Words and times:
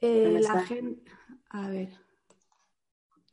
Eh, 0.00 0.40
la 0.42 0.62
gente... 0.62 1.02
A 1.50 1.68
ver. 1.68 1.90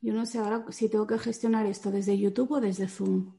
Yo 0.02 0.14
no 0.14 0.26
sé 0.26 0.40
ahora 0.40 0.66
si 0.72 0.90
tengo 0.90 1.08
que 1.08 1.18
gestionar 1.18 1.66
esto 1.66 1.92
desde 1.92 2.18
YouTube 2.18 2.54
o 2.54 2.62
desde 2.62 2.88
Zoom. 2.88 3.36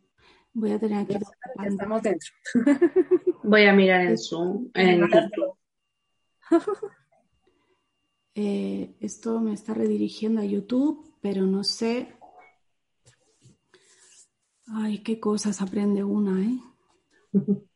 Voy 0.53 0.73
a 0.73 0.79
tener 0.79 1.05
aquí. 1.05 1.17
Estamos 1.65 2.03
dentro. 2.03 2.31
Voy 3.45 3.65
a 3.65 3.73
mirar 3.73 4.03
en 4.03 4.19
Zoom. 4.19 4.71
Eh, 8.41 8.97
esto 9.01 9.41
me 9.41 9.53
está 9.53 9.75
redirigiendo 9.75 10.41
a 10.41 10.45
YouTube, 10.45 11.13
pero 11.21 11.45
no 11.45 11.65
sé. 11.65 12.17
Ay, 14.69 15.03
qué 15.03 15.19
cosas 15.19 15.61
aprende 15.61 16.05
una, 16.05 16.41
¿eh? 16.45 16.61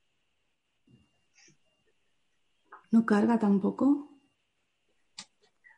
¿No 2.92 3.04
carga 3.04 3.40
tampoco? 3.40 4.11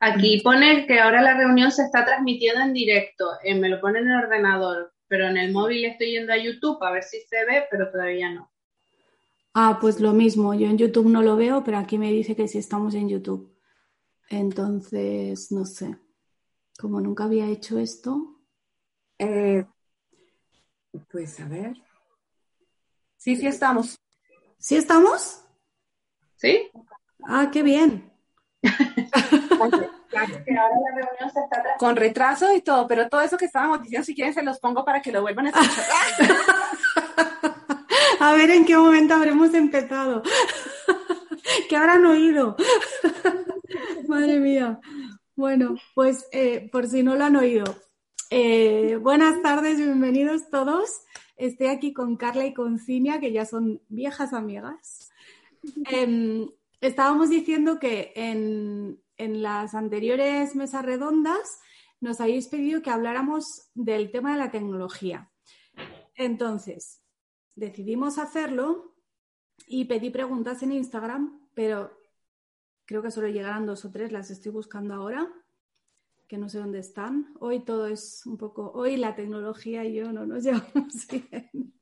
Aquí 0.06 0.42
pone 0.42 0.86
que 0.86 1.00
ahora 1.00 1.22
la 1.22 1.34
reunión 1.34 1.72
se 1.72 1.82
está 1.82 2.04
transmitiendo 2.04 2.60
en 2.60 2.74
directo. 2.74 3.24
Eh, 3.42 3.54
me 3.54 3.70
lo 3.70 3.80
pone 3.80 4.00
en 4.00 4.10
el 4.10 4.24
ordenador, 4.24 4.92
pero 5.08 5.28
en 5.28 5.38
el 5.38 5.50
móvil 5.50 5.86
estoy 5.86 6.10
yendo 6.10 6.30
a 6.30 6.36
YouTube 6.36 6.76
a 6.82 6.90
ver 6.90 7.02
si 7.02 7.22
se 7.22 7.42
ve, 7.46 7.64
pero 7.70 7.90
todavía 7.90 8.30
no. 8.30 8.52
Ah, 9.54 9.78
pues 9.80 10.00
lo 10.00 10.12
mismo. 10.12 10.52
Yo 10.52 10.66
en 10.66 10.76
YouTube 10.76 11.08
no 11.08 11.22
lo 11.22 11.36
veo, 11.36 11.64
pero 11.64 11.78
aquí 11.78 11.96
me 11.96 12.12
dice 12.12 12.36
que 12.36 12.48
sí 12.48 12.58
estamos 12.58 12.94
en 12.94 13.08
YouTube. 13.08 13.56
Entonces, 14.28 15.50
no 15.50 15.64
sé. 15.64 15.96
Como 16.78 17.00
nunca 17.00 17.24
había 17.24 17.46
hecho 17.46 17.78
esto. 17.78 18.42
Eh, 19.18 19.64
pues 21.10 21.40
a 21.40 21.48
ver. 21.48 21.78
Sí, 23.16 23.36
sí 23.36 23.46
estamos. 23.46 23.98
¿Sí 24.58 24.76
estamos? 24.76 25.40
¿Sí? 26.36 26.70
Ah, 27.26 27.48
qué 27.50 27.62
bien. 27.62 28.12
Con 31.78 31.96
retraso 31.96 32.54
y 32.54 32.60
todo, 32.60 32.86
pero 32.86 33.08
todo 33.08 33.20
eso 33.20 33.36
que 33.36 33.46
estábamos 33.46 33.82
diciendo, 33.82 34.04
si 34.04 34.14
quieren 34.14 34.34
se 34.34 34.42
los 34.42 34.58
pongo 34.58 34.84
para 34.84 35.02
que 35.02 35.12
lo 35.12 35.22
vuelvan 35.22 35.46
a 35.46 35.50
escuchar. 35.50 35.84
a 38.20 38.32
ver 38.34 38.50
en 38.50 38.64
qué 38.64 38.76
momento 38.76 39.14
habremos 39.14 39.52
empezado. 39.54 40.22
¿Qué 41.68 41.76
habrán 41.76 42.04
oído? 42.06 42.56
Madre 44.08 44.38
mía. 44.38 44.80
Bueno, 45.36 45.76
pues 45.94 46.26
eh, 46.32 46.68
por 46.70 46.86
si 46.86 47.02
no 47.02 47.16
lo 47.16 47.24
han 47.24 47.36
oído. 47.36 47.64
Eh, 48.30 48.98
buenas 49.00 49.42
tardes, 49.42 49.78
bienvenidos 49.78 50.48
todos. 50.50 50.90
Estoy 51.36 51.68
aquí 51.68 51.92
con 51.92 52.16
Carla 52.16 52.46
y 52.46 52.54
con 52.54 52.78
Cinia, 52.78 53.20
que 53.20 53.32
ya 53.32 53.44
son 53.44 53.82
viejas 53.88 54.32
amigas. 54.32 55.10
Em, 55.90 56.48
estábamos 56.80 57.30
diciendo 57.30 57.78
que 57.78 58.12
en, 58.14 59.00
en 59.16 59.42
las 59.42 59.74
anteriores 59.74 60.54
mesas 60.56 60.84
redondas 60.84 61.60
nos 62.00 62.20
habéis 62.20 62.48
pedido 62.48 62.82
que 62.82 62.90
habláramos 62.90 63.70
del 63.74 64.10
tema 64.10 64.32
de 64.32 64.38
la 64.38 64.50
tecnología. 64.50 65.30
Entonces, 66.16 67.02
decidimos 67.54 68.18
hacerlo 68.18 68.94
y 69.66 69.86
pedí 69.86 70.10
preguntas 70.10 70.62
en 70.62 70.72
Instagram, 70.72 71.48
pero 71.54 71.96
creo 72.84 73.02
que 73.02 73.10
solo 73.10 73.28
llegarán 73.28 73.66
dos 73.66 73.84
o 73.84 73.90
tres, 73.90 74.12
las 74.12 74.30
estoy 74.30 74.52
buscando 74.52 74.94
ahora, 74.94 75.32
que 76.28 76.38
no 76.38 76.48
sé 76.48 76.58
dónde 76.58 76.78
están. 76.80 77.34
Hoy 77.40 77.64
todo 77.64 77.86
es 77.86 78.26
un 78.26 78.36
poco, 78.36 78.72
hoy 78.72 78.96
la 78.96 79.14
tecnología 79.14 79.84
y 79.84 79.94
yo 79.94 80.12
no 80.12 80.26
nos 80.26 80.44
llevamos 80.44 81.06
bien. 81.08 81.74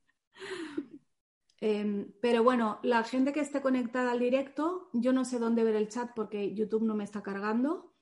Em, 1.65 2.11
pero 2.19 2.43
bueno, 2.43 2.79
la 2.83 3.05
gente 3.05 3.31
que 3.31 3.39
esté 3.39 3.61
conectada 3.61 4.11
al 4.11 4.19
directo, 4.19 4.89
yo 4.91 5.13
no 5.13 5.23
sé 5.23 5.39
dónde 5.39 5.63
ver 5.63 5.77
el 5.77 5.87
chat 5.87 6.11
porque 6.13 6.53
YouTube 6.53 6.83
no 6.83 6.93
me 6.93 7.05
está 7.05 7.23
cargando. 7.23 7.95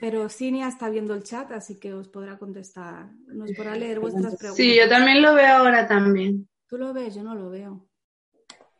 Pero 0.00 0.28
Cinia 0.28 0.68
está 0.68 0.88
viendo 0.88 1.12
el 1.12 1.24
chat, 1.24 1.50
así 1.50 1.80
que 1.80 1.92
os 1.92 2.06
podrá 2.06 2.38
contestar, 2.38 3.10
nos 3.26 3.50
podrá 3.56 3.74
leer 3.74 3.98
vuestras 3.98 4.36
preguntas. 4.36 4.56
Sí, 4.56 4.76
yo 4.76 4.88
también 4.88 5.22
lo 5.22 5.34
veo 5.34 5.56
ahora 5.56 5.88
también. 5.88 6.48
¿Tú 6.68 6.78
lo 6.78 6.92
ves? 6.92 7.16
Yo 7.16 7.24
no 7.24 7.34
lo 7.34 7.50
veo. 7.50 7.88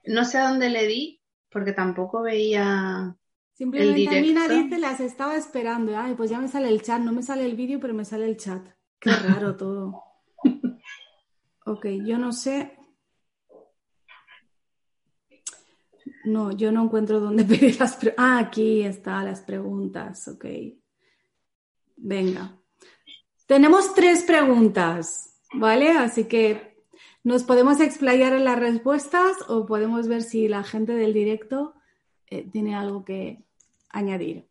No 0.05 0.25
sé 0.27 0.39
a 0.39 0.51
dónde 0.51 0.71
le 0.71 0.87
di, 0.87 1.21
porque 1.51 1.73
tampoco 1.73 2.23
veía. 2.23 3.17
Simplemente 3.53 4.17
a 4.17 4.21
mí 4.21 4.63
dice 4.63 4.79
las 4.79 5.01
estaba 5.01 5.35
esperando. 5.35 5.97
Ay, 5.99 6.15
pues 6.15 6.31
ya 6.31 6.39
me 6.39 6.47
sale 6.47 6.69
el 6.69 6.83
chat, 6.83 7.01
no 7.01 7.11
me 7.11 7.25
sale 7.25 7.45
el 7.47 7.57
vídeo, 7.57 7.81
pero 7.81 7.95
me 7.95 8.05
sale 8.05 8.27
el 8.27 8.37
chat. 8.37 8.65
Qué 9.01 9.11
raro 9.11 9.57
todo. 9.57 10.05
Ok, 11.65 11.87
yo 12.05 12.19
no 12.19 12.33
sé. 12.33 12.77
No, 16.25 16.53
yo 16.53 16.71
no 16.73 16.85
encuentro 16.85 17.21
dónde 17.21 17.45
pedir 17.45 17.79
las 17.79 17.97
preguntas. 17.97 18.25
Ah, 18.25 18.39
aquí 18.39 18.83
están 18.83 19.25
las 19.25 19.41
preguntas, 19.41 20.29
ok. 20.29 20.45
Venga. 21.97 22.59
Tenemos 23.47 23.95
tres 23.95 24.23
preguntas, 24.23 25.41
¿vale? 25.55 25.91
Así 25.91 26.25
que 26.25 26.85
nos 27.25 27.45
podemos 27.45 27.81
explayar 27.81 28.33
en 28.33 28.45
las 28.45 28.59
respuestas 28.59 29.37
o 29.49 29.67
podemos 29.67 30.09
ver 30.09 30.23
si 30.23 30.49
la 30.49 30.65
gente 30.65 30.93
del 30.95 31.13
directo 31.13 31.75
eh, 32.29 32.49
tiene 32.51 32.75
algo 32.75 33.05
que 33.05 33.45
añadir. 33.91 34.47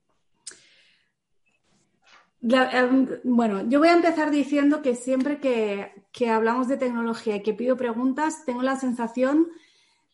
Em, 2.42 3.08
bueno, 3.24 3.68
yo 3.70 3.80
voy 3.80 3.90
a 3.90 3.94
empezar 3.94 4.32
diciendo 4.32 4.82
que 4.82 4.96
siempre 4.96 5.40
que, 5.40 5.92
que 6.12 6.30
hablamos 6.30 6.68
de 6.68 6.78
tecnología 6.78 7.36
y 7.36 7.44
que 7.44 7.54
pido 7.54 7.78
preguntas, 7.78 8.46
tengo 8.46 8.64
la 8.64 8.78
sensación 8.78 9.48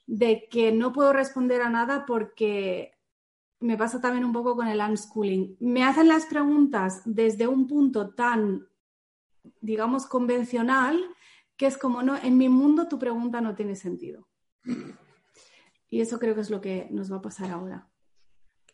de 0.07 0.47
que 0.49 0.71
no 0.71 0.93
puedo 0.93 1.13
responder 1.13 1.61
a 1.61 1.69
nada 1.69 2.05
porque 2.05 2.93
me 3.59 3.77
pasa 3.77 3.99
también 3.99 4.25
un 4.25 4.33
poco 4.33 4.55
con 4.55 4.67
el 4.67 4.79
unschooling. 4.79 5.57
Me 5.59 5.83
hacen 5.83 6.07
las 6.07 6.25
preguntas 6.25 7.01
desde 7.05 7.47
un 7.47 7.67
punto 7.67 8.13
tan, 8.13 8.67
digamos, 9.61 10.05
convencional, 10.05 10.99
que 11.57 11.65
es 11.65 11.77
como, 11.77 12.01
no, 12.03 12.17
en 12.17 12.37
mi 12.37 12.49
mundo 12.49 12.87
tu 12.87 12.97
pregunta 12.97 13.41
no 13.41 13.55
tiene 13.55 13.75
sentido. 13.75 14.27
Y 15.89 16.01
eso 16.01 16.19
creo 16.19 16.35
que 16.35 16.41
es 16.41 16.49
lo 16.49 16.61
que 16.61 16.87
nos 16.91 17.11
va 17.11 17.17
a 17.17 17.21
pasar 17.21 17.51
ahora. 17.51 17.89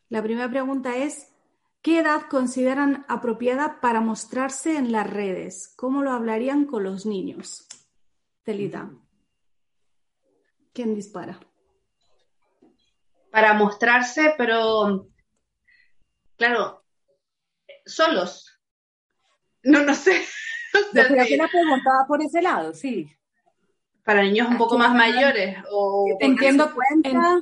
La 0.09 0.21
primera 0.21 0.49
pregunta 0.49 0.97
es, 0.97 1.33
¿qué 1.81 1.99
edad 1.99 2.23
consideran 2.29 3.05
apropiada 3.07 3.79
para 3.81 4.01
mostrarse 4.01 4.77
en 4.77 4.91
las 4.91 5.09
redes? 5.09 5.73
¿Cómo 5.75 6.03
lo 6.03 6.11
hablarían 6.11 6.65
con 6.65 6.83
los 6.83 7.05
niños? 7.05 7.67
Telita. 8.43 8.91
¿Quién 10.73 10.95
dispara? 10.95 11.39
Para 13.31 13.53
mostrarse, 13.53 14.33
pero 14.37 15.07
claro, 16.35 16.83
solos. 17.85 18.59
No, 19.63 19.83
no 19.83 19.93
sé. 19.93 20.21
Yo 20.93 21.03
creo 21.07 21.25
que 21.25 21.37
la 21.37 21.47
preguntaba 21.47 22.05
por 22.07 22.21
ese 22.21 22.41
lado, 22.41 22.73
sí. 22.73 23.09
Para 24.03 24.23
niños 24.23 24.49
un 24.49 24.57
poco 24.57 24.77
más 24.77 24.93
mayores. 24.93 25.57
O 25.71 26.17
entiendo, 26.19 26.73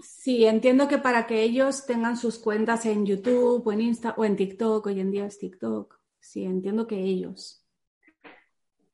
sí, 0.03 0.45
entiendo 0.45 0.87
que 0.87 0.99
para 0.99 1.25
que 1.25 1.41
ellos 1.41 1.87
tengan 1.87 2.17
sus 2.17 2.37
cuentas 2.37 2.85
en 2.85 3.05
YouTube 3.05 3.65
o 3.65 3.71
en 3.71 3.81
Insta 3.81 4.13
o 4.15 4.25
en 4.25 4.35
TikTok, 4.35 4.85
hoy 4.85 4.99
en 4.99 5.09
día 5.09 5.25
es 5.25 5.39
TikTok. 5.39 5.99
Sí, 6.19 6.43
entiendo 6.43 6.85
que 6.85 6.99
ellos. 6.99 7.65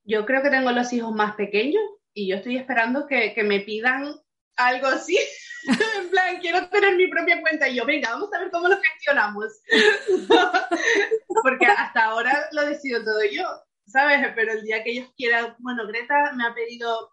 Yo 0.06 0.26
creo 0.26 0.42
que 0.42 0.50
tengo 0.50 0.72
los 0.72 0.94
hijos 0.94 1.14
más 1.14 1.36
pequeños 1.36 1.84
y 2.14 2.30
yo 2.30 2.38
estoy 2.38 2.56
esperando 2.56 3.06
que, 3.06 3.34
que 3.34 3.44
me 3.44 3.60
pidan 3.60 4.16
algo 4.58 4.88
así. 4.88 5.18
en 6.00 6.10
plan, 6.10 6.38
quiero 6.40 6.68
tener 6.70 6.96
mi 6.96 7.08
propia 7.08 7.42
cuenta. 7.42 7.68
Y 7.68 7.76
yo, 7.76 7.86
venga, 7.86 8.12
vamos 8.12 8.34
a 8.34 8.40
ver 8.40 8.52
cómo 8.52 8.68
lo 8.68 8.78
gestionamos. 8.82 9.62
Porque 11.44 11.66
hasta 11.66 12.06
ahora 12.06 12.48
lo 12.52 12.66
decido 12.66 13.04
todo 13.04 13.24
yo, 13.32 13.46
¿sabes? 13.86 14.26
Pero 14.36 14.54
el 14.54 14.64
día 14.64 14.84
que 14.84 14.92
ellos 14.92 15.10
quieran, 15.16 15.56
bueno, 15.60 15.88
Greta 15.88 16.34
me 16.36 16.46
ha 16.46 16.54
pedido... 16.54 17.12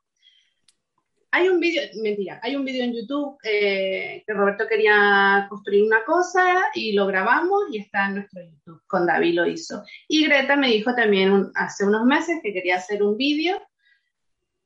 Hay 1.32 1.48
un 1.48 1.58
vídeo, 1.58 1.82
mentira, 2.00 2.38
hay 2.44 2.54
un 2.54 2.64
vídeo 2.64 2.84
en 2.84 2.94
YouTube 2.94 3.36
eh, 3.42 4.22
que 4.24 4.32
Roberto 4.32 4.68
quería 4.68 5.48
construir 5.48 5.82
una 5.82 6.04
cosa 6.04 6.70
y 6.74 6.92
lo 6.92 7.08
grabamos 7.08 7.64
y 7.72 7.78
está 7.78 8.06
en 8.06 8.14
nuestro 8.14 8.40
YouTube, 8.40 8.80
con 8.86 9.04
David 9.04 9.34
lo 9.34 9.44
hizo. 9.44 9.82
Y 10.06 10.24
Greta 10.28 10.54
me 10.54 10.68
dijo 10.68 10.94
también 10.94 11.50
hace 11.56 11.84
unos 11.84 12.04
meses 12.04 12.38
que 12.40 12.52
quería 12.52 12.76
hacer 12.76 13.02
un 13.02 13.16
vídeo 13.16 13.60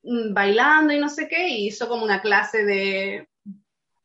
bailando 0.02 0.92
y 0.92 0.98
no 0.98 1.08
sé 1.08 1.28
qué, 1.28 1.48
y 1.48 1.66
hizo 1.66 1.88
como 1.88 2.04
una 2.04 2.20
clase 2.20 2.64
de 2.64 3.28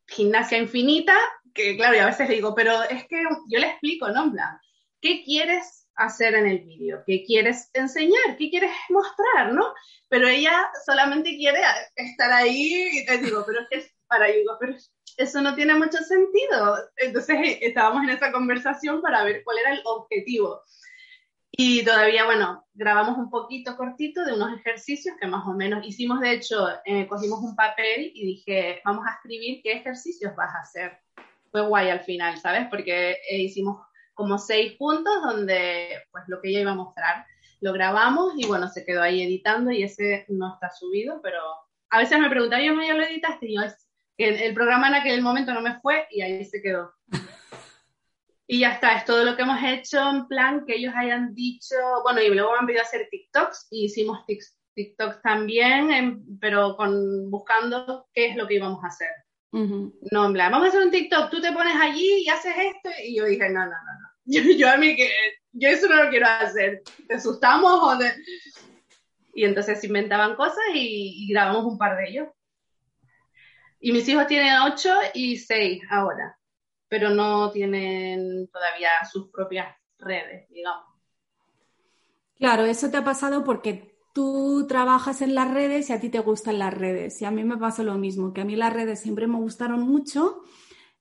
gimnasia 0.07 0.57
infinita, 0.57 1.15
que 1.53 1.75
claro, 1.75 1.95
y 1.95 1.99
a 1.99 2.07
veces 2.07 2.29
digo, 2.29 2.53
pero 2.55 2.83
es 2.83 3.07
que 3.07 3.23
yo 3.49 3.59
le 3.59 3.67
explico, 3.67 4.09
¿no? 4.09 4.31
Plan, 4.31 4.59
¿qué 5.01 5.23
quieres 5.23 5.87
hacer 5.95 6.35
en 6.35 6.47
el 6.47 6.59
vídeo? 6.59 7.03
¿Qué 7.05 7.23
quieres 7.23 7.69
enseñar? 7.73 8.37
¿Qué 8.37 8.49
quieres 8.49 8.71
mostrar, 8.89 9.53
no? 9.53 9.73
Pero 10.09 10.27
ella 10.27 10.69
solamente 10.85 11.35
quiere 11.37 11.61
estar 11.95 12.31
ahí 12.31 12.89
y 12.93 13.05
te 13.05 13.19
digo, 13.19 13.43
pero 13.45 13.61
es 13.61 13.67
que 13.69 13.77
es 13.77 13.91
para, 14.07 14.27
digo, 14.27 14.57
pero 14.59 14.75
eso 15.17 15.41
no 15.41 15.55
tiene 15.55 15.75
mucho 15.75 15.97
sentido. 15.99 16.77
Entonces 16.97 17.57
estábamos 17.61 18.03
en 18.03 18.09
esa 18.09 18.31
conversación 18.31 19.01
para 19.01 19.23
ver 19.23 19.43
cuál 19.43 19.59
era 19.59 19.73
el 19.73 19.81
objetivo. 19.85 20.61
Y 21.55 21.85
todavía, 21.85 22.25
bueno, 22.25 22.65
grabamos 22.73 23.15
un 23.15 23.29
poquito 23.29 23.77
cortito 23.77 24.25
de 24.25 24.33
unos 24.33 24.57
ejercicios 24.57 25.15
que 25.21 25.27
más 25.27 25.45
o 25.45 25.53
menos 25.53 25.85
hicimos. 25.85 26.19
De 26.19 26.31
hecho, 26.31 26.67
eh, 26.83 27.05
cogimos 27.05 27.43
un 27.43 27.55
papel 27.55 28.11
y 28.15 28.25
dije, 28.25 28.81
vamos 28.83 29.05
a 29.05 29.13
escribir 29.13 29.61
qué 29.61 29.73
ejercicios 29.73 30.35
vas 30.35 30.49
a 30.55 30.61
hacer. 30.61 30.99
Fue 31.51 31.61
guay 31.61 31.91
al 31.91 31.99
final, 31.99 32.39
¿sabes? 32.39 32.67
Porque 32.71 33.17
eh, 33.29 33.37
hicimos 33.37 33.85
como 34.15 34.39
seis 34.39 34.73
puntos 34.79 35.13
donde, 35.23 35.89
pues 36.11 36.23
lo 36.27 36.41
que 36.41 36.49
ella 36.49 36.61
iba 36.61 36.71
a 36.71 36.75
mostrar, 36.75 37.23
lo 37.61 37.71
grabamos 37.71 38.33
y 38.35 38.47
bueno, 38.47 38.67
se 38.67 38.83
quedó 38.83 39.03
ahí 39.03 39.21
editando 39.21 39.69
y 39.69 39.83
ese 39.83 40.25
no 40.29 40.55
está 40.55 40.71
subido, 40.71 41.21
pero 41.21 41.39
a 41.91 41.99
veces 41.99 42.19
me 42.19 42.31
preguntan, 42.31 42.63
yo 42.63 42.73
lo 42.73 43.03
editaste? 43.03 43.45
Y 43.47 43.55
yo, 43.57 43.61
el 44.17 44.53
programa 44.55 44.87
en 44.87 44.95
aquel 44.95 45.21
momento 45.21 45.53
no 45.53 45.61
me 45.61 45.79
fue 45.81 46.07
y 46.09 46.21
ahí 46.21 46.43
se 46.45 46.63
quedó. 46.63 46.93
Y 48.53 48.59
ya 48.59 48.73
está, 48.73 48.93
es 48.93 49.05
todo 49.05 49.23
lo 49.23 49.35
que 49.35 49.41
hemos 49.41 49.57
hecho 49.63 49.97
en 50.11 50.27
plan 50.27 50.63
que 50.67 50.75
ellos 50.75 50.93
hayan 50.95 51.33
dicho, 51.33 51.73
bueno, 52.03 52.21
y 52.21 52.29
luego 52.29 52.51
me 52.51 52.59
han 52.59 52.67
pedido 52.67 52.83
hacer 52.83 53.07
TikToks 53.09 53.69
y 53.71 53.85
hicimos 53.85 54.19
TikToks 54.75 55.23
también, 55.23 56.23
pero 56.39 56.77
con 56.77 57.31
buscando 57.31 58.05
qué 58.13 58.27
es 58.27 58.35
lo 58.35 58.47
que 58.47 58.53
íbamos 58.53 58.83
a 58.83 58.89
hacer. 58.89 59.09
No, 59.51 60.27
en 60.27 60.33
plan, 60.33 60.51
vamos 60.51 60.67
a 60.67 60.69
hacer 60.69 60.83
un 60.83 60.91
TikTok, 60.91 61.31
tú 61.31 61.41
te 61.41 61.51
pones 61.51 61.75
allí 61.81 62.25
y 62.25 62.29
haces 62.29 62.53
esto, 62.55 62.91
y 63.03 63.17
yo 63.17 63.25
dije, 63.25 63.49
no, 63.49 63.61
no, 63.61 63.71
no, 63.71 63.71
no. 63.71 64.09
Yo, 64.55 64.69
a 64.69 64.77
mí 64.77 64.95
que, 64.95 65.11
yo 65.51 65.69
eso 65.69 65.87
no 65.87 66.03
lo 66.03 66.11
quiero 66.11 66.27
hacer. 66.27 66.83
¿Te 67.07 67.15
asustamos 67.15 67.71
o 67.81 67.97
de... 67.97 68.13
Y 69.33 69.45
entonces 69.45 69.83
inventaban 69.83 70.35
cosas 70.35 70.63
y, 70.75 71.25
y 71.25 71.33
grabamos 71.33 71.65
un 71.65 71.79
par 71.79 71.97
de 71.97 72.07
ellos. 72.07 72.27
Y 73.79 73.93
mis 73.93 74.07
hijos 74.07 74.27
tienen 74.27 74.61
ocho 74.61 74.93
y 75.15 75.37
seis 75.37 75.81
ahora 75.89 76.37
pero 76.93 77.09
no 77.09 77.49
tienen 77.49 78.47
todavía 78.49 78.91
sus 79.11 79.29
propias 79.29 79.75
redes, 79.97 80.47
digamos. 80.51 80.85
Claro, 82.37 82.65
eso 82.65 82.91
te 82.91 82.97
ha 82.97 83.03
pasado 83.03 83.43
porque 83.43 83.97
tú 84.13 84.67
trabajas 84.67 85.23
en 85.23 85.33
las 85.33 85.51
redes 85.51 85.89
y 85.89 85.93
a 85.93 85.99
ti 85.99 86.09
te 86.09 86.19
gustan 86.19 86.59
las 86.59 86.71
redes. 86.71 87.19
Y 87.19 87.25
a 87.25 87.31
mí 87.31 87.43
me 87.43 87.57
pasa 87.57 87.81
lo 87.81 87.95
mismo, 87.95 88.31
que 88.31 88.41
a 88.41 88.45
mí 88.45 88.55
las 88.55 88.71
redes 88.71 88.99
siempre 88.99 89.25
me 89.25 89.37
gustaron 89.37 89.81
mucho 89.81 90.43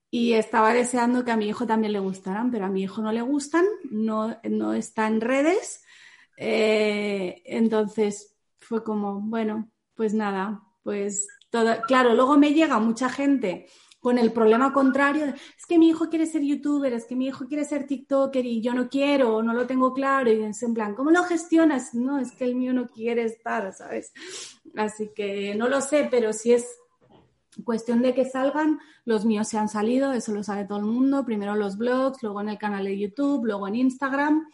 y 0.09 0.33
estaba 0.33 0.73
deseando 0.73 1.23
que 1.23 1.29
a 1.29 1.37
mi 1.37 1.47
hijo 1.47 1.67
también 1.67 1.93
le 1.93 1.99
gustaran, 1.99 2.49
pero 2.49 2.65
a 2.65 2.69
mi 2.69 2.81
hijo 2.81 3.03
no 3.03 3.11
le 3.11 3.21
gustan, 3.21 3.63
no, 3.91 4.35
no 4.49 4.73
está 4.73 5.05
en 5.05 5.21
redes. 5.21 5.85
Eh, 6.37 7.43
entonces 7.45 8.35
fue 8.57 8.83
como, 8.83 9.21
bueno, 9.21 9.69
pues 9.93 10.15
nada, 10.15 10.63
pues 10.81 11.27
todo. 11.51 11.83
Claro, 11.83 12.15
luego 12.15 12.35
me 12.35 12.51
llega 12.51 12.79
mucha 12.79 13.09
gente 13.09 13.67
con 14.03 14.17
el 14.17 14.33
problema 14.33 14.73
contrario, 14.73 15.27
es 15.27 15.65
que 15.65 15.79
mi 15.79 15.87
hijo 15.87 16.09
quiere 16.09 16.25
ser 16.25 16.41
youtuber, 16.41 16.91
es 16.91 17.05
que 17.05 17.15
mi 17.15 17.27
hijo 17.27 17.47
quiere 17.47 17.63
ser 17.63 17.87
TikToker 17.87 18.45
y 18.45 18.61
yo 18.61 18.73
no 18.73 18.89
quiero, 18.89 19.41
no 19.41 19.53
lo 19.53 19.65
tengo 19.65 19.93
claro, 19.93 20.29
y 20.29 20.43
es 20.43 20.61
en 20.61 20.73
plan, 20.73 20.93
¿cómo 20.93 21.09
lo 21.09 21.23
gestionas? 21.23 21.93
No, 21.93 22.19
es 22.19 22.33
que 22.33 22.43
el 22.43 22.55
mío 22.55 22.73
no 22.73 22.89
quiere 22.89 23.23
estar, 23.23 23.71
¿sabes? 23.71 24.11
Así 24.75 25.11
que 25.15 25.55
no 25.55 25.69
lo 25.69 25.79
sé, 25.79 26.09
pero 26.11 26.33
si 26.33 26.51
es 26.51 26.67
cuestión 27.63 28.01
de 28.01 28.13
que 28.13 28.25
salgan, 28.25 28.77
los 29.05 29.23
míos 29.23 29.47
se 29.47 29.57
han 29.57 29.69
salido, 29.69 30.11
eso 30.11 30.33
lo 30.33 30.43
sabe 30.43 30.65
todo 30.65 30.79
el 30.79 30.85
mundo, 30.85 31.23
primero 31.23 31.55
los 31.55 31.77
blogs, 31.77 32.21
luego 32.23 32.41
en 32.41 32.49
el 32.49 32.57
canal 32.57 32.83
de 32.83 32.99
YouTube, 32.99 33.45
luego 33.45 33.69
en 33.69 33.75
Instagram, 33.75 34.49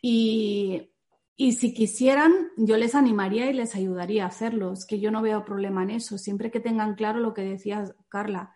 y, 0.00 0.88
y 1.36 1.52
si 1.54 1.74
quisieran, 1.74 2.32
yo 2.56 2.76
les 2.76 2.94
animaría 2.94 3.50
y 3.50 3.54
les 3.54 3.74
ayudaría 3.74 4.22
a 4.22 4.28
hacerlos, 4.28 4.86
que 4.86 5.00
yo 5.00 5.10
no 5.10 5.20
veo 5.20 5.44
problema 5.44 5.82
en 5.82 5.90
eso, 5.90 6.16
siempre 6.16 6.52
que 6.52 6.60
tengan 6.60 6.94
claro 6.94 7.18
lo 7.18 7.34
que 7.34 7.42
decía 7.42 7.92
Carla, 8.08 8.54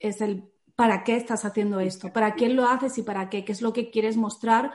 es 0.00 0.20
el 0.20 0.50
para 0.74 1.04
qué 1.04 1.16
estás 1.16 1.44
haciendo 1.44 1.78
esto, 1.78 2.12
para 2.12 2.34
quién 2.34 2.56
lo 2.56 2.66
haces 2.66 2.96
y 2.96 3.02
para 3.02 3.28
qué, 3.28 3.44
qué 3.44 3.52
es 3.52 3.60
lo 3.60 3.72
que 3.72 3.90
quieres 3.90 4.16
mostrar. 4.16 4.72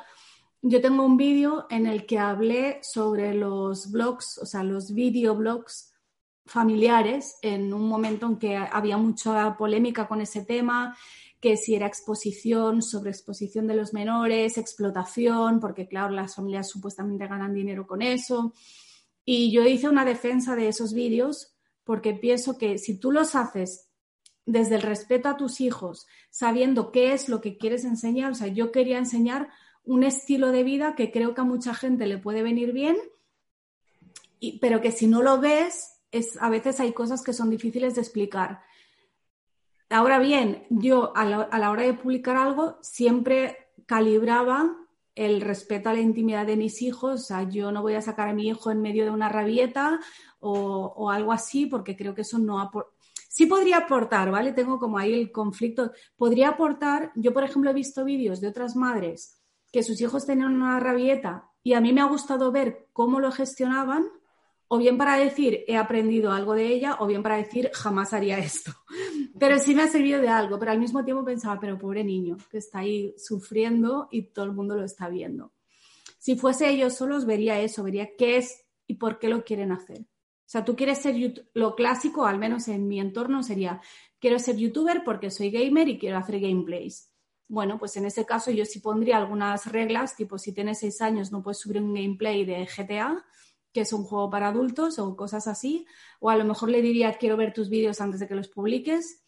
Yo 0.62 0.80
tengo 0.80 1.04
un 1.04 1.18
vídeo 1.18 1.66
en 1.70 1.88
el 1.88 2.06
que 2.06 2.20
hablé 2.20 2.80
sobre 2.84 3.34
los 3.34 3.92
blogs, 3.92 4.38
o 4.38 4.46
sea, 4.46 4.64
los 4.64 4.94
videoblogs 4.94 5.94
familiares 6.46 7.38
en 7.42 7.74
un 7.74 7.90
momento 7.90 8.28
en 8.28 8.38
que 8.38 8.56
había 8.56 8.98
mucha 8.98 9.58
polémica 9.58 10.08
con 10.08 10.22
ese 10.22 10.44
tema, 10.44 10.96
que 11.40 11.58
si 11.58 11.76
era 11.76 11.88
exposición, 11.88 12.82
sobre 12.82 13.10
exposición 13.10 13.68
de 13.68 13.76
los 13.76 13.94
menores, 13.94 14.58
explotación, 14.58 15.60
porque 15.60 15.88
claro, 15.88 16.14
las 16.14 16.36
familias 16.36 16.70
supuestamente 16.70 17.28
ganan 17.28 17.54
dinero 17.54 17.86
con 17.88 18.02
eso. 18.02 18.54
Y 19.26 19.52
yo 19.52 19.64
hice 19.64 19.90
una 19.90 20.06
defensa 20.06 20.56
de 20.56 20.68
esos 20.68 20.94
vídeos 20.94 21.56
porque 21.84 22.14
pienso 22.14 22.58
que 22.58 22.78
si 22.78 23.00
tú 23.00 23.12
los 23.12 23.36
haces 23.36 23.85
desde 24.46 24.76
el 24.76 24.82
respeto 24.82 25.30
a 25.30 25.38
tus 25.38 25.60
hijos, 25.60 26.08
sabiendo 26.30 26.92
qué 26.92 27.14
es 27.14 27.30
lo 27.30 27.42
que 27.42 27.58
quieres 27.58 27.84
enseñar. 27.84 28.32
O 28.32 28.36
sea, 28.36 28.48
yo 28.48 28.72
quería 28.72 28.98
enseñar 28.98 29.50
un 29.84 30.04
estilo 30.04 30.52
de 30.52 30.64
vida 30.64 30.96
que 30.96 31.12
creo 31.12 31.34
que 31.34 31.42
a 31.42 31.46
mucha 31.46 31.74
gente 31.74 32.06
le 32.08 32.18
puede 32.18 32.44
venir 32.44 32.72
bien, 32.72 32.98
pero 34.62 34.82
que 34.82 34.92
si 34.92 35.08
no 35.08 35.22
lo 35.22 35.40
ves, 35.40 36.02
es, 36.12 36.42
a 36.42 36.50
veces 36.50 36.80
hay 36.80 36.94
cosas 36.94 37.24
que 37.24 37.34
son 37.34 37.50
difíciles 37.50 37.96
de 37.96 38.02
explicar. 38.02 38.62
Ahora 39.90 40.20
bien, 40.20 40.66
yo 40.70 41.16
a 41.16 41.26
la, 41.26 41.72
hora 41.72 41.84
de 41.84 41.94
publicar 41.94 42.38
algo 42.38 42.78
siempre 42.82 43.70
calibraba 43.86 44.76
el 45.14 45.42
respeto 45.42 45.90
a 45.90 45.94
la 45.94 46.02
intimidad 46.02 46.46
de 46.46 46.58
mis 46.58 46.82
hijos. 46.82 47.22
O 47.22 47.24
sea, 47.24 47.44
yo 47.44 47.72
no 47.72 47.82
voy 47.82 47.94
a 47.94 48.02
sacar 48.02 48.28
a 48.28 48.34
mi 48.34 48.48
hijo 48.48 48.72
en 48.72 48.82
medio 48.82 49.06
de 49.06 49.12
una 49.12 49.30
rabieta 49.30 50.00
o, 50.40 50.94
o 50.98 51.10
algo 51.12 51.32
así, 51.32 51.68
porque 51.68 51.96
creo 51.96 52.14
que 52.14 52.22
eso 52.22 52.40
no 52.40 52.60
Sí 53.36 53.48
podría 53.48 53.80
aportar, 53.80 54.32
¿vale? 54.32 54.54
Tengo 54.54 54.80
como 54.80 54.98
ahí 54.98 55.14
el 55.14 55.30
conflicto. 55.30 55.92
Podría 56.16 56.52
aportar, 56.52 57.12
yo 57.16 57.34
por 57.34 57.44
ejemplo 57.44 57.70
he 57.70 57.74
visto 57.74 58.06
vídeos 58.06 58.40
de 58.40 58.48
otras 58.48 58.78
madres 58.78 59.42
que 59.74 59.84
sus 59.84 60.00
hijos 60.00 60.26
tenían 60.26 60.56
una 60.56 60.80
rabieta 60.80 61.52
y 61.62 61.74
a 61.74 61.82
mí 61.82 61.92
me 61.92 62.00
ha 62.00 62.06
gustado 62.06 62.54
ver 62.54 62.88
cómo 62.94 63.20
lo 63.20 63.34
gestionaban, 63.34 64.06
o 64.70 64.78
bien 64.78 64.98
para 64.98 65.18
decir 65.18 65.66
he 65.68 65.76
aprendido 65.76 66.32
algo 66.32 66.54
de 66.54 66.68
ella, 66.68 66.96
o 67.02 67.08
bien 67.08 67.24
para 67.24 67.36
decir 67.36 67.72
jamás 67.74 68.14
haría 68.14 68.38
esto. 68.38 68.72
Pero 69.38 69.60
sí 69.60 69.76
me 69.76 69.84
ha 69.84 69.90
servido 69.90 70.22
de 70.22 70.30
algo, 70.30 70.58
pero 70.58 70.72
al 70.72 70.80
mismo 70.80 71.04
tiempo 71.04 71.26
pensaba, 71.26 71.60
pero 71.60 71.78
pobre 71.78 72.06
niño, 72.06 72.38
que 72.50 72.60
está 72.60 72.80
ahí 72.80 73.14
sufriendo 73.18 74.08
y 74.12 74.28
todo 74.32 74.46
el 74.46 74.54
mundo 74.54 74.78
lo 74.78 74.86
está 74.86 75.10
viendo. 75.10 75.52
Si 76.20 76.38
fuese 76.38 76.70
ellos 76.70 76.94
solos, 76.94 77.26
vería 77.26 77.60
eso, 77.60 77.84
vería 77.84 78.16
qué 78.18 78.38
es 78.38 78.64
y 78.88 78.94
por 78.94 79.20
qué 79.20 79.28
lo 79.28 79.44
quieren 79.44 79.74
hacer. 79.74 80.06
O 80.46 80.48
sea, 80.48 80.64
tú 80.64 80.76
quieres 80.76 81.00
ser 81.00 81.16
lo 81.54 81.76
clásico, 81.76 82.26
al 82.26 82.38
menos 82.38 82.68
en 82.68 82.88
mi 82.88 83.00
entorno, 83.00 83.42
sería 83.42 83.82
quiero 84.20 84.38
ser 84.38 84.58
youtuber 84.58 85.04
porque 85.04 85.32
soy 85.32 85.50
gamer 85.50 85.90
y 85.90 85.98
quiero 85.98 86.18
hacer 86.18 86.40
gameplays. 86.40 87.12
Bueno, 87.48 87.78
pues 87.80 87.98
en 87.98 88.06
ese 88.06 88.26
caso 88.26 88.52
yo 88.52 88.66
sí 88.66 88.80
pondría 88.80 89.18
algunas 89.18 89.66
reglas, 89.72 90.16
tipo 90.16 90.38
si 90.38 90.54
tienes 90.54 90.80
seis 90.80 91.02
años 91.02 91.32
no 91.32 91.44
puedes 91.44 91.60
subir 91.60 91.82
un 91.82 91.94
gameplay 91.94 92.46
de 92.46 92.66
GTA, 92.66 93.24
que 93.72 93.82
es 93.82 93.94
un 93.94 94.04
juego 94.04 94.30
para 94.30 94.48
adultos 94.48 95.00
o 95.00 95.16
cosas 95.16 95.48
así, 95.48 95.86
o 96.20 96.30
a 96.30 96.38
lo 96.38 96.46
mejor 96.46 96.70
le 96.70 96.82
diría 96.82 97.18
quiero 97.18 97.38
ver 97.38 97.54
tus 97.54 97.70
vídeos 97.70 98.02
antes 98.02 98.20
de 98.20 98.28
que 98.28 98.36
los 98.36 98.48
publiques, 98.48 99.24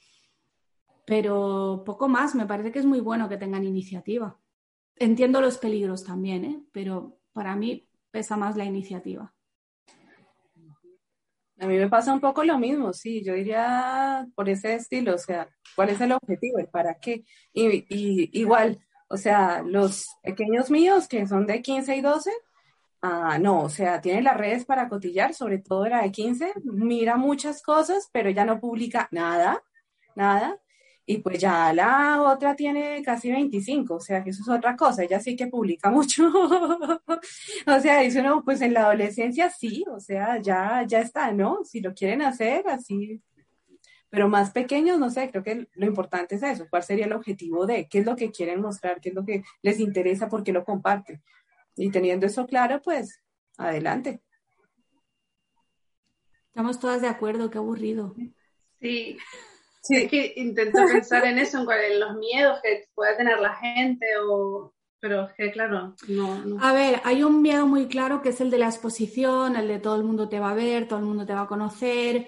pero 1.06 1.84
poco 1.86 2.08
más, 2.08 2.36
me 2.36 2.46
parece 2.46 2.72
que 2.72 2.80
es 2.80 2.86
muy 2.86 3.00
bueno 3.00 3.30
que 3.30 3.38
tengan 3.38 3.64
iniciativa. 3.64 4.40
Entiendo 4.96 5.42
los 5.42 5.58
peligros 5.58 6.04
también, 6.04 6.46
¿eh? 6.46 6.64
pero 6.72 7.20
para 7.34 7.56
mí 7.56 7.88
pesa 8.10 8.36
más 8.36 8.58
la 8.58 8.66
iniciativa. 8.66 9.34
A 11.60 11.66
mí 11.66 11.78
me 11.78 11.90
pasa 11.90 12.14
un 12.14 12.20
poco 12.20 12.44
lo 12.44 12.60
mismo, 12.60 12.94
sí, 12.94 13.24
yo 13.24 13.34
diría 13.34 14.28
por 14.36 14.48
ese 14.48 14.76
estilo, 14.76 15.16
o 15.16 15.18
sea, 15.18 15.50
¿cuál 15.76 15.90
es 15.90 16.00
el 16.02 16.12
objetivo? 16.12 16.60
¿El 16.60 16.68
para 16.68 17.00
qué? 17.00 17.24
Y, 17.52 18.40
igual, 18.40 18.80
o 19.10 19.18
sea, 19.18 19.64
los 19.64 20.08
pequeños 20.22 20.70
míos 20.70 21.08
que 21.08 21.26
son 21.26 21.48
de 21.48 21.64
15 21.64 21.96
y 21.96 22.02
12, 22.02 22.32
ah, 23.02 23.40
no, 23.40 23.62
o 23.64 23.70
sea, 23.70 24.02
tiene 24.02 24.22
las 24.22 24.38
redes 24.38 24.66
para 24.66 24.88
cotillar, 24.88 25.34
sobre 25.34 25.58
todo 25.58 25.88
la 25.88 26.04
de 26.04 26.12
15, 26.12 26.54
mira 26.64 27.18
muchas 27.18 27.64
cosas, 27.64 28.08
pero 28.14 28.30
ya 28.30 28.46
no 28.46 28.60
publica 28.60 29.08
nada, 29.12 29.64
nada. 30.16 30.60
Y 31.10 31.20
pues 31.20 31.40
ya 31.40 31.72
la 31.72 32.22
otra 32.22 32.54
tiene 32.54 33.02
casi 33.02 33.32
25, 33.32 33.96
o 33.96 34.00
sea 34.02 34.22
que 34.26 34.32
eso 34.32 34.42
es 34.42 34.50
otra 34.50 34.76
cosa, 34.76 35.04
ella 35.04 35.22
sí 35.22 35.38
que 35.38 35.48
publica 35.48 35.90
mucho. 35.92 36.30
o 36.30 37.80
sea, 37.80 38.02
dice 38.02 38.20
uno, 38.20 38.44
pues 38.44 38.60
en 38.62 38.74
la 38.74 38.82
adolescencia 38.82 39.50
sí, 39.50 39.86
o 39.90 40.02
sea, 40.02 40.42
ya, 40.42 40.84
ya 40.86 41.00
está, 41.00 41.32
¿no? 41.32 41.64
Si 41.64 41.80
lo 41.80 41.94
quieren 41.94 42.22
hacer 42.22 42.68
así, 42.68 43.22
pero 44.10 44.28
más 44.28 44.52
pequeños, 44.52 45.00
no 45.00 45.10
sé, 45.10 45.32
creo 45.32 45.44
que 45.44 45.70
lo 45.74 45.86
importante 45.86 46.36
es 46.36 46.44
eso, 46.44 46.68
cuál 46.70 46.84
sería 46.84 47.06
el 47.06 47.14
objetivo 47.14 47.66
de, 47.66 47.88
qué 47.88 48.00
es 48.00 48.06
lo 48.06 48.18
que 48.18 48.30
quieren 48.30 48.60
mostrar, 48.60 49.00
qué 49.00 49.10
es 49.10 49.16
lo 49.16 49.24
que 49.24 49.44
les 49.62 49.80
interesa, 49.80 50.28
por 50.28 50.44
qué 50.44 50.52
lo 50.52 50.66
comparten. 50.66 51.24
Y 51.78 51.90
teniendo 51.90 52.26
eso 52.26 52.46
claro, 52.46 52.82
pues 52.82 53.22
adelante. 53.58 54.22
Estamos 56.50 56.82
todas 56.82 57.02
de 57.02 57.08
acuerdo, 57.08 57.50
qué 57.50 57.60
aburrido. 57.60 58.14
Sí, 58.82 59.18
Sí. 59.88 59.96
Es 59.96 60.10
que 60.10 60.34
intento 60.36 60.80
pensar 60.92 61.26
en 61.26 61.38
eso, 61.40 61.60
en, 61.60 62.00
los 62.00 62.16
miedos 62.18 62.60
que 62.62 62.88
puede 62.94 63.16
tener 63.16 63.40
la 63.40 63.56
gente, 63.56 64.06
o... 64.22 64.74
pero 65.00 65.28
es 65.28 65.34
que 65.34 65.52
claro, 65.52 65.96
no, 66.08 66.58
A 66.62 66.74
ver, 66.74 67.02
hay 67.04 67.24
un 67.24 67.42
miedo 67.42 67.66
muy 67.68 67.88
claro 67.88 68.22
que 68.22 68.30
es 68.30 68.42
el 68.42 68.52
de 68.52 68.58
la 68.58 68.68
exposición, 68.68 69.56
el 69.56 69.68
de 69.68 69.80
todo 69.80 69.96
el 69.96 70.04
mundo 70.04 70.28
te 70.28 70.40
va 70.40 70.52
a 70.52 70.56
ver, 70.56 70.88
todo 70.88 71.00
el 71.00 71.06
mundo 71.06 71.26
te 71.26 71.34
va 71.34 71.42
a 71.42 71.48
conocer, 71.48 72.28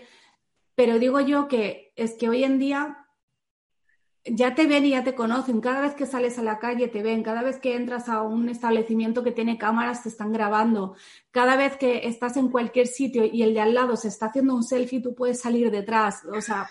pero 0.75 0.99
digo 0.99 1.19
yo 1.19 1.47
que 1.47 1.91
es 1.97 2.13
que 2.13 2.29
hoy 2.29 2.45
en 2.45 2.59
día 2.59 2.99
ya 4.25 4.55
te 4.55 4.67
ven 4.67 4.85
y 4.85 4.91
ya 4.91 5.03
te 5.03 5.15
conocen. 5.15 5.61
Cada 5.61 5.81
vez 5.81 5.93
que 5.93 6.05
sales 6.05 6.37
a 6.37 6.43
la 6.43 6.59
calle 6.59 6.87
te 6.87 7.01
ven. 7.01 7.23
Cada 7.23 7.41
vez 7.41 7.59
que 7.59 7.75
entras 7.75 8.09
a 8.09 8.21
un 8.21 8.49
establecimiento 8.49 9.23
que 9.23 9.31
tiene 9.31 9.57
cámaras 9.57 10.03
te 10.03 10.09
están 10.09 10.31
grabando. 10.31 10.95
Cada 11.31 11.55
vez 11.55 11.77
que 11.77 12.07
estás 12.07 12.37
en 12.37 12.49
cualquier 12.49 12.87
sitio 12.87 13.25
y 13.25 13.43
el 13.43 13.53
de 13.53 13.61
al 13.61 13.73
lado 13.73 13.95
se 13.95 14.07
está 14.07 14.27
haciendo 14.27 14.55
un 14.55 14.63
selfie, 14.63 15.01
tú 15.01 15.15
puedes 15.15 15.39
salir 15.39 15.71
detrás. 15.71 16.23
O 16.25 16.41
sea, 16.41 16.69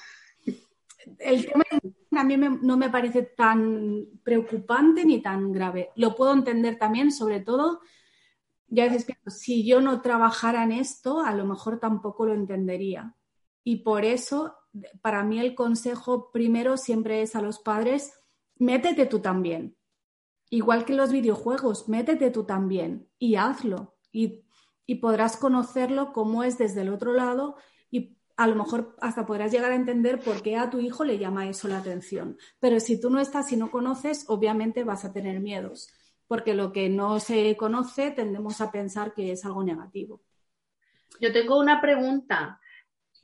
el 1.18 1.46
tema 1.46 1.64
a 2.16 2.24
mí 2.24 2.36
no 2.36 2.76
me 2.76 2.90
parece 2.90 3.22
tan 3.22 4.06
preocupante 4.22 5.04
ni 5.04 5.20
tan 5.20 5.52
grave. 5.52 5.90
Lo 5.96 6.14
puedo 6.14 6.32
entender 6.32 6.78
también, 6.78 7.12
sobre 7.12 7.40
todo, 7.40 7.80
ya 8.66 8.84
veces 8.84 9.04
pienso, 9.04 9.30
si 9.30 9.66
yo 9.66 9.80
no 9.80 10.00
trabajara 10.02 10.64
en 10.64 10.72
esto, 10.72 11.20
a 11.20 11.34
lo 11.34 11.46
mejor 11.46 11.78
tampoco 11.78 12.26
lo 12.26 12.34
entendería. 12.34 13.14
Y 13.64 13.76
por 13.76 14.04
eso, 14.04 14.56
para 15.00 15.22
mí 15.24 15.38
el 15.38 15.54
consejo 15.54 16.30
primero 16.32 16.76
siempre 16.76 17.22
es 17.22 17.36
a 17.36 17.42
los 17.42 17.58
padres, 17.58 18.12
métete 18.56 19.06
tú 19.06 19.20
también. 19.20 19.76
Igual 20.50 20.84
que 20.84 20.94
los 20.94 21.12
videojuegos, 21.12 21.88
métete 21.88 22.30
tú 22.30 22.44
también 22.44 23.08
y 23.18 23.36
hazlo. 23.36 23.96
Y, 24.10 24.44
y 24.86 24.96
podrás 24.96 25.36
conocerlo 25.36 26.12
como 26.12 26.42
es 26.42 26.58
desde 26.58 26.80
el 26.82 26.88
otro 26.88 27.12
lado 27.12 27.56
a 28.38 28.46
lo 28.46 28.54
mejor 28.54 28.94
hasta 29.00 29.26
podrás 29.26 29.50
llegar 29.50 29.72
a 29.72 29.74
entender 29.74 30.20
por 30.20 30.42
qué 30.42 30.56
a 30.56 30.70
tu 30.70 30.78
hijo 30.78 31.04
le 31.04 31.18
llama 31.18 31.48
eso 31.48 31.66
la 31.66 31.78
atención. 31.78 32.38
Pero 32.60 32.78
si 32.78 33.00
tú 33.00 33.10
no 33.10 33.18
estás 33.18 33.50
y 33.50 33.56
no 33.56 33.68
conoces, 33.68 34.26
obviamente 34.28 34.84
vas 34.84 35.04
a 35.04 35.12
tener 35.12 35.40
miedos, 35.40 35.88
porque 36.28 36.54
lo 36.54 36.72
que 36.72 36.88
no 36.88 37.18
se 37.18 37.56
conoce 37.56 38.12
tendemos 38.12 38.60
a 38.60 38.70
pensar 38.70 39.12
que 39.12 39.32
es 39.32 39.44
algo 39.44 39.64
negativo. 39.64 40.22
Yo 41.20 41.32
tengo 41.32 41.58
una 41.58 41.80
pregunta, 41.80 42.60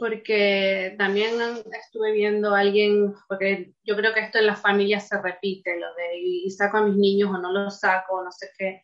porque 0.01 0.97
también 0.99 1.35
estuve 1.81 2.11
viendo 2.11 2.53
a 2.53 2.59
alguien, 2.59 3.15
porque 3.29 3.73
yo 3.85 3.95
creo 3.95 4.13
que 4.15 4.21
esto 4.21 4.39
en 4.39 4.47
las 4.47 4.61
familias 4.61 5.07
se 5.07 5.23
repite, 5.23 5.79
lo 5.79 5.95
de 5.95 6.19
y 6.19 6.51
saco 6.51 6.79
a 6.79 6.87
mis 6.87 6.97
niños 6.97 7.31
o 7.31 7.39
no 7.39 7.53
los 7.53 7.79
saco, 7.79 8.21
no 8.25 8.33
sé 8.33 8.51
qué. 8.59 8.83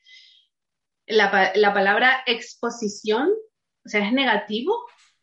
La, 1.08 1.50
la 1.56 1.74
palabra 1.74 2.22
exposición, 2.24 3.30
o 3.84 3.88
sea, 3.88 4.06
es 4.06 4.12
negativo 4.12 4.80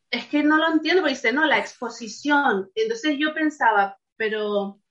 es 0.09 0.25
que 0.27 0.43
no 0.43 0.57
lo 0.57 0.71
entiendo, 0.71 1.01
porque 1.01 1.15
dice, 1.15 1.33
no, 1.33 1.45
la 1.45 1.57
exposición. 1.57 2.69
Entonces 2.75 3.17
yo 3.19 3.33
pensaba, 3.33 3.97
pero, 4.15 4.59
o 4.59 4.81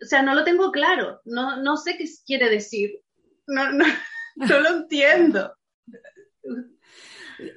sea, 0.00 0.22
no 0.22 0.34
lo 0.34 0.44
tengo 0.44 0.72
claro, 0.72 1.20
no, 1.24 1.62
no 1.62 1.76
sé 1.76 1.96
qué 1.96 2.04
quiere 2.24 2.48
decir, 2.48 3.02
no, 3.46 3.72
no, 3.72 3.84
no 4.36 4.60
lo 4.60 4.68
entiendo. 4.68 5.54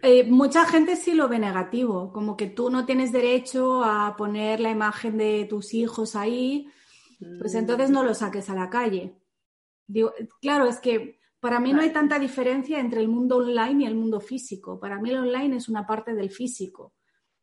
Eh, 0.02 0.26
mucha 0.26 0.66
gente 0.66 0.96
sí 0.98 1.14
lo 1.14 1.30
ve 1.30 1.40
negativo, 1.40 2.12
como 2.12 2.36
que 2.36 2.48
tú 2.48 2.70
no 2.70 2.86
tienes 2.86 3.12
derecho 3.12 3.84
a 3.84 4.16
poner 4.18 4.60
la 4.60 4.72
imagen 4.72 5.18
de 5.18 5.46
tus 5.50 5.74
hijos 5.74 6.16
ahí, 6.16 6.68
pues 7.40 7.56
entonces 7.56 7.90
no 7.90 8.04
lo 8.04 8.14
saques 8.14 8.50
a 8.50 8.56
la 8.56 8.70
calle. 8.70 9.16
Digo, 9.88 10.14
claro, 10.42 10.68
es 10.68 10.80
que 10.80 11.19
para 11.40 11.60
mí 11.60 11.72
no 11.74 11.82
hay 11.82 11.92
tanta 11.92 12.20
diferencia 12.20 12.80
entre 12.80 13.02
el 13.02 13.08
mundo 13.08 13.38
online 13.38 13.84
y 13.84 13.88
el 13.88 13.96
mundo 13.96 14.20
físico. 14.20 14.80
Para 14.80 15.00
mí 15.00 15.10
el 15.10 15.18
online 15.18 15.56
es 15.56 15.70
una 15.70 15.88
parte 15.88 16.14
del 16.14 16.30
físico. 16.30 16.94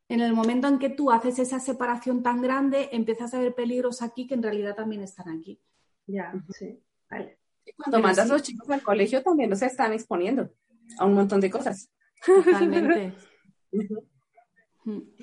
En 0.08 0.20
el 0.20 0.34
momento 0.34 0.68
en 0.68 0.78
que 0.78 0.90
tú 0.90 1.10
haces 1.10 1.38
esa 1.38 1.58
separación 1.58 2.22
tan 2.22 2.42
grande, 2.42 2.90
empiezas 2.92 3.34
a 3.34 3.40
ver 3.40 3.54
peligros 3.54 4.02
aquí 4.02 4.26
que 4.26 4.34
en 4.34 4.42
realidad 4.42 4.76
también 4.76 5.02
están 5.02 5.28
aquí. 5.30 5.60
Ya, 6.06 6.32
sí. 6.50 6.78
Vale. 7.10 7.38
cuando 7.76 8.00
mandas 8.00 8.30
a 8.30 8.32
los 8.34 8.42
chicos 8.42 8.68
al 8.70 8.82
colegio 8.82 9.22
también 9.22 9.48
los 9.48 9.62
están 9.62 9.92
exponiendo 9.92 10.52
a 10.98 11.04
un 11.06 11.14
montón 11.14 11.40
de 11.40 11.50
cosas. 11.50 11.90
Totalmente. 12.24 13.14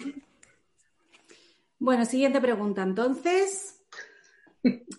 bueno, 1.79 2.05
siguiente 2.05 2.41
pregunta. 2.41 2.83
Entonces, 2.83 3.82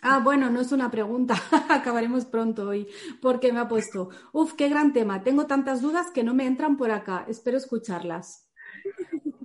Ah, 0.03 0.19
bueno, 0.19 0.51
no 0.51 0.61
es 0.61 0.73
una 0.73 0.91
pregunta, 0.91 1.35
acabaremos 1.71 2.27
pronto 2.27 2.69
hoy, 2.69 2.87
porque 3.23 3.53
me 3.53 3.61
ha 3.61 3.69
puesto, 3.69 4.11
uf, 4.33 4.53
qué 4.53 4.69
gran 4.69 4.93
tema, 4.93 5.23
tengo 5.23 5.47
tantas 5.47 5.81
dudas 5.81 6.11
que 6.11 6.23
no 6.23 6.35
me 6.35 6.47
entran 6.47 6.77
por 6.77 6.91
acá, 6.91 7.25
espero 7.29 7.57
escucharlas. 7.57 8.51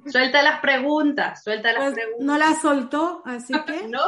Suelta 0.06 0.42
las 0.42 0.60
preguntas, 0.60 1.44
suelta 1.44 1.72
las 1.72 1.84
pues, 1.84 1.94
preguntas. 1.94 2.26
No 2.26 2.38
las 2.38 2.62
soltó, 2.62 3.22
así 3.26 3.54
que... 3.66 3.88
¿No? 3.88 4.00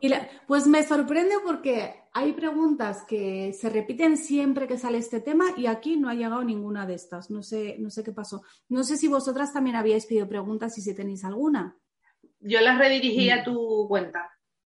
pues 0.46 0.66
me 0.66 0.82
sorprende 0.82 1.36
porque 1.44 1.94
hay 2.12 2.32
preguntas 2.32 3.04
que 3.06 3.52
se 3.52 3.70
repiten 3.70 4.16
siempre 4.16 4.66
que 4.66 4.78
sale 4.78 4.98
este 4.98 5.20
tema 5.20 5.46
y 5.56 5.66
aquí 5.66 5.96
no 5.96 6.08
ha 6.08 6.14
llegado 6.14 6.42
ninguna 6.42 6.86
de 6.86 6.94
estas, 6.94 7.30
no 7.30 7.42
sé, 7.42 7.76
no 7.78 7.90
sé 7.90 8.02
qué 8.02 8.12
pasó. 8.12 8.42
No 8.68 8.84
sé 8.84 8.96
si 8.96 9.08
vosotras 9.08 9.52
también 9.52 9.76
habíais 9.76 10.06
pedido 10.06 10.28
preguntas 10.28 10.76
y 10.76 10.82
si 10.82 10.94
tenéis 10.94 11.24
alguna. 11.24 11.76
Yo 12.40 12.60
las 12.60 12.78
redirigí 12.78 13.30
a 13.30 13.44
tu 13.44 13.86
cuenta. 13.88 14.31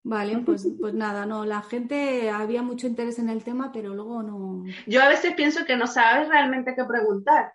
Vale, 0.07 0.37
pues, 0.37 0.65
pues 0.79 0.93
nada, 0.93 1.25
no, 1.25 1.45
la 1.45 1.61
gente 1.61 2.29
había 2.29 2.61
mucho 2.61 2.87
interés 2.87 3.19
en 3.19 3.27
el 3.27 3.43
tema, 3.43 3.73
pero 3.73 3.93
luego 3.93 4.23
no. 4.23 4.63
Yo 4.85 5.01
a 5.01 5.09
veces 5.09 5.33
pienso 5.35 5.65
que 5.65 5.75
no 5.75 5.85
sabes 5.85 6.29
realmente 6.29 6.73
qué 6.77 6.85
preguntar, 6.85 7.51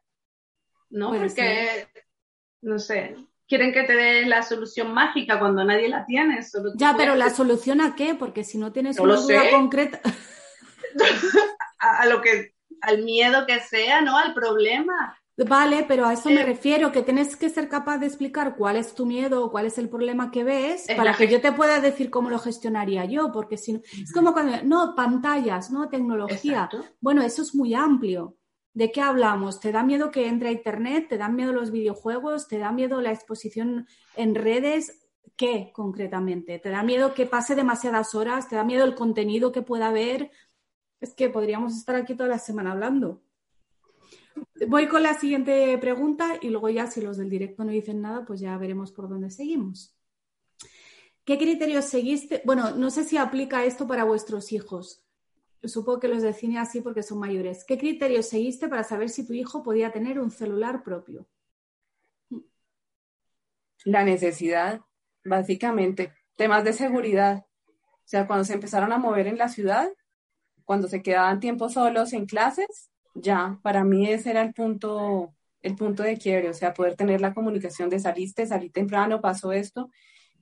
¿no? 0.90 1.14
Porque, 1.14 1.88
no 2.61 2.78
sé, 2.78 3.16
quieren 3.49 3.73
que 3.73 3.85
te 3.85 3.94
dé 3.94 4.26
la 4.26 4.42
solución 4.42 4.92
mágica 4.92 5.38
cuando 5.38 5.64
nadie 5.64 5.88
la 5.88 6.04
tiene. 6.04 6.40
ya, 6.76 6.94
pero 6.94 7.14
¿la 7.14 7.30
solución 7.30 7.80
a 7.80 7.94
qué? 7.94 8.14
Porque 8.14 8.44
si 8.44 8.59
no 8.59 8.71
tienes 8.71 9.00
una 9.00 9.16
duda 9.16 9.50
concreta. 9.50 10.02
a, 11.78 12.02
a, 12.02 12.06
lo 12.06 12.21
que, 12.21 12.52
al 12.82 13.02
miedo 13.02 13.47
que 13.47 13.61
sea, 13.61 14.02
¿no? 14.02 14.18
Al 14.18 14.35
problema. 14.35 15.18
Vale, 15.49 15.84
pero 15.87 16.06
a 16.06 16.12
eso 16.12 16.30
me 16.30 16.42
refiero, 16.42 16.92
que 16.92 17.02
tienes 17.02 17.37
que 17.37 17.49
ser 17.49 17.68
capaz 17.68 17.99
de 17.99 18.06
explicar 18.06 18.56
cuál 18.56 18.76
es 18.76 18.94
tu 18.94 19.06
miedo 19.06 19.44
o 19.44 19.50
cuál 19.50 19.66
es 19.66 19.78
el 19.78 19.88
problema 19.88 20.30
que 20.30 20.44
ves 20.44 20.87
para 20.96 21.14
que 21.14 21.28
yo 21.28 21.40
te 21.40 21.52
pueda 21.52 21.80
decir 21.80 22.11
cómo 22.11 22.30
lo 22.30 22.38
gestionaría 22.38 23.04
yo, 23.04 23.32
porque 23.32 23.56
si 23.56 23.75
no, 23.75 23.80
es 23.92 24.12
como 24.12 24.32
cuando, 24.32 24.62
no, 24.64 24.94
pantallas, 24.94 25.70
no, 25.70 25.88
tecnología. 25.88 26.68
Bueno, 27.00 27.22
eso 27.22 27.42
es 27.42 27.54
muy 27.54 27.75
amplio. 27.75 28.37
¿De 28.75 28.90
qué 28.90 29.02
hablamos? 29.02 29.61
¿Te 29.61 29.70
da 29.70 29.82
miedo 29.82 30.11
que 30.11 30.26
entre 30.26 30.49
a 30.49 30.52
Internet? 30.52 31.08
¿Te 31.11 31.18
dan 31.18 31.37
miedo 31.37 31.52
los 31.52 31.70
videojuegos? 31.70 32.49
¿Te 32.49 32.58
da 32.58 32.72
miedo 32.72 33.02
la 33.02 33.12
exposición 33.12 33.87
en 34.16 34.34
redes? 34.34 35.08
¿Qué 35.37 35.70
concretamente? 35.75 36.58
¿Te 36.58 36.70
da 36.70 36.82
miedo 36.82 37.12
que 37.12 37.26
pase 37.26 37.54
demasiadas 37.54 38.14
horas? 38.14 38.49
¿Te 38.49 38.56
da 38.56 38.64
miedo 38.64 38.84
el 38.84 38.94
contenido 38.94 39.52
que 39.52 39.62
pueda 39.62 39.88
haber? 39.88 40.30
Es 41.00 41.12
que 41.14 41.28
podríamos 41.28 41.76
estar 41.76 41.96
aquí 41.96 42.14
toda 42.14 42.30
la 42.30 42.38
semana 42.38 42.72
hablando. 42.72 43.22
Voy 44.68 44.86
con 44.88 45.02
la 45.02 45.14
siguiente 45.14 45.76
pregunta 45.78 46.38
y 46.40 46.48
luego 46.48 46.68
ya 46.68 46.86
si 46.86 47.00
los 47.00 47.16
del 47.16 47.30
directo 47.30 47.64
no 47.64 47.72
dicen 47.72 48.00
nada, 48.00 48.24
pues 48.24 48.40
ya 48.40 48.56
veremos 48.56 48.92
por 48.92 49.08
dónde 49.08 49.30
seguimos. 49.30 49.96
¿Qué 51.24 51.38
criterios 51.38 51.84
seguiste? 51.84 52.42
Bueno, 52.44 52.72
no 52.76 52.90
sé 52.90 53.04
si 53.04 53.16
aplica 53.16 53.64
esto 53.64 53.86
para 53.86 54.04
vuestros 54.04 54.52
hijos. 54.52 55.04
Supongo 55.62 56.00
que 56.00 56.08
los 56.08 56.22
define 56.22 56.58
así 56.58 56.80
porque 56.80 57.02
son 57.02 57.18
mayores. 57.18 57.64
¿Qué 57.64 57.78
criterios 57.78 58.28
seguiste 58.28 58.68
para 58.68 58.82
saber 58.82 59.08
si 59.08 59.26
tu 59.26 59.32
hijo 59.32 59.62
podía 59.62 59.92
tener 59.92 60.18
un 60.18 60.30
celular 60.30 60.82
propio? 60.82 61.26
La 63.84 64.04
necesidad, 64.04 64.80
básicamente. 65.24 66.12
Temas 66.36 66.64
de 66.64 66.72
seguridad. 66.72 67.46
O 67.68 68.08
sea, 68.12 68.26
cuando 68.26 68.44
se 68.44 68.54
empezaron 68.54 68.92
a 68.92 68.98
mover 68.98 69.28
en 69.28 69.38
la 69.38 69.48
ciudad, 69.48 69.88
cuando 70.64 70.88
se 70.88 71.02
quedaban 71.02 71.38
tiempos 71.40 71.74
solos 71.74 72.12
en 72.12 72.26
clases, 72.26 72.91
ya, 73.14 73.59
para 73.62 73.85
mí 73.85 74.09
ese 74.09 74.31
era 74.31 74.42
el 74.42 74.54
punto, 74.54 75.35
el 75.62 75.76
punto 75.76 76.02
de 76.02 76.19
quiebre, 76.19 76.50
o 76.50 76.54
sea, 76.54 76.75
poder 76.75 76.97
tener 76.97 77.21
la 77.21 77.35
comunicación 77.35 77.88
de 77.90 78.00
saliste, 78.00 78.47
salí 78.47 78.71
temprano, 78.71 79.21
pasó 79.21 79.52
esto 79.52 79.90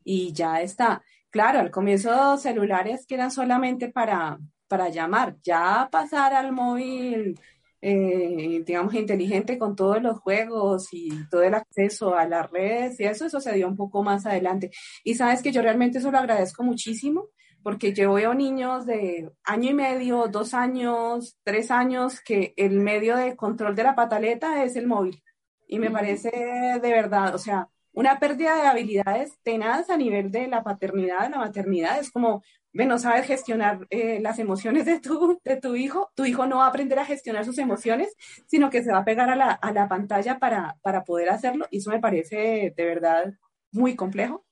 y 0.05 0.33
ya 0.33 0.61
está. 0.62 1.03
Claro, 1.31 1.61
al 1.61 1.71
comienzo 1.71 2.37
celulares 2.39 3.07
que 3.07 3.15
eran 3.15 3.31
solamente 3.31 3.89
para, 3.91 4.39
para 4.69 4.89
llamar, 4.89 5.37
ya 5.43 5.89
pasar 5.91 6.35
al 6.35 6.53
móvil, 6.53 7.39
eh, 7.83 8.62
digamos, 8.67 8.95
inteligente 8.95 9.59
con 9.59 9.75
todos 9.77 10.03
los 10.03 10.19
juegos 10.21 10.89
y 10.93 11.11
todo 11.31 11.43
el 11.43 11.55
acceso 11.55 12.15
a 12.15 12.27
las 12.27 12.50
redes 12.50 13.00
y 13.00 13.05
eso, 13.05 13.27
eso 13.27 13.41
se 13.41 13.55
dio 13.55 13.69
un 13.69 13.77
poco 13.77 14.03
más 14.03 14.27
adelante. 14.27 14.71
Y 15.05 15.15
sabes 15.15 15.43
que 15.43 15.53
yo 15.53 15.62
realmente 15.62 15.99
eso 15.99 16.11
lo 16.11 16.19
agradezco 16.19 16.62
muchísimo 16.62 17.29
porque 17.62 17.93
yo 17.93 18.14
veo 18.14 18.35
niños 18.35 18.87
de 18.87 19.31
año 19.45 19.71
y 19.71 19.75
medio, 19.75 20.29
dos 20.29 20.55
años, 20.55 21.38
tres 21.43 21.71
años, 21.71 22.21
que 22.21 22.55
el 22.57 22.81
medio 22.81 23.17
de 23.17 23.37
control 23.37 23.75
de 23.76 23.83
la 23.85 23.95
pataleta 23.95 24.64
es 24.64 24.76
el 24.76 24.87
móvil. 24.87 25.23
Y 25.67 25.79
me 25.79 25.90
parece 25.90 26.31
de 26.31 26.90
verdad, 26.93 27.35
o 27.35 27.38
sea, 27.38 27.69
una 27.93 28.19
pérdida 28.19 28.55
de 28.57 28.67
habilidades 28.69 29.38
tenaz 29.43 29.90
a 29.90 29.97
nivel 29.97 30.31
de 30.31 30.49
la 30.49 30.62
paternidad, 30.62 31.23
de 31.23 31.31
la 31.31 31.38
maternidad. 31.38 31.99
Es 31.99 32.11
como, 32.11 32.43
no 32.73 32.99
sabes 32.99 33.26
gestionar 33.26 33.87
eh, 33.90 34.21
las 34.21 34.38
emociones 34.38 34.87
de 34.87 35.00
tu, 35.00 35.40
de 35.45 35.57
tu 35.57 35.75
hijo. 35.75 36.11
Tu 36.14 36.25
hijo 36.25 36.47
no 36.47 36.59
va 36.59 36.67
a 36.67 36.69
aprender 36.69 36.99
a 36.99 37.05
gestionar 37.05 37.45
sus 37.45 37.59
emociones, 37.59 38.14
sino 38.47 38.71
que 38.71 38.83
se 38.83 38.93
va 38.93 38.99
a 38.99 39.05
pegar 39.05 39.31
a 39.31 39.37
la, 39.37 39.50
a 39.52 39.73
la 39.73 39.88
pantalla 39.88 40.38
para, 40.38 40.76
para 40.83 41.05
poder 41.05 41.31
hacerlo. 41.31 41.67
Y 41.71 41.79
eso 41.79 41.90
me 41.90 42.00
parece 42.00 42.73
de 42.76 42.85
verdad 42.85 43.35
muy 43.73 43.97
complejo. 43.97 44.45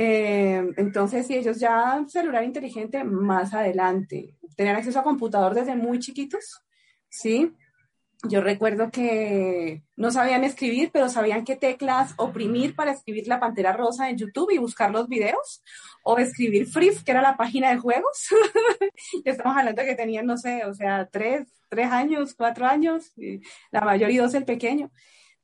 Eh, 0.00 0.62
entonces, 0.76 1.26
si 1.26 1.34
ellos 1.34 1.58
ya 1.58 2.04
celular 2.06 2.44
inteligente 2.44 3.02
más 3.02 3.52
adelante, 3.52 4.36
tener 4.54 4.76
acceso 4.76 5.00
a 5.00 5.02
computador 5.02 5.54
desde 5.54 5.74
muy 5.74 5.98
chiquitos, 5.98 6.62
¿sí? 7.08 7.52
Yo 8.22 8.40
recuerdo 8.40 8.92
que 8.92 9.82
no 9.96 10.12
sabían 10.12 10.44
escribir, 10.44 10.90
pero 10.92 11.08
sabían 11.08 11.44
qué 11.44 11.56
teclas 11.56 12.14
oprimir 12.16 12.76
para 12.76 12.92
escribir 12.92 13.26
la 13.26 13.40
pantera 13.40 13.72
rosa 13.72 14.08
en 14.08 14.18
YouTube 14.18 14.52
y 14.52 14.58
buscar 14.58 14.92
los 14.92 15.08
videos, 15.08 15.64
o 16.04 16.16
escribir 16.18 16.68
Free, 16.68 16.92
que 17.04 17.10
era 17.10 17.20
la 17.20 17.36
página 17.36 17.70
de 17.70 17.78
juegos. 17.78 18.28
Estamos 19.24 19.56
hablando 19.56 19.82
que 19.82 19.96
tenían, 19.96 20.26
no 20.26 20.36
sé, 20.36 20.64
o 20.64 20.74
sea, 20.74 21.08
tres, 21.10 21.48
tres 21.68 21.90
años, 21.90 22.36
cuatro 22.36 22.66
años, 22.66 23.12
la 23.72 23.80
mayor 23.80 24.12
y 24.12 24.18
dos 24.18 24.32
el 24.34 24.44
pequeño 24.44 24.92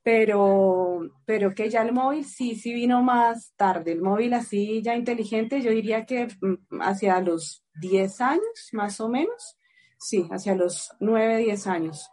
pero, 0.05 1.11
pero 1.25 1.55
que 1.55 1.71
ya 1.71 1.81
el 1.81 1.93
móvil 1.93 2.27
sí, 2.27 2.57
sí 2.57 2.75
vino 2.75 3.03
más 3.03 3.55
tarde. 3.57 3.93
El 3.93 4.03
móvil 4.03 4.35
así 4.35 4.83
ya 4.83 4.95
inteligente, 4.95 5.63
yo 5.63 5.71
diría 5.71 6.05
que 6.05 6.29
mm, 6.41 6.83
hacia 6.83 7.21
los 7.21 7.65
10 7.81 8.21
años, 8.21 8.69
más 8.73 9.01
o 9.01 9.09
menos. 9.09 9.57
Sí, 9.99 10.29
hacia 10.31 10.55
los 10.55 10.95
9, 11.01 11.39
10 11.39 11.67
años 11.67 12.11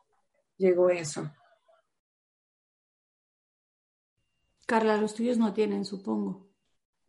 llegó 0.58 0.90
eso. 0.90 1.30
Carla, 4.66 4.96
los 4.96 5.14
tuyos 5.14 5.38
no 5.38 5.54
tienen, 5.54 5.84
supongo. 5.84 6.50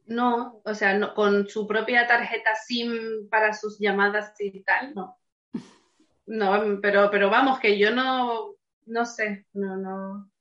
No, 0.07 0.63
o 0.65 0.75
sea, 0.75 1.15
con 1.15 1.49
su 1.49 1.65
propia 1.65 2.09
tarjeta 2.09 2.57
SIM 2.57 3.29
para 3.31 3.55
sus 3.55 3.79
llamadas 3.79 4.35
y 4.41 4.65
tal, 4.65 4.95
no. 4.95 5.17
No, 6.25 6.81
pero, 6.81 7.11
pero 7.11 7.29
vamos, 7.29 7.59
que 7.59 7.79
yo 7.79 7.91
no, 7.91 8.55
no 8.87 9.05
sé, 9.05 9.47
no, 9.53 9.77
no, 9.77 10.32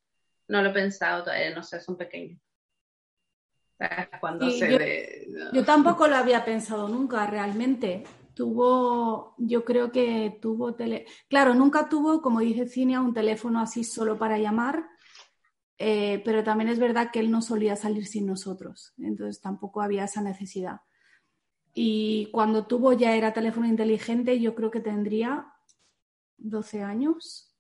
no 0.52 0.62
lo 0.62 0.70
he 0.70 0.74
pensado 0.74 1.24
todavía, 1.24 1.56
no 1.56 1.64
sé, 1.64 1.80
son 1.80 1.96
pequeños. 1.96 2.40
Cuando 4.20 4.52
se 4.52 4.78
yo, 5.54 5.66
tampoco 5.66 6.08
lo 6.08 6.18
había 6.18 6.46
pensado 6.46 6.88
nunca, 6.88 7.26
realmente. 7.26 8.04
Tuvo, 8.36 9.34
yo 9.38 9.64
creo 9.66 9.92
que 9.92 10.38
tuvo 10.42 10.76
tele. 10.76 11.06
Claro, 11.30 11.54
nunca 11.54 11.90
tuvo, 11.90 12.22
como 12.22 12.42
dice 12.42 12.68
Cinia, 12.68 13.02
un 13.02 13.14
teléfono 13.14 13.60
así 13.60 13.84
solo 13.84 14.18
para 14.18 14.38
llamar, 14.38 14.88
eh, 15.78 16.22
pero 16.26 16.44
también 16.44 16.70
es 16.70 16.80
verdad 16.80 17.12
que 17.12 17.20
él 17.20 17.32
no 17.32 17.42
solía 17.42 17.76
salir 17.76 18.06
sin 18.06 18.28
nosotros, 18.28 18.94
entonces 19.00 19.42
tampoco 19.42 19.82
había 19.82 20.04
esa 20.04 20.22
necesidad. 20.22 20.82
Y 21.74 22.30
cuando 22.32 22.68
tuvo 22.68 22.94
ya 22.94 23.16
era 23.16 23.34
teléfono 23.34 23.68
inteligente, 23.68 24.40
yo 24.40 24.54
creo 24.54 24.70
que 24.70 24.82
tendría 24.82 25.48
12 26.38 26.84
años, 26.84 27.51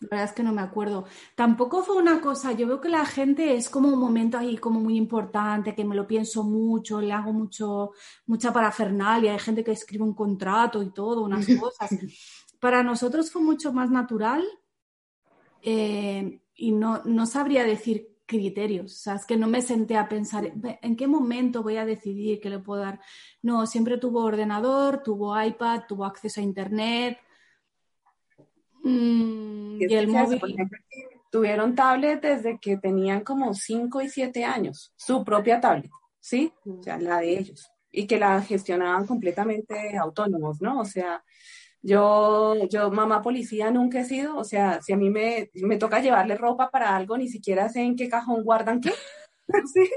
la 0.00 0.08
verdad 0.10 0.24
es 0.26 0.32
que 0.32 0.42
no 0.42 0.52
me 0.52 0.62
acuerdo. 0.62 1.06
Tampoco 1.34 1.82
fue 1.82 1.96
una 1.96 2.20
cosa, 2.20 2.52
yo 2.52 2.66
veo 2.66 2.80
que 2.80 2.88
la 2.88 3.04
gente 3.06 3.56
es 3.56 3.68
como 3.68 3.88
un 3.88 3.98
momento 3.98 4.38
ahí 4.38 4.56
como 4.58 4.80
muy 4.80 4.96
importante, 4.96 5.74
que 5.74 5.84
me 5.84 5.94
lo 5.94 6.06
pienso 6.06 6.44
mucho, 6.44 7.00
le 7.00 7.12
hago 7.12 7.32
mucho, 7.32 7.92
mucha 8.26 8.52
parafernalia, 8.52 9.32
hay 9.32 9.38
gente 9.38 9.64
que 9.64 9.72
escribe 9.72 10.04
un 10.04 10.14
contrato 10.14 10.82
y 10.82 10.90
todo, 10.92 11.24
unas 11.24 11.46
cosas. 11.60 11.90
Para 12.60 12.82
nosotros 12.82 13.30
fue 13.30 13.42
mucho 13.42 13.72
más 13.72 13.90
natural 13.90 14.44
eh, 15.62 16.40
y 16.54 16.72
no, 16.72 17.02
no 17.04 17.26
sabría 17.26 17.64
decir 17.64 18.14
criterios, 18.26 18.92
o 18.92 18.96
sea, 18.96 19.14
es 19.16 19.26
que 19.26 19.36
no 19.36 19.46
me 19.46 19.60
senté 19.60 19.96
a 19.96 20.08
pensar 20.08 20.50
en 20.62 20.96
qué 20.96 21.06
momento 21.06 21.62
voy 21.62 21.76
a 21.76 21.84
decidir 21.84 22.40
qué 22.40 22.48
le 22.48 22.58
puedo 22.58 22.80
dar. 22.80 23.00
No, 23.42 23.66
siempre 23.66 23.98
tuvo 23.98 24.24
ordenador, 24.24 25.02
tuvo 25.02 25.40
iPad, 25.40 25.82
tuvo 25.86 26.06
acceso 26.06 26.40
a 26.40 26.44
Internet, 26.44 27.18
Mm, 28.84 29.80
y, 29.80 29.94
el 29.94 30.08
móvil. 30.08 30.40
tuvieron 31.30 31.74
tablet 31.74 32.20
desde 32.20 32.58
que 32.60 32.76
tenían 32.76 33.22
como 33.22 33.54
5 33.54 34.02
y 34.02 34.08
7 34.08 34.44
años, 34.44 34.92
su 34.96 35.24
propia 35.24 35.60
tablet, 35.60 35.90
¿sí? 36.20 36.52
O 36.66 36.82
sea, 36.82 36.98
la 36.98 37.20
de 37.20 37.38
ellos. 37.38 37.70
Y 37.90 38.06
que 38.06 38.18
la 38.18 38.42
gestionaban 38.42 39.06
completamente 39.06 39.96
autónomos, 39.96 40.60
¿no? 40.60 40.80
O 40.80 40.84
sea, 40.84 41.24
yo, 41.80 42.54
yo, 42.68 42.90
mamá 42.90 43.22
policía 43.22 43.70
nunca 43.70 44.00
he 44.00 44.04
sido, 44.04 44.36
o 44.36 44.44
sea, 44.44 44.82
si 44.82 44.92
a 44.92 44.96
mí 44.96 45.10
me, 45.10 45.50
me 45.54 45.78
toca 45.78 46.00
llevarle 46.00 46.36
ropa 46.36 46.70
para 46.70 46.94
algo, 46.94 47.16
ni 47.16 47.28
siquiera 47.28 47.68
sé 47.68 47.80
en 47.80 47.96
qué 47.96 48.08
cajón 48.08 48.42
guardan 48.44 48.80
qué. 48.80 48.92
¿Sí? 49.74 49.90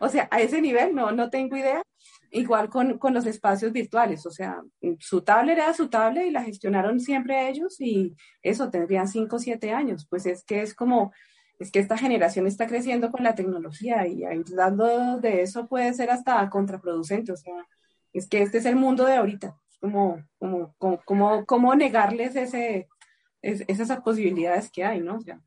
O 0.00 0.08
sea, 0.08 0.28
a 0.30 0.40
ese 0.40 0.60
nivel 0.60 0.94
no, 0.94 1.12
no 1.12 1.28
tengo 1.28 1.56
idea. 1.56 1.82
Igual 2.30 2.68
con, 2.68 2.98
con, 2.98 3.14
los 3.14 3.26
espacios 3.26 3.72
virtuales, 3.72 4.26
o 4.26 4.30
sea, 4.30 4.62
su 4.98 5.22
tablet 5.22 5.58
era 5.58 5.72
su 5.74 5.88
tablet 5.88 6.26
y 6.26 6.30
la 6.30 6.42
gestionaron 6.42 7.00
siempre 7.00 7.48
ellos 7.48 7.80
y 7.80 8.14
eso, 8.42 8.70
tendrían 8.70 9.08
5 9.08 9.36
o 9.36 9.38
7 9.38 9.72
años. 9.72 10.06
Pues 10.08 10.26
es 10.26 10.44
que 10.44 10.62
es 10.62 10.74
como, 10.74 11.12
es 11.58 11.70
que 11.70 11.78
esta 11.78 11.96
generación 11.96 12.46
está 12.46 12.66
creciendo 12.66 13.10
con 13.10 13.24
la 13.24 13.34
tecnología 13.34 14.06
y 14.06 14.24
aislando 14.24 15.18
de 15.18 15.42
eso 15.42 15.68
puede 15.68 15.92
ser 15.94 16.10
hasta 16.10 16.48
contraproducente, 16.50 17.32
o 17.32 17.36
sea, 17.36 17.66
es 18.12 18.28
que 18.28 18.42
este 18.42 18.58
es 18.58 18.66
el 18.66 18.76
mundo 18.76 19.04
de 19.04 19.16
ahorita, 19.16 19.56
es 19.70 19.78
como, 19.78 20.22
como, 20.38 20.74
como, 21.04 21.46
como, 21.46 21.74
negarles 21.74 22.36
ese, 22.36 22.88
esas 23.42 24.00
posibilidades 24.00 24.70
que 24.70 24.84
hay, 24.84 25.00
¿no? 25.00 25.16
O 25.16 25.20
sea, 25.20 25.40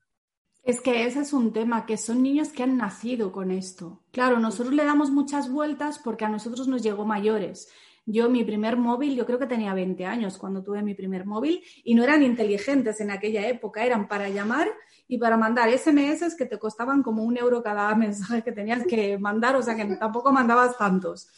es 0.63 0.82
que 0.82 1.06
ese 1.06 1.22
es 1.22 1.34
un 1.34 1.54
tema, 1.54 1.86
que 1.86 1.98
son 1.98 2.22
niños 2.22 2.50
que 2.50 2.63
han 2.63 2.78
nacido 2.78 3.32
con 3.32 3.52
esto. 3.52 4.00
Claro, 4.12 4.39
nosotros 4.39 4.74
le 4.74 4.86
damos 4.86 5.10
muchas 5.12 5.50
vueltas 5.50 6.00
porque 6.00 6.26
a 6.26 6.30
nosotros 6.30 6.67
nos 6.67 6.84
llegó 6.84 7.06
mayores. 7.06 7.69
Yo 8.06 8.30
mi 8.30 8.43
primer 8.43 8.76
móvil, 8.76 9.15
yo 9.15 9.26
creo 9.26 9.38
que 9.38 9.45
tenía 9.45 9.74
20 9.74 10.06
años 10.06 10.38
cuando 10.38 10.63
tuve 10.63 10.82
mi 10.82 10.95
primer 10.95 11.26
móvil 11.26 11.62
y 11.84 11.93
no 11.93 12.04
eran 12.04 12.24
inteligentes 12.24 13.00
en 13.02 13.12
aquella 13.12 13.48
época, 13.48 13.86
eran 13.86 14.08
para 14.08 14.30
llamar 14.30 14.67
y 15.08 15.17
para 15.17 15.38
mandar 15.38 15.69
SMS 15.69 16.36
que 16.36 16.45
te 16.45 16.58
costaban 16.58 17.04
como 17.04 17.24
un 17.24 17.38
euro 17.38 17.62
cada 17.62 17.93
mensaje 17.95 18.43
que 18.43 18.52
tenías 18.52 18.86
que 18.86 19.17
mandar, 19.17 19.56
o 19.56 19.62
sea 19.62 19.76
que 19.76 19.86
tampoco 19.95 20.32
mandabas 20.32 20.78
tantos. 20.78 21.30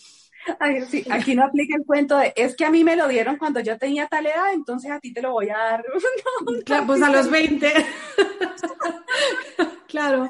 aquí 1.11 1.35
no 1.35 1.43
aplica 1.43 1.75
el 1.75 1.85
cuento 1.85 2.17
de, 2.17 2.33
es 2.35 2.55
que 2.55 2.65
a 2.65 2.71
mí 2.71 2.83
me 2.83 2.95
lo 2.95 3.07
dieron 3.07 3.37
cuando 3.37 3.59
yo 3.59 3.77
tenía 3.77 4.07
tal 4.07 4.25
edad, 4.25 4.53
entonces 4.53 4.91
a 4.91 4.99
ti 4.99 5.13
te 5.13 5.21
lo 5.21 5.31
voy 5.31 5.49
a 5.49 5.57
dar. 5.57 5.85
claro, 6.65 6.87
pues 6.87 7.01
a 7.01 7.09
los 7.09 7.29
20. 7.29 7.71
claro. 9.87 10.29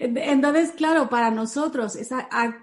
Entonces, 0.00 0.72
claro, 0.72 1.08
para 1.08 1.30
nosotros 1.30 1.98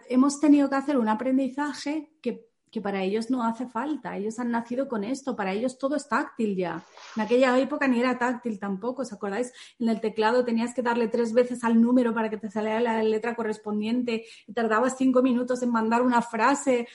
hemos 0.09 0.39
tenido 0.39 0.69
que 0.69 0.75
hacer 0.75 0.97
un 0.97 1.09
aprendizaje 1.09 2.09
que, 2.21 2.45
que, 2.73 2.81
para 2.81 3.03
ellos 3.03 3.29
no 3.29 3.43
hace 3.43 3.67
falta. 3.67 4.17
Ellos 4.17 4.39
han 4.39 4.51
nacido 4.51 4.87
con 4.87 5.03
esto, 5.03 5.35
para 5.35 5.53
ellos 5.53 5.77
todo 5.77 5.95
es 5.95 6.07
táctil 6.07 6.55
ya. 6.55 6.83
En 7.15 7.21
aquella 7.21 7.57
época 7.59 7.87
ni 7.87 7.99
era 7.99 8.17
táctil 8.17 8.59
tampoco, 8.59 9.03
¿os 9.03 9.13
acordáis? 9.13 9.53
En 9.79 9.89
el 9.89 10.01
teclado 10.01 10.43
tenías 10.43 10.73
que 10.73 10.81
darle 10.81 11.07
tres 11.07 11.33
veces 11.33 11.63
al 11.63 11.79
número 11.79 12.13
para 12.13 12.29
que 12.29 12.37
te 12.37 12.49
saliera 12.49 12.79
la 12.79 13.03
letra 13.03 13.35
correspondiente 13.35 14.25
y 14.47 14.53
tardabas 14.53 14.97
cinco 14.97 15.21
minutos 15.21 15.61
en 15.61 15.71
mandar 15.71 16.01
una 16.01 16.21
frase. 16.21 16.87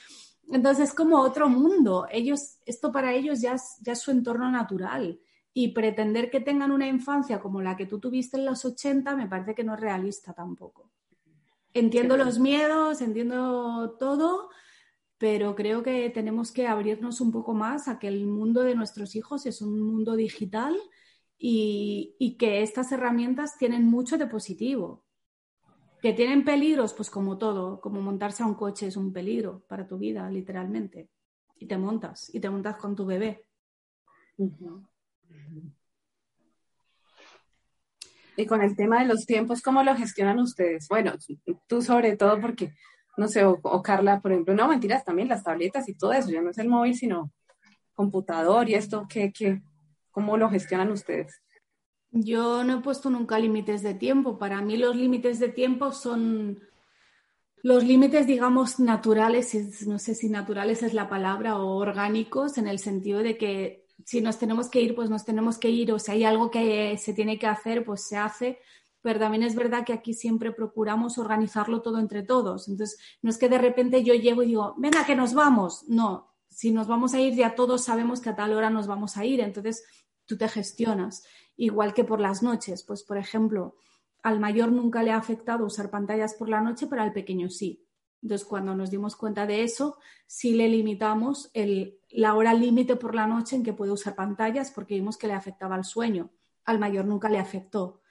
Entonces 0.51 0.89
es 0.89 0.93
como 0.93 1.21
otro 1.21 1.47
mundo. 1.49 2.07
Ellos, 2.11 2.57
esto 2.65 2.91
para 2.91 3.13
ellos 3.13 3.41
ya 3.41 3.55
ya 3.81 3.93
es 3.93 3.99
su 3.99 4.11
entorno 4.11 4.51
natural 4.51 5.19
y 5.53 5.69
pretender 5.69 6.29
que 6.29 6.39
tengan 6.39 6.71
una 6.71 6.87
infancia 6.87 7.39
como 7.39 7.61
la 7.61 7.75
que 7.75 7.85
tú 7.85 7.99
tuviste 7.99 8.37
en 8.37 8.45
los 8.45 8.65
80 8.65 9.15
me 9.15 9.27
parece 9.27 9.55
que 9.55 9.63
no 9.63 9.73
es 9.73 9.79
realista 9.79 10.33
tampoco. 10.33 10.89
Entiendo 11.73 12.17
los 12.17 12.39
miedos, 12.39 13.01
entiendo 13.01 13.95
todo, 13.99 14.49
pero 15.19 15.53
creo 15.53 15.83
que 15.83 16.09
tenemos 16.09 16.51
que 16.51 16.65
abrirnos 16.65 17.19
un 17.21 17.31
poco 17.31 17.53
más 17.53 17.87
a 17.87 17.99
que 17.99 18.07
el 18.07 18.25
mundo 18.25 18.63
de 18.63 18.73
nuestros 18.73 19.15
hijos 19.15 19.45
es 19.45 19.61
un 19.61 19.79
mundo 19.79 20.15
digital 20.15 20.75
y, 21.37 22.15
y 22.17 22.37
que 22.37 22.63
estas 22.63 22.91
herramientas 22.93 23.57
tienen 23.57 23.85
mucho 23.85 24.17
de 24.17 24.27
positivo. 24.27 25.05
Que 26.01 26.13
tienen 26.13 26.45
peligros, 26.45 26.93
pues 26.93 27.09
como 27.09 27.37
todo, 27.37 27.81
como 27.81 28.01
montarse 28.01 28.41
a 28.41 28.45
un 28.45 28.55
coche 28.55 28.87
es 28.87 28.95
un 28.95 29.11
peligro 29.11 29.65
para 29.67 29.85
tu 29.85 29.97
vida, 29.97 30.29
literalmente. 30.31 31.09
Y 31.57 31.67
te 31.67 31.77
montas, 31.77 32.33
y 32.33 32.39
te 32.39 32.49
montas 32.49 32.77
con 32.77 32.95
tu 32.95 33.05
bebé. 33.05 33.45
Y 38.37 38.45
con 38.45 38.61
el 38.61 38.73
tema 38.77 39.01
de 39.01 39.07
los 39.07 39.25
tiempos, 39.25 39.61
¿cómo 39.61 39.83
lo 39.83 39.93
gestionan 39.97 40.39
ustedes? 40.39 40.87
Bueno, 40.87 41.11
tú 41.67 41.81
sobre 41.81 42.15
todo 42.15 42.39
porque, 42.39 42.73
no 43.19 43.27
sé, 43.27 43.45
o, 43.45 43.81
Carla, 43.83 44.21
por 44.21 44.31
ejemplo, 44.31 44.55
no, 44.55 44.67
mentiras, 44.67 45.05
también 45.05 45.27
las 45.27 45.43
tabletas 45.43 45.87
y 45.89 45.93
todo 45.93 46.13
eso, 46.13 46.29
ya 46.29 46.41
no 46.41 46.51
es 46.51 46.57
el 46.57 46.69
móvil, 46.69 46.95
sino 46.95 47.31
computador 47.93 48.69
y 48.69 48.75
esto, 48.75 49.05
¿qué, 49.09 49.31
qué, 49.31 49.61
¿cómo 50.09 50.37
lo 50.37 50.49
gestionan 50.49 50.91
ustedes? 50.91 51.41
Yo 52.11 52.63
no 52.63 52.79
he 52.79 52.81
puesto 52.81 53.09
nunca 53.09 53.37
límites 53.37 53.83
de 53.83 53.93
tiempo. 53.93 54.39
Para 54.39 54.61
mí 54.61 54.77
los 54.77 54.95
límites 54.95 55.39
de 55.39 55.49
tiempo 55.49 55.91
son 55.91 56.59
los 57.61 57.83
límites, 57.83 58.25
digamos, 58.25 58.79
naturales, 58.79 59.85
no 59.85 59.99
sé 59.99 60.15
si 60.15 60.29
naturales 60.29 60.81
es 60.81 60.93
la 60.93 61.09
palabra, 61.09 61.57
o 61.57 61.75
orgánicos, 61.75 62.57
en 62.57 62.67
el 62.67 62.79
sentido 62.79 63.19
de 63.19 63.37
que 63.37 63.85
si 64.05 64.21
nos 64.21 64.39
tenemos 64.39 64.69
que 64.69 64.81
ir, 64.81 64.95
pues 64.95 65.09
nos 65.09 65.25
tenemos 65.25 65.57
que 65.57 65.69
ir, 65.69 65.91
o 65.91 65.99
si 65.99 66.11
hay 66.11 66.23
algo 66.23 66.49
que 66.49 66.97
se 66.97 67.13
tiene 67.13 67.37
que 67.37 67.47
hacer, 67.47 67.83
pues 67.83 68.07
se 68.07 68.17
hace. 68.17 68.59
Pero 69.01 69.19
también 69.19 69.43
es 69.43 69.55
verdad 69.55 69.85
que 69.85 69.93
aquí 69.93 70.13
siempre 70.13 70.51
procuramos 70.51 71.17
organizarlo 71.17 71.81
todo 71.81 71.99
entre 71.99 72.23
todos. 72.23 72.67
Entonces, 72.67 72.99
no 73.21 73.29
es 73.29 73.37
que 73.37 73.49
de 73.49 73.57
repente 73.57 74.03
yo 74.03 74.13
llego 74.13 74.43
y 74.43 74.47
digo, 74.47 74.75
venga, 74.77 75.05
que 75.05 75.15
nos 75.15 75.33
vamos. 75.33 75.85
No, 75.87 76.33
si 76.49 76.71
nos 76.71 76.87
vamos 76.87 77.13
a 77.13 77.21
ir, 77.21 77.33
ya 77.35 77.55
todos 77.55 77.83
sabemos 77.83 78.19
que 78.19 78.29
a 78.29 78.35
tal 78.35 78.53
hora 78.53 78.69
nos 78.69 78.87
vamos 78.87 79.15
a 79.17 79.25
ir. 79.25 79.39
Entonces, 79.39 79.83
tú 80.25 80.37
te 80.37 80.49
gestionas. 80.49 81.23
Igual 81.55 81.93
que 81.93 82.03
por 82.03 82.19
las 82.19 82.43
noches. 82.43 82.83
Pues, 82.83 83.03
por 83.03 83.17
ejemplo, 83.17 83.75
al 84.21 84.39
mayor 84.39 84.71
nunca 84.71 85.01
le 85.01 85.11
ha 85.11 85.17
afectado 85.17 85.65
usar 85.65 85.89
pantallas 85.89 86.33
por 86.33 86.49
la 86.49 86.61
noche, 86.61 86.87
pero 86.87 87.01
al 87.01 87.13
pequeño 87.13 87.49
sí. 87.49 87.85
Entonces, 88.21 88.45
cuando 88.45 88.75
nos 88.75 88.91
dimos 88.91 89.15
cuenta 89.15 89.45
de 89.45 89.63
eso, 89.63 89.97
sí 90.27 90.53
le 90.53 90.67
limitamos 90.67 91.51
la 92.09 92.35
hora 92.35 92.53
límite 92.53 92.97
por 92.97 93.15
la 93.15 93.27
noche 93.27 93.55
en 93.55 93.63
que 93.63 93.71
puede 93.71 93.93
usar 93.93 94.15
pantallas 94.15 94.71
porque 94.71 94.95
vimos 94.95 95.17
que 95.17 95.27
le 95.27 95.33
afectaba 95.33 95.75
al 95.75 95.85
sueño. 95.85 96.29
Al 96.65 96.79
mayor 96.79 97.05
nunca 97.05 97.29
le 97.29 97.39
afectó. 97.39 98.01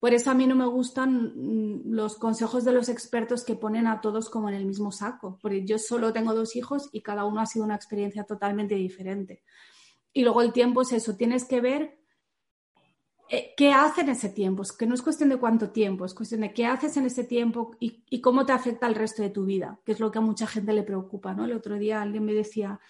Por 0.00 0.14
eso 0.14 0.30
a 0.30 0.34
mí 0.34 0.46
no 0.46 0.56
me 0.56 0.66
gustan 0.66 1.34
mm, 1.36 1.92
los 1.92 2.16
consejos 2.16 2.64
de 2.64 2.72
los 2.72 2.88
expertos 2.88 3.44
que 3.44 3.54
ponen 3.54 3.86
a 3.86 4.00
todos 4.00 4.30
como 4.30 4.48
en 4.48 4.54
el 4.54 4.64
mismo 4.64 4.90
saco, 4.90 5.38
porque 5.42 5.66
yo 5.66 5.78
solo 5.78 6.12
tengo 6.12 6.34
dos 6.34 6.56
hijos 6.56 6.88
y 6.90 7.02
cada 7.02 7.26
uno 7.26 7.42
ha 7.42 7.46
sido 7.46 7.66
una 7.66 7.74
experiencia 7.76 8.24
totalmente 8.24 8.74
diferente. 8.74 9.42
Y 10.12 10.22
luego 10.22 10.40
el 10.40 10.52
tiempo 10.52 10.82
es 10.82 10.92
eso, 10.92 11.16
tienes 11.16 11.44
que 11.44 11.60
ver 11.60 12.00
eh, 13.28 13.52
qué 13.56 13.72
hace 13.72 14.00
en 14.00 14.08
ese 14.08 14.30
tiempo, 14.30 14.62
es 14.62 14.72
que 14.72 14.86
no 14.86 14.94
es 14.94 15.02
cuestión 15.02 15.28
de 15.28 15.36
cuánto 15.36 15.70
tiempo, 15.70 16.06
es 16.06 16.14
cuestión 16.14 16.40
de 16.40 16.52
qué 16.52 16.64
haces 16.64 16.96
en 16.96 17.04
ese 17.04 17.22
tiempo 17.22 17.76
y, 17.78 18.02
y, 18.08 18.20
cómo 18.22 18.44
te 18.44 18.52
afecta 18.52 18.88
el 18.88 18.96
resto 18.96 19.22
de 19.22 19.30
tu 19.30 19.44
vida, 19.44 19.78
que 19.84 19.92
es 19.92 20.00
lo 20.00 20.10
que 20.10 20.18
a 20.18 20.22
mucha 20.22 20.46
gente 20.46 20.72
le 20.72 20.82
preocupa, 20.82 21.34
¿no? 21.34 21.44
El 21.44 21.52
otro 21.52 21.78
día 21.78 22.02
alguien 22.02 22.24
me 22.24 22.32
decía, 22.32 22.80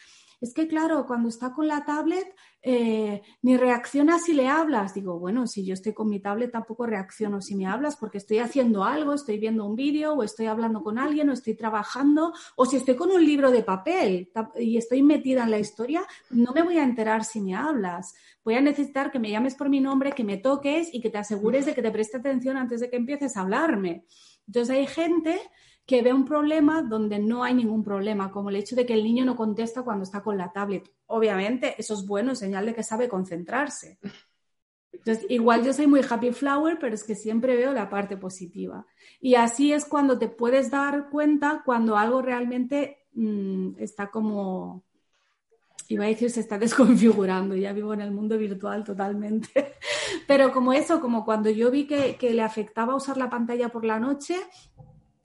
es 0.40 0.54
que 0.54 0.66
claro, 0.66 1.06
cuando 1.06 1.28
está 1.28 1.52
con 1.52 1.68
la 1.68 1.84
tablet 1.84 2.34
eh, 2.62 3.22
ni 3.40 3.56
reacciona 3.56 4.18
si 4.18 4.34
le 4.34 4.46
hablas. 4.46 4.94
Digo, 4.94 5.18
bueno, 5.18 5.46
si 5.46 5.64
yo 5.64 5.74
estoy 5.74 5.94
con 5.94 6.08
mi 6.08 6.20
tablet 6.20 6.50
tampoco 6.50 6.84
reacciono 6.86 7.40
si 7.40 7.54
me 7.54 7.66
hablas 7.66 7.96
porque 7.96 8.18
estoy 8.18 8.38
haciendo 8.38 8.84
algo, 8.84 9.14
estoy 9.14 9.38
viendo 9.38 9.64
un 9.64 9.76
vídeo 9.76 10.12
o 10.12 10.22
estoy 10.22 10.46
hablando 10.46 10.82
con 10.82 10.98
alguien 10.98 11.30
o 11.30 11.32
estoy 11.32 11.54
trabajando 11.54 12.32
o 12.56 12.66
si 12.66 12.76
estoy 12.76 12.96
con 12.96 13.10
un 13.10 13.24
libro 13.24 13.50
de 13.50 13.62
papel 13.62 14.30
y 14.58 14.76
estoy 14.76 15.02
metida 15.02 15.44
en 15.44 15.50
la 15.50 15.58
historia, 15.58 16.06
no 16.30 16.52
me 16.52 16.62
voy 16.62 16.78
a 16.78 16.84
enterar 16.84 17.24
si 17.24 17.40
me 17.40 17.54
hablas. 17.54 18.14
Voy 18.44 18.54
a 18.54 18.60
necesitar 18.60 19.10
que 19.10 19.18
me 19.18 19.30
llames 19.30 19.54
por 19.54 19.68
mi 19.68 19.80
nombre, 19.80 20.12
que 20.12 20.24
me 20.24 20.36
toques 20.36 20.92
y 20.92 21.00
que 21.00 21.10
te 21.10 21.18
asegures 21.18 21.66
de 21.66 21.74
que 21.74 21.82
te 21.82 21.90
preste 21.90 22.18
atención 22.18 22.56
antes 22.56 22.80
de 22.80 22.90
que 22.90 22.96
empieces 22.96 23.36
a 23.36 23.40
hablarme. 23.40 24.04
Entonces 24.46 24.76
hay 24.76 24.86
gente 24.86 25.38
que 25.90 26.02
ve 26.02 26.12
un 26.12 26.24
problema 26.24 26.82
donde 26.82 27.18
no 27.18 27.42
hay 27.42 27.52
ningún 27.52 27.82
problema, 27.82 28.30
como 28.30 28.48
el 28.48 28.54
hecho 28.54 28.76
de 28.76 28.86
que 28.86 28.94
el 28.94 29.02
niño 29.02 29.24
no 29.24 29.34
contesta 29.34 29.82
cuando 29.82 30.04
está 30.04 30.22
con 30.22 30.38
la 30.38 30.52
tablet. 30.52 30.88
Obviamente, 31.06 31.74
eso 31.78 31.94
es 31.94 32.06
bueno, 32.06 32.36
señal 32.36 32.64
de 32.64 32.76
que 32.76 32.84
sabe 32.84 33.08
concentrarse. 33.08 33.98
Entonces, 34.92 35.26
igual 35.28 35.64
yo 35.64 35.72
soy 35.72 35.88
muy 35.88 36.02
happy 36.08 36.30
flower, 36.30 36.78
pero 36.80 36.94
es 36.94 37.02
que 37.02 37.16
siempre 37.16 37.56
veo 37.56 37.72
la 37.72 37.90
parte 37.90 38.16
positiva. 38.16 38.86
Y 39.20 39.34
así 39.34 39.72
es 39.72 39.84
cuando 39.84 40.16
te 40.16 40.28
puedes 40.28 40.70
dar 40.70 41.10
cuenta 41.10 41.62
cuando 41.64 41.96
algo 41.96 42.22
realmente 42.22 42.98
mmm, 43.14 43.70
está 43.76 44.12
como, 44.12 44.84
iba 45.88 46.04
a 46.04 46.06
decir, 46.06 46.30
se 46.30 46.38
está 46.38 46.56
desconfigurando. 46.66 47.56
Ya 47.56 47.72
vivo 47.72 47.94
en 47.94 48.02
el 48.02 48.12
mundo 48.12 48.38
virtual 48.38 48.84
totalmente. 48.84 49.74
Pero 50.28 50.52
como 50.52 50.72
eso, 50.72 51.00
como 51.00 51.24
cuando 51.24 51.50
yo 51.50 51.68
vi 51.72 51.88
que, 51.88 52.14
que 52.14 52.32
le 52.32 52.42
afectaba 52.42 52.94
usar 52.94 53.16
la 53.16 53.28
pantalla 53.28 53.70
por 53.70 53.84
la 53.84 53.98
noche, 53.98 54.36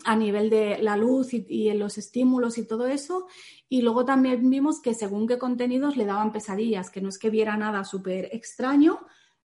a 0.05 0.15
nivel 0.15 0.49
de 0.49 0.77
la 0.81 0.95
luz 0.95 1.33
y, 1.33 1.45
y, 1.49 1.73
los 1.73 1.97
estímulos 1.97 2.57
y 2.57 2.67
todo 2.67 2.87
eso. 2.87 3.27
Y 3.67 3.81
luego 3.81 4.05
también 4.05 4.49
vimos 4.49 4.81
que 4.81 4.93
según 4.93 5.27
qué 5.27 5.37
contenidos 5.37 5.97
le 5.97 6.05
daban 6.05 6.31
pesadillas, 6.31 6.89
que 6.89 7.01
no 7.01 7.09
es 7.09 7.17
que 7.17 7.29
viera 7.29 7.57
nada 7.57 7.83
súper 7.83 8.29
extraño, 8.31 8.99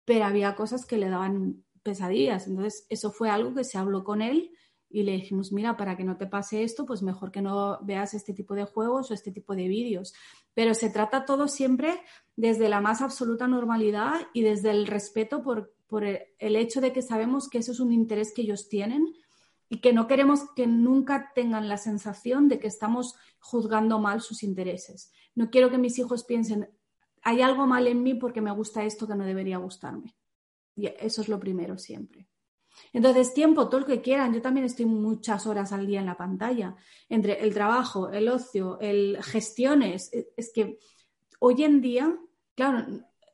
pero 0.06 0.26
había 0.26 0.56
cosas 0.56 0.86
que 0.86 0.98
le 0.98 1.10
daban 1.10 1.64
pesadillas. 1.82 2.48
Entonces, 2.48 2.86
eso 2.90 3.12
fue 3.12 3.30
algo 3.30 3.54
que 3.54 3.64
se 3.64 3.78
habló 3.78 4.04
con 4.04 4.22
él 4.22 4.52
y 4.94 5.02
le 5.02 5.14
dijimos, 5.14 5.52
mira, 5.52 5.76
para 5.76 5.98
que 5.98 6.04
no 6.04 6.18
te 6.18 6.28
pase 6.28 6.64
esto, 6.64 6.86
pues 6.86 7.02
mejor 7.02 7.32
que 7.32 7.42
no 7.42 7.80
veas 7.82 8.14
este 8.14 8.32
tipo 8.32 8.54
de 8.54 8.66
juegos 8.66 9.10
o 9.10 9.16
este 9.16 9.32
tipo 9.32 9.56
de 9.56 9.68
vídeos. 9.68 10.14
Pero 10.54 10.76
se 10.76 10.92
trata 10.92 11.26
todo 11.26 11.48
siempre 11.48 12.00
desde 12.36 12.70
la 12.70 12.80
más 12.80 13.02
absoluta 13.02 13.48
normalidad 13.48 14.28
y 14.34 14.44
desde 14.44 14.70
el 14.70 14.86
respeto 14.86 15.42
por, 15.42 15.74
por 15.88 16.06
el 16.06 16.56
hecho 16.56 16.80
de 16.80 16.94
que 16.94 17.02
sabemos 17.02 17.50
que 17.50 17.58
eso 17.58 17.72
es 17.72 17.80
un 17.80 17.92
interés 17.92 18.34
que 18.36 18.44
ellos 18.44 18.70
tienen 18.70 19.16
y 19.74 19.80
que 19.80 19.92
no 19.92 20.06
queremos 20.06 20.42
que 20.56 20.68
nunca 20.68 21.32
tengan 21.34 21.68
la 21.68 21.78
sensación 21.80 22.48
de 22.48 22.60
que 22.60 22.68
estamos 22.68 23.16
juzgando 23.40 23.98
mal 23.98 24.22
sus 24.22 24.44
intereses. 24.44 25.12
No 25.34 25.50
quiero 25.50 25.72
que 25.72 25.80
mis 25.80 25.98
hijos 25.98 26.26
piensen, 26.26 26.70
hay 27.24 27.42
algo 27.42 27.66
mal 27.66 27.88
en 27.88 28.04
mí 28.04 28.14
porque 28.14 28.40
me 28.40 28.52
gusta 28.52 28.84
esto 28.84 29.08
que 29.08 29.16
no 29.16 29.26
debería 29.26 29.58
gustarme. 29.58 30.16
Y 30.76 30.86
eso 31.00 31.24
es 31.24 31.28
lo 31.28 31.40
primero 31.40 31.80
siempre. 31.80 32.28
Entonces, 32.92 33.34
tiempo, 33.34 33.68
todo 33.68 33.80
lo 33.80 33.88
que 33.88 34.00
quieran. 34.00 34.32
Yo 34.32 34.44
también 34.44 34.68
estoy 34.68 34.86
muchas 34.86 35.48
horas 35.48 35.74
al 35.74 35.88
día 35.88 36.02
en 36.02 36.06
la 36.06 36.18
pantalla, 36.18 36.76
entre 37.10 37.42
el 37.42 37.52
trabajo, 37.52 38.12
el 38.12 38.30
ocio, 38.30 38.78
el 38.80 39.18
gestiones. 39.24 40.12
Es 40.38 40.52
que 40.54 40.78
hoy 41.40 41.64
en 41.64 41.82
día, 41.82 42.16
claro, 42.54 42.86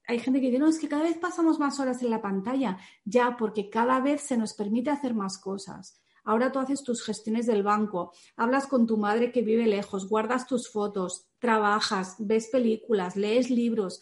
hay 0.07 0.19
gente 0.19 0.39
que 0.39 0.47
dice, 0.47 0.59
no, 0.59 0.69
es 0.69 0.79
que 0.79 0.87
cada 0.87 1.03
vez 1.03 1.17
pasamos 1.17 1.59
más 1.59 1.81
horas 1.81 2.01
en 2.01 2.11
la 2.11 2.21
pantalla. 2.21 2.77
Ya, 3.03 3.35
porque 3.35 3.69
cada 3.69 3.99
vez 3.99 4.21
se 4.21 4.37
nos 4.37 4.53
permite 4.53 4.89
hacer 4.89 5.13
más 5.13 5.37
cosas. 5.37 5.99
Ahora 6.29 6.51
tú 6.51 6.59
haces 6.59 6.83
tus 6.83 7.03
gestiones 7.03 7.47
del 7.47 7.63
banco, 7.63 8.13
hablas 8.35 8.67
con 8.67 8.85
tu 8.85 8.97
madre 8.97 9.31
que 9.31 9.41
vive 9.41 9.65
lejos, 9.65 10.07
guardas 10.07 10.45
tus 10.45 10.69
fotos, 10.69 11.25
trabajas, 11.39 12.17
ves 12.19 12.49
películas, 12.51 13.15
lees 13.15 13.49
libros, 13.49 14.01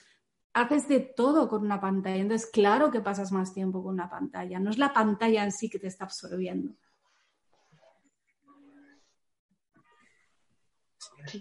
haces 0.52 0.90
de 0.90 1.00
todo 1.00 1.48
con 1.48 1.62
una 1.62 1.80
pantalla. 1.80 2.18
Entonces, 2.18 2.50
claro 2.52 2.92
que 2.92 3.00
pasas 3.00 3.32
más 3.32 3.54
tiempo 3.54 3.82
con 3.82 3.94
una 3.94 4.10
pantalla. 4.10 4.60
No 4.60 4.72
es 4.72 4.78
la 4.78 4.92
pantalla 4.92 5.42
en 5.46 5.54
sí 5.54 5.70
que 5.70 5.80
te 5.80 5.88
está 5.88 6.04
absorbiendo. 6.04 6.76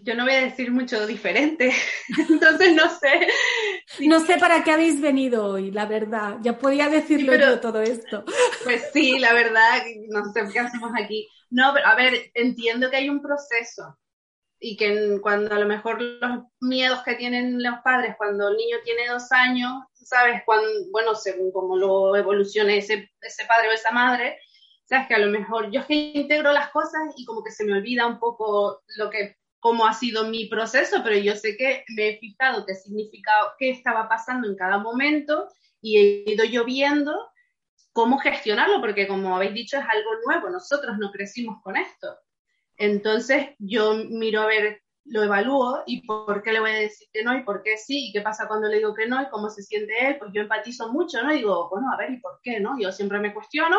Yo 0.03 0.15
no 0.15 0.25
voy 0.25 0.35
a 0.35 0.43
decir 0.43 0.71
mucho 0.71 1.07
diferente, 1.07 1.73
entonces 2.29 2.75
no 2.75 2.89
sé. 2.91 3.29
No 4.01 4.21
sé 4.21 4.39
para 4.39 4.63
qué 4.65 4.73
habéis 4.73 5.01
venido 5.01 5.45
hoy, 5.45 5.71
la 5.71 5.87
verdad. 5.87 6.39
Ya 6.43 6.59
podía 6.59 6.89
decirlo 6.89 7.33
sí, 7.33 7.39
pero, 7.39 7.53
yo 7.53 7.61
todo 7.61 7.81
esto. 7.81 8.25
Pues 8.65 8.91
sí, 8.93 9.19
la 9.19 9.33
verdad, 9.33 9.83
no 10.09 10.25
sé 10.33 10.43
qué 10.53 10.61
hacemos 10.61 10.93
aquí. 10.99 11.29
No, 11.51 11.73
pero 11.75 11.87
a 11.87 11.95
ver, 11.95 12.31
entiendo 12.35 12.91
que 12.91 12.97
hay 12.97 13.09
un 13.09 13.23
proceso 13.23 13.99
y 14.59 14.77
que 14.77 15.21
cuando 15.21 15.55
a 15.55 15.59
lo 15.59 15.67
mejor 15.67 16.01
los 16.01 16.45
miedos 16.61 17.03
que 17.05 17.15
tienen 17.15 17.63
los 17.63 17.79
padres 17.85 18.15
cuando 18.17 18.49
el 18.49 18.57
niño 18.57 18.79
tiene 18.85 19.07
dos 19.09 19.31
años, 19.31 19.73
sabes, 19.93 20.43
cuando, 20.45 20.69
bueno, 20.91 21.15
según 21.15 21.53
cómo 21.53 21.77
lo 21.77 22.17
evolucione 22.17 22.79
ese, 22.79 23.11
ese 23.21 23.45
padre 23.45 23.69
o 23.69 23.73
esa 23.73 23.91
madre, 23.91 24.39
sabes 24.85 25.09
que 25.09 25.15
a 25.15 25.19
lo 25.19 25.31
mejor 25.31 25.71
yo 25.71 25.81
es 25.81 25.87
que 25.87 25.95
integro 25.95 26.53
las 26.53 26.71
cosas 26.71 27.03
y 27.17 27.25
como 27.25 27.43
que 27.43 27.51
se 27.51 27.65
me 27.65 27.75
olvida 27.75 28.07
un 28.07 28.19
poco 28.19 28.83
lo 28.97 29.11
que 29.11 29.37
cómo 29.61 29.87
ha 29.87 29.93
sido 29.93 30.29
mi 30.29 30.47
proceso, 30.47 31.03
pero 31.03 31.17
yo 31.17 31.35
sé 31.37 31.57
que 31.57 31.85
me 31.97 32.11
he 32.11 32.19
fijado 32.19 32.65
qué 32.67 32.75
significaba, 32.75 33.55
qué 33.59 33.71
estaba 33.71 34.09
pasando 34.09 34.49
en 34.49 34.57
cada 34.57 34.79
momento 34.79 35.49
y 35.81 35.99
he 35.99 36.33
ido 36.33 36.45
yo 36.45 36.65
viendo 36.65 37.13
cómo 37.93 38.19
gestionarlo, 38.19 38.81
porque 38.81 39.09
como 39.09 39.35
habéis 39.35 39.55
dicho 39.55 39.79
es 39.79 39.85
algo 39.85 40.11
nuevo, 40.27 40.51
nosotros 40.51 40.99
no 40.99 41.11
crecimos 41.11 41.63
con 41.63 41.77
esto. 41.77 42.17
Entonces 42.77 43.51
yo 43.59 43.95
miro 43.95 44.43
a 44.43 44.47
ver, 44.47 44.83
lo 45.07 45.23
evalúo 45.23 45.83
y 45.87 46.05
por 46.07 46.43
qué 46.43 46.53
le 46.53 46.61
voy 46.61 46.71
a 46.71 46.75
decir 46.75 47.09
que 47.13 47.23
no 47.23 47.37
y 47.37 47.43
por 47.45 47.63
qué 47.63 47.77
sí 47.77 48.09
y 48.09 48.13
qué 48.13 48.21
pasa 48.21 48.49
cuando 48.49 48.69
le 48.69 48.77
digo 48.77 48.95
que 48.95 49.07
no 49.07 49.23
y 49.23 49.29
cómo 49.29 49.49
se 49.49 49.63
siente 49.63 49.93
él, 50.07 50.17
pues 50.19 50.31
yo 50.35 50.43
empatizo 50.43 50.93
mucho, 50.93 51.23
¿no? 51.23 51.33
Digo, 51.33 51.69
bueno, 51.71 51.93
a 51.93 51.97
ver, 51.97 52.11
¿y 52.11 52.21
por 52.21 52.41
qué, 52.43 52.61
no? 52.61 52.79
Yo 52.79 52.93
siempre 52.93 53.19
me 53.21 53.33
cuestiono 53.33 53.79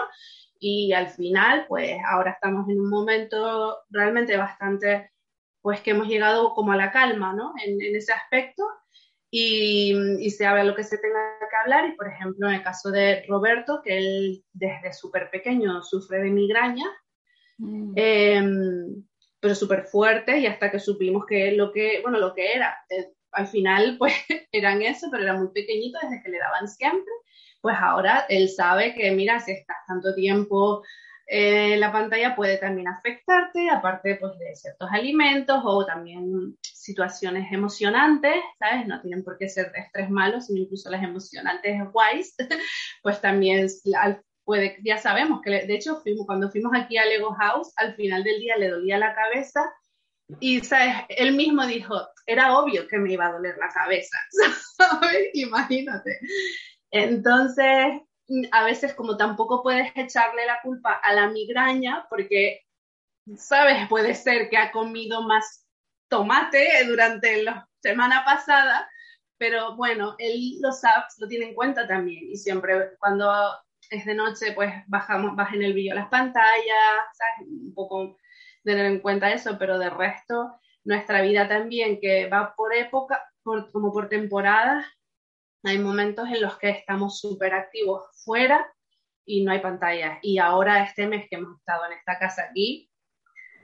y 0.59 0.93
al 0.93 1.09
final, 1.09 1.65
pues 1.67 1.97
ahora 2.09 2.31
estamos 2.31 2.67
en 2.69 2.79
un 2.79 2.89
momento 2.89 3.77
realmente 3.89 4.37
bastante 4.37 5.11
pues 5.67 5.81
que 5.81 5.91
hemos 5.91 6.07
llegado 6.07 6.53
como 6.53 6.71
a 6.71 6.77
la 6.77 6.93
calma, 6.93 7.33
¿no? 7.33 7.53
En, 7.61 7.81
en 7.81 7.93
ese 7.93 8.13
aspecto 8.13 8.63
y, 9.29 9.93
y, 10.17 10.29
se 10.29 10.45
habla 10.45 10.63
lo 10.63 10.73
que 10.73 10.85
se 10.85 10.97
tenga 10.97 11.19
que 11.39 11.55
hablar 11.57 11.89
y, 11.89 11.91
por 11.97 12.07
ejemplo, 12.07 12.47
en 12.47 12.55
el 12.55 12.63
caso 12.63 12.89
de 12.89 13.25
Roberto, 13.27 13.81
que 13.83 13.97
él 13.97 14.45
desde 14.53 14.93
súper 14.93 15.29
pequeño 15.29 15.83
sufre 15.83 16.21
de 16.21 16.29
migraña, 16.29 16.85
mm. 17.57 17.93
eh, 17.97 18.41
pero 19.41 19.55
súper 19.55 19.83
fuerte 19.83 20.37
y 20.37 20.45
hasta 20.45 20.71
que 20.71 20.79
supimos 20.79 21.25
que 21.25 21.51
lo 21.51 21.73
que, 21.73 21.99
bueno, 22.01 22.17
lo 22.17 22.33
que 22.33 22.53
era, 22.53 22.77
eh, 22.89 23.11
al 23.33 23.47
final 23.47 23.97
pues 23.99 24.13
eran 24.53 24.81
eso, 24.81 25.09
pero 25.11 25.23
era 25.23 25.33
muy 25.33 25.49
pequeñito 25.49 25.99
desde 26.01 26.23
que 26.23 26.29
le 26.29 26.39
daban 26.39 26.69
siempre, 26.69 27.11
pues 27.59 27.75
ahora 27.77 28.25
él 28.29 28.47
sabe 28.47 28.95
que, 28.95 29.11
mira, 29.11 29.41
si 29.41 29.51
estás 29.51 29.75
tanto 29.85 30.15
tiempo 30.15 30.81
eh, 31.29 31.75
la 31.75 31.91
pantalla 31.91 32.37
puede 32.37 32.57
también 32.57 32.87
afectarte, 32.87 33.69
aparte 33.69 34.15
pues, 34.15 34.37
de 34.39 34.55
ciertos 34.55 34.89
alimentos 34.89 35.59
o 35.65 35.85
también 35.85 36.57
situaciones 36.61 37.51
emocionantes, 37.51 38.35
¿sabes? 38.57 38.87
No 38.87 39.01
tienen 39.01 39.25
por 39.25 39.37
qué 39.37 39.49
ser 39.49 39.73
de 39.73 39.79
estrés 39.79 40.09
malo, 40.09 40.39
sino 40.39 40.61
incluso 40.61 40.89
las 40.89 41.03
emocionantes 41.03 41.79
guays, 41.91 42.33
pues 43.03 43.19
también 43.19 43.67
puede, 44.45 44.77
ya 44.85 44.97
sabemos 44.97 45.41
que, 45.41 45.49
de 45.49 45.75
hecho, 45.75 45.99
fuimos, 45.99 46.25
cuando 46.25 46.49
fuimos 46.49 46.71
aquí 46.73 46.97
a 46.97 47.05
Lego 47.05 47.33
House, 47.33 47.73
al 47.75 47.95
final 47.95 48.23
del 48.23 48.39
día 48.39 48.55
le 48.55 48.69
dolía 48.69 48.97
la 48.97 49.13
cabeza 49.13 49.69
y, 50.39 50.61
¿sabes? 50.61 50.95
Él 51.09 51.35
mismo 51.35 51.65
dijo, 51.65 51.93
era 52.25 52.57
obvio 52.57 52.87
que 52.87 52.99
me 52.99 53.11
iba 53.11 53.27
a 53.27 53.33
doler 53.33 53.57
la 53.57 53.67
cabeza, 53.67 54.17
¿sabes? 54.77 55.29
Imagínate. 55.33 56.19
Entonces, 56.89 58.01
a 58.51 58.63
veces 58.63 58.93
como 58.93 59.17
tampoco 59.17 59.63
puedes 59.63 59.91
echarle 59.95 60.45
la 60.45 60.59
culpa 60.61 60.93
a 60.93 61.13
la 61.13 61.29
migraña 61.29 62.05
porque, 62.09 62.65
sabes, 63.35 63.87
puede 63.87 64.15
ser 64.15 64.49
que 64.49 64.57
ha 64.57 64.71
comido 64.71 65.23
más 65.23 65.65
tomate 66.09 66.85
durante 66.85 67.43
la 67.43 67.67
semana 67.81 68.23
pasada, 68.25 68.89
pero 69.37 69.75
bueno, 69.75 70.15
él 70.19 70.57
los 70.61 70.83
apps 70.83 71.15
lo 71.19 71.27
tiene 71.27 71.49
en 71.49 71.55
cuenta 71.55 71.87
también 71.87 72.23
y 72.29 72.37
siempre 72.37 72.97
cuando 72.99 73.31
es 73.89 74.05
de 74.05 74.15
noche 74.15 74.53
pues 74.53 74.73
bajamos, 74.87 75.35
bajen 75.35 75.63
el 75.63 75.73
vídeo 75.73 75.95
las 75.95 76.09
pantallas, 76.09 76.55
¿sabes? 77.13 77.49
Un 77.49 77.73
poco 77.73 78.17
tener 78.63 78.85
en 78.85 78.99
cuenta 78.99 79.31
eso, 79.31 79.57
pero 79.57 79.79
de 79.79 79.89
resto 79.89 80.59
nuestra 80.83 81.21
vida 81.21 81.47
también 81.47 81.99
que 81.99 82.27
va 82.27 82.55
por 82.55 82.73
época, 82.73 83.21
por, 83.43 83.71
como 83.71 83.91
por 83.91 84.07
temporadas, 84.07 84.85
hay 85.63 85.79
momentos 85.79 86.27
en 86.29 86.41
los 86.41 86.57
que 86.57 86.69
estamos 86.69 87.19
súper 87.19 87.53
activos 87.53 88.03
fuera 88.23 88.71
y 89.25 89.43
no 89.43 89.51
hay 89.51 89.59
pantallas. 89.59 90.19
Y 90.21 90.37
ahora 90.37 90.83
este 90.83 91.07
mes 91.07 91.27
que 91.29 91.35
hemos 91.35 91.57
estado 91.57 91.85
en 91.85 91.93
esta 91.93 92.17
casa 92.17 92.43
aquí, 92.49 92.89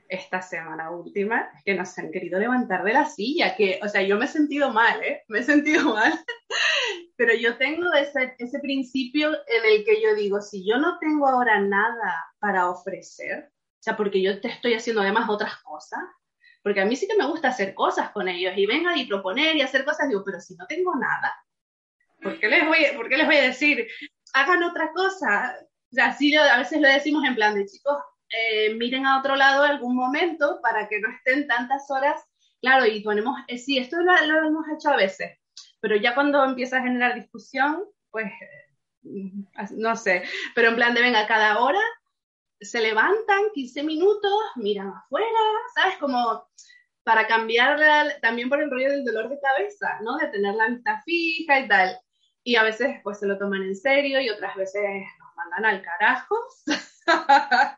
esta 0.09 0.41
semana 0.41 0.91
última, 0.91 1.49
es 1.55 1.63
que 1.63 1.73
nos 1.73 1.97
han 1.97 2.11
querido 2.11 2.39
levantar 2.39 2.83
de 2.83 2.93
la 2.93 3.05
silla, 3.05 3.55
que, 3.55 3.79
o 3.81 3.87
sea, 3.87 4.01
yo 4.03 4.17
me 4.17 4.25
he 4.25 4.27
sentido 4.27 4.71
mal, 4.71 5.01
¿eh? 5.01 5.23
Me 5.27 5.39
he 5.39 5.43
sentido 5.43 5.93
mal. 5.93 6.13
pero 7.15 7.33
yo 7.35 7.57
tengo 7.57 7.91
ese, 7.93 8.35
ese 8.37 8.59
principio 8.59 9.29
en 9.29 9.65
el 9.65 9.85
que 9.85 10.01
yo 10.01 10.13
digo, 10.15 10.41
si 10.41 10.67
yo 10.67 10.77
no 10.77 10.99
tengo 10.99 11.27
ahora 11.27 11.59
nada 11.61 12.25
para 12.39 12.69
ofrecer, 12.69 13.49
o 13.49 13.83
sea, 13.83 13.95
porque 13.95 14.21
yo 14.21 14.39
te 14.41 14.49
estoy 14.49 14.73
haciendo 14.73 15.01
además 15.01 15.29
otras 15.29 15.57
cosas, 15.63 16.01
porque 16.61 16.81
a 16.81 16.85
mí 16.85 16.95
sí 16.95 17.07
que 17.07 17.17
me 17.17 17.27
gusta 17.27 17.49
hacer 17.49 17.73
cosas 17.73 18.11
con 18.11 18.27
ellos 18.27 18.53
y 18.55 18.65
venga 18.65 18.95
y 18.97 19.05
proponer 19.05 19.55
y 19.55 19.61
hacer 19.61 19.83
cosas, 19.83 20.07
digo, 20.07 20.23
pero 20.25 20.39
si 20.39 20.55
no 20.55 20.65
tengo 20.67 20.95
nada, 20.95 21.33
¿por 22.23 22.39
qué 22.39 22.47
les 22.47 22.65
voy, 22.65 22.79
por 22.95 23.09
qué 23.09 23.17
les 23.17 23.25
voy 23.25 23.37
a 23.37 23.43
decir, 23.43 23.87
hagan 24.33 24.63
otra 24.63 24.91
cosa? 24.93 25.55
O 25.91 25.95
sea, 25.95 26.07
así 26.07 26.35
a 26.35 26.57
veces 26.57 26.81
lo 26.81 26.87
decimos 26.87 27.23
en 27.25 27.35
plan 27.35 27.53
de 27.53 27.65
chicos, 27.65 27.97
eh, 28.29 28.73
miren 28.75 29.05
a 29.05 29.19
otro 29.19 29.35
lado 29.35 29.63
algún 29.63 29.95
momento 29.95 30.59
para 30.61 30.87
que 30.87 30.99
no 30.99 31.09
estén 31.09 31.47
tantas 31.47 31.89
horas. 31.91 32.19
Claro, 32.61 32.85
y 32.85 33.01
ponemos, 33.01 33.37
eh, 33.47 33.57
sí, 33.57 33.77
esto 33.77 33.97
lo, 34.01 34.13
hemos 34.13 34.65
hecho 34.73 34.89
a 34.89 34.95
veces, 34.95 35.37
pero 35.81 35.95
ya 35.97 36.15
cuando 36.15 36.43
empieza 36.43 36.77
a 36.77 36.83
generar 36.83 37.13
discusión, 37.13 37.83
pues, 38.09 38.31
mm, 39.01 39.43
no 39.77 39.95
sé, 39.95 40.23
pero 40.55 40.69
en 40.69 40.75
plan 40.75 40.93
de, 40.93 41.01
venga, 41.01 41.27
cada 41.27 41.59
hora 41.59 41.81
se 42.61 42.81
levantan 42.81 43.51
15 43.53 43.83
minutos, 43.83 44.31
miran 44.55 44.87
afuera, 44.87 45.27
¿sabes? 45.75 45.97
Como 45.97 46.47
para 47.03 47.27
cambiar 47.27 47.79
también 48.21 48.49
por 48.49 48.61
el 48.61 48.71
rollo 48.71 48.89
del 48.89 49.05
dolor 49.05 49.29
de 49.29 49.39
cabeza, 49.39 49.99
¿no? 50.01 50.17
De 50.17 50.27
tener 50.27 50.55
la 50.55 50.69
vista 50.69 51.01
fija 51.05 51.59
y 51.59 51.67
tal. 51.67 51.99
Y 52.43 52.55
a 52.55 52.63
veces 52.63 52.97
pues 53.03 53.19
se 53.19 53.25
lo 53.25 53.37
toman 53.37 53.63
en 53.63 53.75
serio 53.75 54.19
y 54.19 54.29
otras 54.29 54.55
veces 54.55 54.83
nos 55.19 55.35
mandan 55.35 55.65
al 55.65 55.81
carajo. 55.81 56.35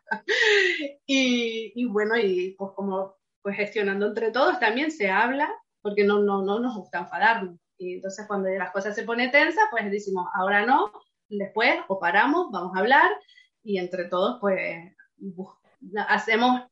y, 1.06 1.72
y, 1.74 1.84
bueno, 1.86 2.16
y 2.16 2.54
pues 2.58 2.72
como 2.74 3.16
pues 3.42 3.56
gestionando 3.56 4.06
entre 4.06 4.32
todos 4.32 4.58
también 4.58 4.90
se 4.90 5.08
habla, 5.08 5.48
porque 5.80 6.02
no, 6.02 6.20
no, 6.20 6.42
no 6.42 6.58
nos 6.58 6.74
gusta 6.74 6.98
enfadarnos. 6.98 7.60
Y 7.78 7.94
entonces 7.94 8.26
cuando 8.26 8.48
las 8.48 8.72
cosas 8.72 8.94
se 8.94 9.04
ponen 9.04 9.30
tensas, 9.30 9.64
pues 9.70 9.88
decimos, 9.90 10.26
ahora 10.34 10.66
no, 10.66 10.90
después 11.28 11.78
o 11.88 11.98
paramos, 11.98 12.50
vamos 12.50 12.76
a 12.76 12.80
hablar 12.80 13.10
y 13.62 13.78
entre 13.78 14.06
todos 14.06 14.38
pues 14.40 14.92
hacemos, 16.08 16.62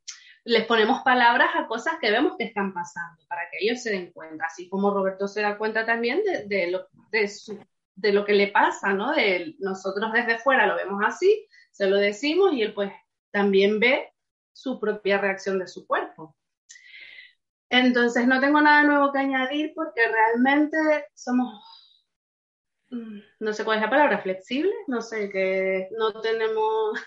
les 0.45 0.65
ponemos 0.67 1.03
palabras 1.03 1.51
a 1.55 1.67
cosas 1.67 1.95
que 2.01 2.11
vemos 2.11 2.35
que 2.39 2.45
están 2.45 2.73
pasando 2.73 3.23
para 3.29 3.43
que 3.51 3.59
ellos 3.61 3.83
se 3.83 3.91
den 3.91 4.13
cuenta, 4.13 4.47
así 4.47 4.69
como 4.69 4.93
Roberto 4.93 5.29
se 5.29 5.43
da 5.43 5.59
cuenta 5.59 5.85
también 5.87 6.23
de, 6.25 6.47
de 6.47 6.71
lo, 6.71 6.87
de, 7.11 7.29
su, 7.29 7.59
de 7.97 8.13
lo 8.13 8.25
que 8.25 8.33
le 8.33 8.49
pasa, 8.49 8.93
¿no? 8.93 9.13
De 9.13 9.55
nosotros 9.59 10.13
desde 10.13 10.39
fuera 10.39 10.67
lo 10.67 10.77
vemos 10.77 11.01
así, 11.05 11.47
se 11.71 11.87
lo 11.87 11.97
decimos 11.97 12.53
y 12.53 12.63
él 12.63 12.75
pues 12.75 12.93
también 13.31 13.81
ve 13.81 14.13
su 14.53 14.79
propia 14.79 15.19
reacción 15.19 15.59
de 15.59 15.67
su 15.67 15.87
cuerpo. 15.87 16.37
Entonces 17.71 18.27
no 18.27 18.41
tengo 18.41 18.61
nada 18.61 18.85
nuevo 18.85 19.13
que 19.13 19.19
añadir 19.19 19.73
porque 19.75 20.01
realmente 20.07 20.79
somos, 21.15 21.61
mm, 22.91 23.19
no 23.41 23.53
sé 23.53 23.65
cuál 23.65 23.79
es 23.79 23.83
la 23.83 23.91
palabra, 23.91 24.19
flexible, 24.23 24.73
no 24.87 25.01
sé, 25.01 25.31
que 25.31 25.89
no 25.99 26.13
tenemos... 26.21 26.99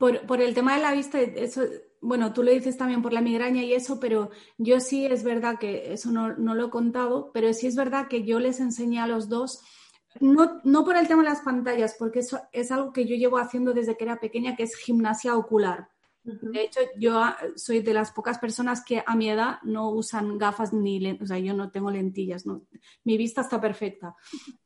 Por, 0.00 0.40
el 0.40 0.54
tema 0.54 0.74
de 0.76 0.82
la 0.82 0.92
vista, 0.92 1.20
eso, 1.20 1.62
bueno, 2.00 2.32
tú 2.32 2.42
lo 2.42 2.50
dices 2.50 2.78
también 2.78 3.02
por 3.02 3.12
la 3.12 3.20
migraña 3.20 3.62
y 3.62 3.74
eso, 3.74 4.00
pero 4.00 4.30
yo 4.56 4.80
sí 4.80 5.04
es 5.04 5.22
verdad 5.22 5.58
que 5.58 5.92
eso 5.92 6.10
no, 6.10 6.34
no 6.36 6.54
lo 6.54 6.66
he 6.66 6.70
contado, 6.70 7.30
pero 7.34 7.52
sí 7.52 7.66
es 7.66 7.76
verdad 7.76 8.08
que 8.08 8.24
yo 8.24 8.40
les 8.40 8.60
enseñé 8.60 8.98
a 8.98 9.06
los 9.06 9.28
dos 9.28 9.62
no, 10.18 10.60
no, 10.64 10.84
por 10.84 10.96
el 10.96 11.06
tema 11.06 11.22
de 11.22 11.28
las 11.28 11.42
pantallas, 11.42 11.94
porque 11.98 12.20
eso 12.20 12.40
es 12.52 12.72
algo 12.72 12.92
que 12.92 13.06
yo 13.06 13.14
llevo 13.14 13.38
haciendo 13.38 13.72
desde 13.72 13.96
que 13.96 14.04
era 14.04 14.18
pequeña, 14.18 14.56
que 14.56 14.64
es 14.64 14.74
gimnasia 14.74 15.36
ocular. 15.36 15.88
De 16.22 16.62
hecho, 16.62 16.80
yo 16.98 17.18
ah, 17.18 17.36
soy 17.56 17.80
de 17.80 17.94
las 17.94 18.12
pocas 18.12 18.38
personas 18.38 18.84
que 18.84 19.02
a 19.06 19.16
mi 19.16 19.30
edad 19.30 19.58
no 19.62 19.90
usan 19.90 20.36
gafas 20.36 20.72
ni 20.72 21.00
lentes, 21.00 21.22
o 21.22 21.26
sea, 21.26 21.38
yo 21.38 21.54
no 21.54 21.70
tengo 21.70 21.90
lentillas, 21.90 22.44
mi 23.04 23.16
vista 23.16 23.40
está 23.40 23.60
perfecta. 23.60 24.14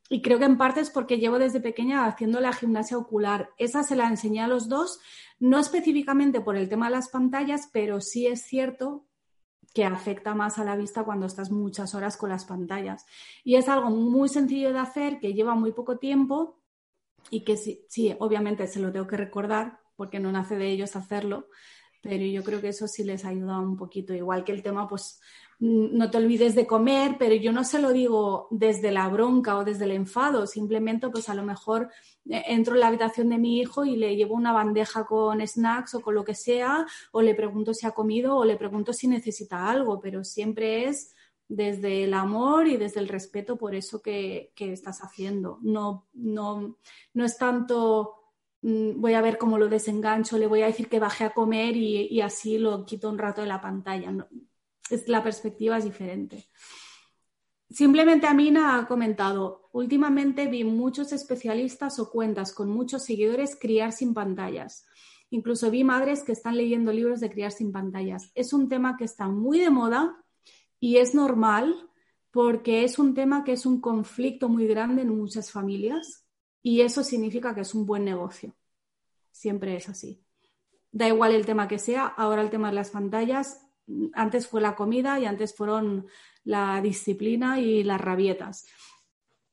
Y 0.09 0.21
creo 0.21 0.37
que 0.37 0.45
en 0.45 0.57
parte 0.57 0.81
es 0.81 0.89
porque 0.89 1.17
llevo 1.17 1.39
desde 1.39 1.61
pequeña 1.61 2.05
haciendo 2.05 2.39
la 2.39 2.53
gimnasia 2.53 2.97
ocular. 2.97 3.49
Esa 3.57 3.83
se 3.83 3.95
la 3.95 4.07
enseñé 4.07 4.41
a 4.41 4.47
los 4.47 4.67
dos, 4.67 4.99
no 5.39 5.57
específicamente 5.57 6.41
por 6.41 6.57
el 6.57 6.69
tema 6.69 6.87
de 6.87 6.95
las 6.95 7.09
pantallas, 7.09 7.69
pero 7.71 8.01
sí 8.01 8.27
es 8.27 8.43
cierto 8.43 9.05
que 9.73 9.85
afecta 9.85 10.35
más 10.35 10.59
a 10.59 10.63
la 10.63 10.75
vista 10.75 11.03
cuando 11.03 11.25
estás 11.25 11.51
muchas 11.51 11.95
horas 11.95 12.17
con 12.17 12.29
las 12.29 12.45
pantallas. 12.45 13.05
Y 13.43 13.55
es 13.55 13.67
algo 13.67 13.89
muy 13.89 14.29
sencillo 14.29 14.71
de 14.71 14.79
hacer, 14.79 15.19
que 15.19 15.33
lleva 15.33 15.55
muy 15.55 15.71
poco 15.71 15.97
tiempo 15.97 16.61
y 17.29 17.43
que 17.43 17.57
sí, 17.57 17.85
sí 17.89 18.15
obviamente 18.19 18.67
se 18.67 18.79
lo 18.79 18.91
tengo 18.91 19.07
que 19.07 19.17
recordar, 19.17 19.79
porque 19.95 20.19
no 20.19 20.31
nace 20.31 20.55
de 20.55 20.69
ellos 20.69 20.95
hacerlo, 20.95 21.47
pero 22.05 22.23
yo 22.23 22.43
creo 22.43 22.61
que 22.61 22.67
eso 22.67 22.87
sí 22.87 23.03
les 23.03 23.25
ayuda 23.25 23.59
un 23.59 23.75
poquito, 23.75 24.13
igual 24.13 24.43
que 24.43 24.51
el 24.51 24.61
tema, 24.61 24.87
pues 24.87 25.19
mm, 25.57 25.97
no 25.97 26.11
te 26.11 26.17
olvides 26.17 26.53
de 26.53 26.67
comer, 26.67 27.15
pero 27.17 27.33
yo 27.33 27.51
no 27.51 27.63
se 27.63 27.79
lo 27.79 27.91
digo 27.91 28.47
desde 28.51 28.91
la 28.91 29.07
bronca 29.09 29.57
o 29.57 29.63
desde 29.63 29.85
el 29.85 29.91
enfado, 29.91 30.45
simplemente 30.45 31.09
pues 31.09 31.29
a 31.29 31.33
lo 31.33 31.41
mejor 31.41 31.89
eh, 32.29 32.43
entro 32.45 32.75
en 32.75 32.81
la 32.81 32.87
habitación 32.89 33.29
de 33.29 33.39
mi 33.39 33.59
hijo 33.59 33.85
y 33.85 33.95
le 33.95 34.15
llevo 34.15 34.35
una 34.35 34.53
bandeja 34.53 35.07
con 35.07 35.45
snacks 35.45 35.95
o 35.95 36.01
con 36.01 36.13
lo 36.13 36.23
que 36.23 36.35
sea, 36.35 36.85
o 37.11 37.23
le 37.23 37.33
pregunto 37.33 37.73
si 37.73 37.87
ha 37.87 37.91
comido 37.91 38.35
o 38.35 38.45
le 38.45 38.55
pregunto 38.55 38.93
si 38.93 39.07
necesita 39.07 39.67
algo, 39.67 39.99
pero 39.99 40.23
siempre 40.23 40.85
es 40.85 41.15
desde 41.47 42.03
el 42.03 42.13
amor 42.13 42.67
y 42.67 42.77
desde 42.77 42.99
el 42.99 43.07
respeto 43.07 43.57
por 43.57 43.73
eso 43.73 44.03
que, 44.03 44.51
que 44.55 44.71
estás 44.73 44.99
haciendo. 44.99 45.57
No, 45.63 46.05
no, 46.13 46.77
no 47.15 47.25
es 47.25 47.35
tanto 47.39 48.24
voy 48.67 49.13
a 49.13 49.21
ver 49.21 49.37
cómo 49.37 49.59
lo 49.59 49.69
desengancho, 49.69 50.39
le 50.39 50.47
voy 50.47 50.63
a 50.63 50.67
decir 50.67 50.89
que 50.89 50.99
baje 50.99 51.23
a 51.23 51.33
comer 51.33 51.77
y, 51.77 52.19
así 52.21 52.57
lo 52.57 52.83
quito 52.85 53.09
un 53.09 53.19
rato 53.19 53.41
de 53.41 53.47
la 53.47 53.61
pantalla. 53.61 54.11
es, 54.89 55.07
la 55.07 55.21
perspectiva 55.21 55.77
es 55.77 55.83
diferente. 55.83 56.47
Simplemente 57.69 58.25
Amina 58.25 58.77
ha 58.77 58.87
comentado, 58.87 59.69
últimamente 59.71 60.47
vi 60.47 60.63
muchos 60.63 61.13
especialistas 61.13 61.99
o 61.99 62.09
cuentas 62.09 62.53
con 62.53 62.69
muchos 62.69 63.03
seguidores 63.03 63.55
criar 63.59 63.91
sin 63.91 64.13
pantallas. 64.13 64.87
Incluso 65.29 65.69
vi 65.69 65.83
madres 65.83 66.23
que 66.23 66.31
están 66.31 66.57
leyendo 66.57 66.91
libros 66.91 67.19
de 67.19 67.29
criar 67.29 67.51
sin 67.51 67.71
pantallas. 67.71 68.31
Es 68.33 68.53
un 68.53 68.69
tema 68.69 68.97
que 68.97 69.03
está 69.03 69.27
muy 69.27 69.59
de 69.59 69.69
moda 69.69 70.23
y 70.79 70.97
es 70.97 71.13
normal 71.13 71.89
porque 72.31 72.83
es 72.83 72.97
un 72.97 73.13
tema 73.13 73.43
que 73.43 73.53
es 73.53 73.65
un 73.65 73.79
conflicto 73.79 74.49
muy 74.49 74.65
grande 74.67 75.03
en 75.03 75.15
muchas 75.15 75.51
familias 75.51 76.24
y 76.65 76.81
eso 76.81 77.03
significa 77.03 77.53
que 77.53 77.61
es 77.61 77.75
un 77.75 77.85
buen 77.85 78.03
negocio. 78.03 78.55
Siempre 79.29 79.75
es 79.75 79.87
así. 79.87 80.25
Da 80.91 81.07
igual 81.07 81.35
el 81.35 81.45
tema 81.45 81.67
que 81.67 81.77
sea, 81.77 82.07
ahora 82.07 82.41
el 82.41 82.49
tema 82.49 82.69
de 82.69 82.75
las 82.75 82.89
pantallas, 82.89 83.61
antes 84.13 84.47
fue 84.47 84.61
la 84.61 84.75
comida 84.75 85.19
y 85.19 85.25
antes 85.27 85.55
fueron 85.55 86.07
la 86.43 86.81
disciplina 86.81 87.59
y 87.59 87.83
las 87.83 88.01
rabietas. 88.01 88.65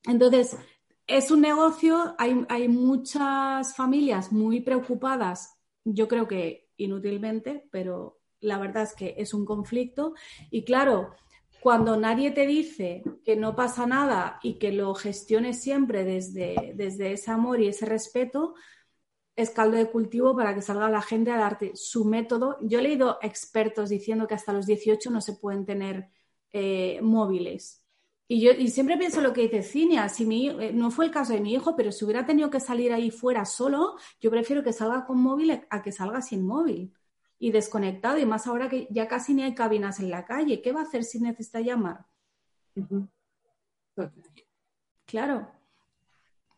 Entonces, 0.05 0.57
es 1.05 1.29
un 1.29 1.41
negocio, 1.41 2.15
hay, 2.17 2.47
hay 2.49 2.67
muchas 2.67 3.75
familias 3.75 4.31
muy 4.31 4.61
preocupadas, 4.61 5.59
yo 5.83 6.07
creo 6.07 6.27
que 6.27 6.71
inútilmente, 6.77 7.69
pero 7.71 8.21
la 8.39 8.57
verdad 8.57 8.83
es 8.83 8.95
que 8.95 9.13
es 9.19 9.35
un 9.35 9.45
conflicto. 9.45 10.15
Y 10.49 10.63
claro, 10.63 11.11
cuando 11.63 11.95
nadie 11.95 12.31
te 12.31 12.45
dice 12.45 13.03
que 13.23 13.37
no 13.37 13.55
pasa 13.55 13.87
nada 13.87 14.37
y 14.43 14.59
que 14.59 14.73
lo 14.73 14.93
gestiones 14.93 15.61
siempre 15.61 16.03
desde, 16.03 16.73
desde 16.75 17.13
ese 17.13 17.31
amor 17.31 17.61
y 17.61 17.69
ese 17.69 17.85
respeto, 17.85 18.53
es 19.33 19.49
caldo 19.51 19.77
de 19.77 19.89
cultivo 19.89 20.35
para 20.35 20.53
que 20.53 20.61
salga 20.61 20.89
la 20.89 21.01
gente 21.01 21.31
a 21.31 21.37
darte 21.37 21.71
su 21.75 22.03
método. 22.03 22.57
Yo 22.63 22.79
he 22.79 22.81
leído 22.81 23.17
expertos 23.21 23.89
diciendo 23.89 24.27
que 24.27 24.33
hasta 24.33 24.51
los 24.51 24.65
18 24.65 25.09
no 25.09 25.21
se 25.21 25.37
pueden 25.37 25.65
tener 25.65 26.09
eh, 26.51 26.99
móviles. 27.01 27.81
Y 28.27 28.41
yo 28.41 28.51
y 28.51 28.67
siempre 28.67 28.97
pienso 28.97 29.21
lo 29.21 29.31
que 29.31 29.43
dice 29.43 29.63
Cinia, 29.63 30.09
si 30.09 30.25
mi, 30.25 30.49
eh, 30.49 30.73
no 30.73 30.91
fue 30.91 31.05
el 31.05 31.11
caso 31.11 31.31
de 31.31 31.39
mi 31.39 31.53
hijo, 31.53 31.77
pero 31.77 31.93
si 31.93 32.03
hubiera 32.03 32.25
tenido 32.25 32.49
que 32.49 32.59
salir 32.59 32.91
ahí 32.91 33.09
fuera 33.09 33.45
solo, 33.45 33.95
yo 34.19 34.29
prefiero 34.29 34.63
que 34.63 34.73
salga 34.73 35.05
con 35.05 35.17
móvil 35.17 35.61
a 35.69 35.81
que 35.81 35.93
salga 35.93 36.21
sin 36.21 36.45
móvil 36.45 36.93
y 37.43 37.51
desconectado, 37.51 38.17
y 38.17 38.25
más 38.25 38.47
ahora 38.47 38.69
que 38.69 38.87
ya 38.89 39.09
casi 39.09 39.33
ni 39.33 39.43
hay 39.43 39.53
cabinas 39.53 39.99
en 39.99 40.09
la 40.09 40.23
calle. 40.23 40.61
¿Qué 40.61 40.71
va 40.71 40.79
a 40.79 40.83
hacer 40.83 41.03
si 41.03 41.19
necesita 41.19 41.59
llamar? 41.59 42.05
Claro. 45.05 45.51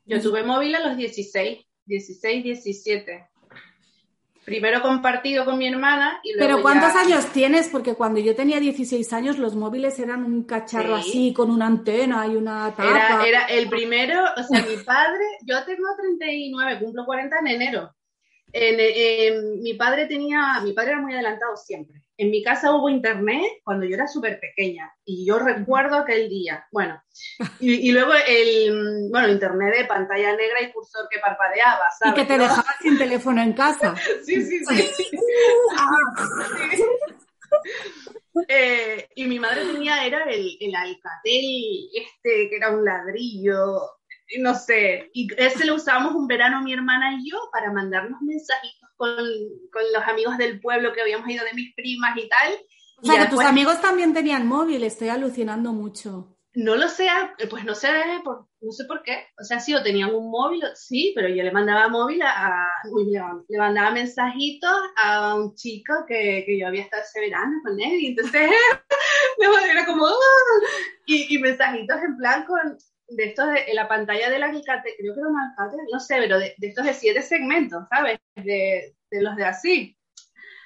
Yo 0.05 0.21
tuve 0.21 0.43
móvil 0.43 0.75
a 0.75 0.87
los 0.87 0.95
16, 0.95 1.65
16, 1.87 2.43
17. 2.43 3.27
Primero 4.45 4.83
compartido 4.83 5.43
con 5.43 5.57
mi 5.57 5.67
hermana 5.67 6.19
y 6.21 6.33
luego 6.33 6.47
Pero 6.47 6.61
¿cuántos 6.61 6.95
años 6.95 7.31
tienes? 7.33 7.67
Porque 7.69 7.95
cuando 7.95 8.19
yo 8.19 8.35
tenía 8.35 8.59
16 8.59 9.11
años 9.11 9.39
los 9.39 9.55
móviles 9.55 9.97
eran 9.97 10.23
un 10.23 10.43
cacharro 10.43 10.93
así, 10.93 11.33
con 11.33 11.49
una 11.49 11.65
antena 11.65 12.27
y 12.27 12.35
una 12.35 12.69
tapa. 12.75 12.91
Era, 12.91 13.25
era 13.25 13.45
el 13.45 13.69
primero, 13.69 14.23
o 14.37 14.43
sea, 14.43 14.63
mi 14.63 14.77
padre, 14.83 15.25
yo 15.47 15.65
tengo 15.65 15.87
39, 15.97 16.79
cumplo 16.79 17.05
40 17.05 17.39
en 17.39 17.47
enero 17.47 17.95
mi 18.53 19.73
padre 19.73 20.05
tenía, 20.05 20.59
mi 20.63 20.73
padre 20.73 20.91
era 20.91 21.01
muy 21.01 21.13
adelantado 21.13 21.55
siempre. 21.57 22.01
En 22.17 22.31
mi 22.31 22.41
casa 22.41 22.71
hubo 22.71 22.87
internet 22.87 23.43
cuando 23.63 23.85
yo 23.85 23.95
era 23.95 24.07
súper 24.07 24.39
pequeña 24.39 24.89
y 25.03 25.25
yo 25.25 25.37
recuerdo 25.37 25.97
aquel 25.97 26.29
día. 26.29 26.65
Bueno, 26.71 27.01
y, 27.59 27.91
luego 27.91 28.13
el, 28.27 29.09
bueno, 29.11 29.27
internet 29.27 29.75
de 29.77 29.85
pantalla 29.85 30.35
negra 30.35 30.61
y 30.61 30.71
cursor 30.71 31.07
que 31.09 31.19
parpadeaba, 31.19 31.89
¿sabes? 31.99 32.13
Y 32.13 32.21
que 32.21 32.25
te 32.25 32.37
dejaba 32.37 32.73
sin 32.81 32.97
teléfono 32.97 33.41
en 33.41 33.53
casa. 33.53 33.95
sí, 34.25 34.41
sí, 34.41 34.63
sí. 34.65 34.91
Eh, 38.49 39.07
y 39.15 39.25
mi 39.27 39.39
madre 39.39 39.65
tenía, 39.65 40.05
era 40.05 40.23
el, 40.25 40.57
el 40.59 40.75
alcatel, 40.75 41.89
este, 41.93 42.49
que 42.49 42.57
era 42.57 42.69
un 42.69 42.83
ladrillo, 42.83 43.94
no 44.39 44.55
sé, 44.55 45.09
y 45.13 45.27
ese 45.37 45.65
lo 45.65 45.75
usábamos 45.75 46.15
un 46.15 46.27
verano 46.27 46.61
mi 46.61 46.73
hermana 46.73 47.17
y 47.19 47.29
yo 47.29 47.37
para 47.51 47.71
mandarnos 47.71 48.21
mensajitos 48.21 48.89
con, 48.97 49.15
con 49.71 49.83
los 49.93 50.03
amigos 50.07 50.37
del 50.37 50.59
pueblo 50.59 50.93
que 50.93 51.01
habíamos 51.01 51.29
ido 51.29 51.45
de 51.45 51.53
mis 51.53 51.73
primas 51.75 52.17
y 52.17 52.27
tal. 52.27 52.53
O 53.01 53.05
sea, 53.05 53.23
que 53.23 53.29
tus 53.29 53.43
amigos 53.43 53.81
también 53.81 54.13
tenían 54.13 54.47
móvil, 54.47 54.83
estoy 54.83 55.09
alucinando 55.09 55.73
mucho. 55.73 56.35
No 56.55 56.77
lo 56.77 56.87
sé, 56.87 57.09
pues 57.49 57.65
no 57.65 57.75
sé, 57.75 57.89
por, 58.23 58.47
no 58.61 58.71
sé 58.71 58.85
por 58.85 59.03
qué. 59.03 59.27
O 59.37 59.43
sea, 59.43 59.59
sí, 59.59 59.75
o 59.75 59.83
tenían 59.83 60.15
un 60.15 60.31
móvil, 60.31 60.63
sí, 60.73 61.11
pero 61.13 61.27
yo 61.27 61.43
le 61.43 61.51
mandaba 61.51 61.89
móvil 61.89 62.21
a, 62.21 62.65
le, 63.49 63.57
mandaba 63.57 63.91
mensajitos 63.91 64.71
a 64.95 65.35
un 65.35 65.53
chico 65.55 65.93
que, 66.07 66.43
que, 66.45 66.57
yo 66.57 66.67
había 66.67 66.83
estado 66.83 67.03
ese 67.03 67.19
verano 67.19 67.57
con 67.61 67.77
él, 67.77 67.99
y 67.99 68.07
entonces 68.07 68.49
era 69.69 69.85
como, 69.85 70.05
¡ah! 70.05 70.11
y, 71.05 71.35
y, 71.35 71.39
mensajitos 71.39 72.01
en 72.01 72.15
plan 72.15 72.45
con, 72.45 72.77
de 73.07 73.25
estos, 73.25 73.47
de, 73.47 73.65
en 73.67 73.75
la 73.75 73.87
pantalla 73.87 74.29
del 74.29 74.43
alicate, 74.43 74.95
creo 74.97 75.13
que 75.13 75.19
era 75.19 75.29
un 75.29 75.39
alicate, 75.39 75.77
no 75.91 75.99
sé, 75.99 76.17
pero 76.19 76.39
de, 76.39 76.55
de, 76.57 76.67
estos 76.67 76.85
de 76.85 76.93
siete 76.93 77.21
segmentos, 77.21 77.83
¿sabes? 77.89 78.19
De, 78.35 78.95
de 79.11 79.21
los 79.21 79.35
de 79.35 79.45
así. 79.45 79.97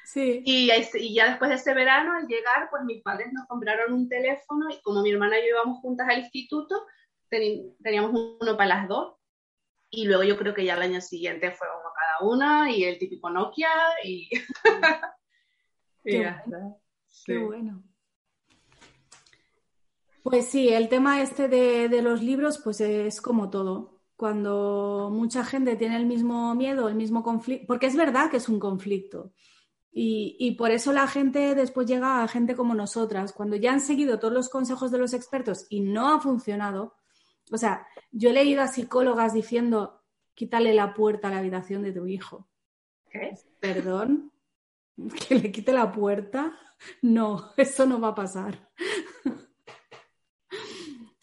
Sí. 0.05 0.41
Y, 0.43 0.71
y, 0.71 1.13
ya 1.13 1.29
después 1.29 1.49
de 1.49 1.57
ese 1.57 1.73
verano, 1.73 2.13
al 2.13 2.27
llegar, 2.27 2.69
pues 2.71 2.83
mis 2.83 3.03
padres 3.03 3.31
nos 3.31 3.45
compraron 3.47 3.93
un 3.93 4.09
teléfono 4.09 4.69
y 4.69 4.81
como 4.81 5.03
mi 5.03 5.11
hermana 5.11 5.37
y 5.37 5.43
yo 5.43 5.49
íbamos 5.49 5.79
juntas 5.81 6.07
al 6.09 6.19
instituto, 6.19 6.83
teníamos 7.29 8.11
uno 8.41 8.57
para 8.57 8.69
las 8.69 8.87
dos. 8.87 9.15
Y 9.91 10.05
luego 10.05 10.23
yo 10.23 10.37
creo 10.37 10.53
que 10.53 10.65
ya 10.65 10.75
el 10.75 10.81
año 10.81 11.01
siguiente 11.01 11.51
fue 11.51 11.67
uno 11.67 11.89
cada 11.95 12.31
una 12.31 12.71
y 12.71 12.83
el 12.83 12.97
típico 12.97 13.29
Nokia 13.29 13.69
y... 14.03 14.29
Qué, 16.03 16.19
bueno. 16.19 16.81
Sí. 17.07 17.33
Qué 17.33 17.37
bueno. 17.37 17.83
Pues 20.23 20.47
sí, 20.47 20.69
el 20.69 20.89
tema 20.89 21.21
este 21.21 21.47
de, 21.47 21.89
de 21.89 22.01
los 22.01 22.21
libros, 22.21 22.59
pues 22.59 22.81
es 22.81 23.21
como 23.21 23.49
todo. 23.49 24.01
Cuando 24.15 25.09
mucha 25.11 25.45
gente 25.45 25.75
tiene 25.75 25.95
el 25.95 26.05
mismo 26.05 26.53
miedo, 26.55 26.89
el 26.89 26.95
mismo 26.95 27.23
conflicto, 27.23 27.65
porque 27.67 27.87
es 27.87 27.95
verdad 27.95 28.29
que 28.29 28.37
es 28.37 28.49
un 28.49 28.59
conflicto. 28.59 29.31
Y, 29.91 30.35
y, 30.39 30.51
por 30.51 30.71
eso 30.71 30.93
la 30.93 31.07
gente 31.07 31.55
después 31.55 31.87
llega 31.87 32.21
a 32.21 32.27
gente 32.27 32.55
como 32.55 32.75
nosotras, 32.75 33.33
cuando 33.33 33.55
ya 33.55 33.73
han 33.73 33.81
seguido 33.81 34.19
todos 34.19 34.33
los 34.33 34.49
consejos 34.49 34.91
de 34.91 34.99
los 34.99 35.13
expertos 35.13 35.65
y 35.69 35.81
no 35.81 36.13
ha 36.13 36.19
funcionado. 36.19 36.95
O 37.51 37.57
sea, 37.57 37.87
yo 38.11 38.29
he 38.29 38.33
leído 38.33 38.61
a 38.61 38.67
psicólogas 38.67 39.33
diciendo, 39.33 40.03
quítale 40.35 40.73
la 40.73 40.93
puerta 40.93 41.27
a 41.27 41.31
la 41.31 41.39
habitación 41.39 41.81
de 41.81 41.91
tu 41.91 42.05
hijo. 42.05 42.47
¿Qué? 43.09 43.35
Perdón, 43.59 44.31
que 45.27 45.35
le 45.35 45.51
quite 45.51 45.73
la 45.73 45.91
puerta. 45.91 46.53
No, 47.01 47.51
eso 47.57 47.85
no 47.85 47.99
va 47.99 48.09
a 48.09 48.15
pasar. 48.15 48.69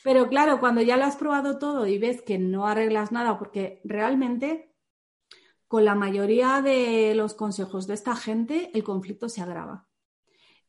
Pero 0.06 0.28
claro, 0.28 0.60
cuando 0.60 0.82
ya 0.82 0.96
lo 0.96 1.04
has 1.04 1.16
probado 1.16 1.58
todo 1.58 1.84
y 1.88 1.98
ves 1.98 2.22
que 2.22 2.38
no 2.38 2.68
arreglas 2.68 3.10
nada, 3.10 3.40
porque 3.40 3.80
realmente 3.82 4.72
con 5.66 5.84
la 5.84 5.96
mayoría 5.96 6.62
de 6.62 7.12
los 7.16 7.34
consejos 7.34 7.88
de 7.88 7.94
esta 7.94 8.14
gente, 8.14 8.70
el 8.72 8.84
conflicto 8.84 9.28
se 9.28 9.40
agrava. 9.40 9.88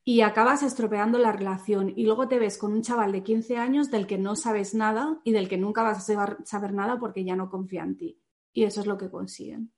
Y 0.03 0.21
acabas 0.21 0.63
estropeando 0.63 1.19
la 1.19 1.33
relación 1.33 1.93
y 1.95 2.05
luego 2.05 2.27
te 2.27 2.39
ves 2.39 2.57
con 2.57 2.73
un 2.73 2.81
chaval 2.81 3.11
de 3.11 3.21
15 3.21 3.57
años 3.57 3.91
del 3.91 4.07
que 4.07 4.17
no 4.17 4.35
sabes 4.35 4.73
nada 4.73 5.21
y 5.23 5.33
del 5.33 5.47
que 5.47 5.59
nunca 5.59 5.83
vas 5.83 6.09
a 6.09 6.37
saber 6.43 6.73
nada 6.73 6.97
porque 6.97 7.23
ya 7.23 7.35
no 7.35 7.51
confía 7.51 7.83
en 7.83 7.95
ti. 7.95 8.19
Y 8.53 8.63
eso 8.63 8.81
es 8.81 8.87
lo 8.87 8.97
que 8.97 9.11
consiguen. 9.11 9.71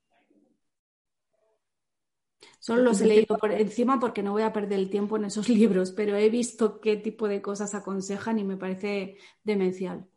Solo 2.69 2.83
los 2.83 3.01
he 3.01 3.07
leído 3.07 3.35
por 3.39 3.51
encima 3.51 3.99
porque 3.99 4.21
no 4.21 4.31
voy 4.31 4.43
a 4.43 4.53
perder 4.53 4.77
el 4.77 4.91
tiempo 4.91 5.17
en 5.17 5.25
esos 5.25 5.49
libros, 5.49 5.91
pero 5.91 6.15
he 6.15 6.29
visto 6.29 6.79
qué 6.79 6.97
tipo 6.97 7.27
de 7.27 7.41
cosas 7.41 7.73
aconsejan 7.73 8.37
y 8.37 8.43
me 8.43 8.57
parece 8.57 9.17
demencial. 9.43 10.07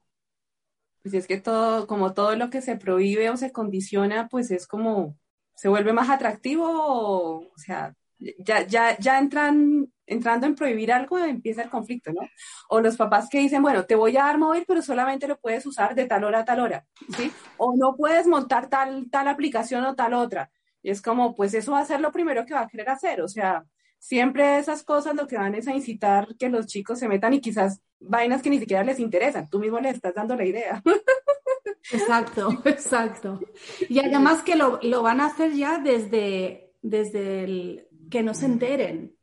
Pues 1.01 1.15
es 1.15 1.27
que 1.27 1.41
todo, 1.41 1.87
como 1.87 2.13
todo 2.13 2.37
lo 2.37 2.51
que 2.51 2.61
se 2.61 2.77
prohíbe 2.77 3.31
o 3.31 3.39
se 3.39 3.53
condiciona, 3.53 4.29
pues 4.29 4.51
es 4.51 4.67
como, 4.67 5.17
se 5.57 5.71
vuelve 5.71 5.95
más 5.95 6.11
atractivo, 6.11 6.67
o, 6.69 7.39
o 7.39 7.57
sea, 7.57 7.95
ya, 8.19 8.67
ya, 8.67 8.99
ya 8.99 9.19
entran, 9.19 9.91
entrando 10.07 10.47
en 10.47 10.55
prohibir 10.55 10.93
algo, 10.93 11.19
empieza 11.19 11.63
el 11.63 11.71
conflicto, 11.71 12.13
¿no? 12.13 12.21
O 12.69 12.83
los 12.83 12.99
papás 12.99 13.31
que 13.31 13.39
dicen, 13.39 13.63
bueno, 13.63 13.87
te 13.87 13.95
voy 13.95 14.15
a 14.19 14.25
dar 14.25 14.37
móvil, 14.37 14.65
pero 14.69 14.83
solamente 14.83 15.27
lo 15.27 15.41
puedes 15.41 15.65
usar 15.65 15.95
de 15.95 16.05
tal 16.05 16.25
hora 16.25 16.41
a 16.41 16.45
tal 16.45 16.61
hora, 16.61 16.87
¿sí? 17.17 17.33
O 17.57 17.75
no 17.75 17.97
puedes 17.97 18.27
montar 18.27 18.69
tal, 18.69 19.09
tal 19.11 19.29
aplicación 19.29 19.87
o 19.87 19.95
tal 19.95 20.13
otra. 20.13 20.51
Y 20.83 20.91
es 20.91 21.01
como, 21.01 21.35
pues 21.35 21.55
eso 21.55 21.73
va 21.73 21.81
a 21.81 21.85
ser 21.85 22.01
lo 22.01 22.13
primero 22.13 22.45
que 22.45 22.55
va 22.55 22.63
a 22.63 22.69
querer 22.69 22.89
hacer, 22.89 23.23
o 23.23 23.29
sea, 23.29 23.65
siempre 24.03 24.59
esas 24.59 24.83
cosas 24.83 25.15
lo 25.15 25.29
que 25.29 25.37
van 25.37 25.55
es 25.55 25.69
a 25.69 25.75
incitar 25.75 26.37
que 26.37 26.49
los 26.49 26.67
chicos 26.67 26.99
se 26.99 27.09
metan 27.09 27.35
y 27.35 27.41
quizás 27.41 27.81
vainas 28.01 28.43
que 28.43 28.51
ni 28.51 28.59
siquiera 28.59 28.83
les 28.83 28.99
interesan. 28.99 29.49
Tú 29.49 29.61
mismo 29.61 29.79
les 29.79 29.95
estás 29.95 30.15
dando 30.15 30.35
la 30.35 30.45
idea. 30.45 30.83
Exacto, 31.93 32.63
exacto. 32.65 33.41
Y 33.89 33.99
además 33.99 34.43
que 34.43 34.55
lo, 34.55 34.79
lo 34.83 35.03
van 35.03 35.21
a 35.21 35.27
hacer 35.27 35.53
ya 35.53 35.79
desde, 35.79 36.73
desde 36.81 37.43
el 37.43 37.89
que 38.09 38.23
no 38.23 38.35
se 38.35 38.47
enteren. 38.47 39.17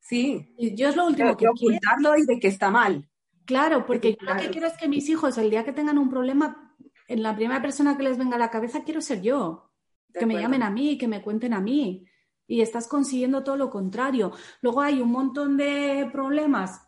Sí. 0.00 0.52
Y 0.58 0.74
yo 0.74 0.88
es 0.88 0.96
lo 0.96 1.06
último 1.06 1.36
que 1.36 1.48
ocultarlo 1.48 2.16
y 2.16 2.26
de 2.26 2.40
que 2.40 2.48
está 2.48 2.70
mal. 2.70 3.08
Claro, 3.44 3.86
porque 3.86 4.16
yo 4.20 4.26
lo 4.26 4.36
que 4.36 4.50
quiero 4.50 4.66
es 4.66 4.76
que 4.76 4.88
mis 4.88 5.08
hijos, 5.08 5.38
el 5.38 5.50
día 5.50 5.64
que 5.64 5.72
tengan 5.72 5.96
un 5.96 6.10
problema, 6.10 6.74
en 7.06 7.22
la 7.22 7.36
primera 7.36 7.62
persona 7.62 7.96
que 7.96 8.02
les 8.02 8.18
venga 8.18 8.36
a 8.36 8.40
la 8.40 8.50
cabeza 8.50 8.82
quiero 8.84 9.00
ser 9.00 9.22
yo. 9.22 9.71
De 10.12 10.18
que 10.18 10.24
acuerdo. 10.24 10.36
me 10.36 10.42
llamen 10.42 10.62
a 10.62 10.70
mí, 10.70 10.98
que 10.98 11.08
me 11.08 11.22
cuenten 11.22 11.52
a 11.54 11.60
mí. 11.60 12.06
Y 12.46 12.60
estás 12.60 12.88
consiguiendo 12.88 13.44
todo 13.44 13.56
lo 13.56 13.70
contrario. 13.70 14.32
Luego 14.60 14.80
hay 14.80 15.00
un 15.00 15.10
montón 15.10 15.56
de 15.56 16.08
problemas 16.12 16.80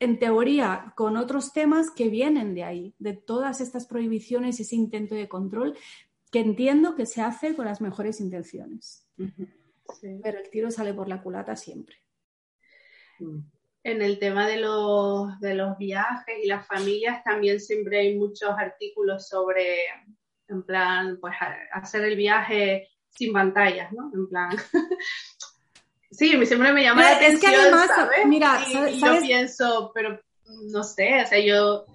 en 0.00 0.18
teoría, 0.18 0.92
con 0.96 1.16
otros 1.16 1.52
temas 1.52 1.90
que 1.90 2.08
vienen 2.08 2.54
de 2.54 2.64
ahí, 2.64 2.94
de 2.98 3.14
todas 3.14 3.60
estas 3.60 3.86
prohibiciones 3.86 4.58
y 4.58 4.62
ese 4.62 4.76
intento 4.76 5.14
de 5.14 5.28
control, 5.28 5.76
que 6.30 6.40
entiendo 6.40 6.94
que 6.94 7.06
se 7.06 7.22
hace 7.22 7.54
con 7.54 7.64
las 7.64 7.80
mejores 7.80 8.20
intenciones. 8.20 9.08
Uh 9.18 9.24
-huh. 9.24 9.48
sí. 10.00 10.20
Pero 10.22 10.40
el 10.40 10.50
tiro 10.50 10.70
sale 10.70 10.92
por 10.92 11.08
la 11.08 11.22
culata 11.22 11.56
siempre. 11.56 11.96
En 13.82 14.02
el 14.02 14.18
tema 14.18 14.46
de 14.46 14.58
los, 14.58 15.38
de 15.40 15.54
los 15.54 15.78
viajes 15.78 16.34
y 16.42 16.48
las 16.48 16.66
familias, 16.66 17.22
también 17.22 17.60
siempre 17.60 18.00
hay 18.00 18.18
muchos 18.18 18.50
artículos 18.50 19.28
sobre, 19.28 19.78
en 20.48 20.62
plan, 20.62 21.18
pues 21.20 21.34
hacer 21.72 22.04
el 22.04 22.16
viaje 22.16 22.88
sin 23.10 23.32
pantallas, 23.32 23.92
¿no? 23.92 24.10
En 24.12 24.28
plan, 24.28 24.50
Sí, 26.16 26.46
siempre 26.46 26.72
me 26.72 26.82
llama 26.82 27.02
pero 27.02 27.10
la 27.10 27.16
atención, 27.16 27.52
es 27.52 27.58
que 27.58 27.62
además, 27.62 27.86
¿sabes? 27.88 28.26
Mira, 28.26 28.60
y, 28.68 28.72
¿sabes? 28.72 28.94
y 28.94 29.00
yo 29.00 29.20
pienso, 29.20 29.90
pero 29.94 30.20
no 30.70 30.84
sé, 30.84 31.22
o 31.22 31.26
sea, 31.26 31.40
yo, 31.40 31.86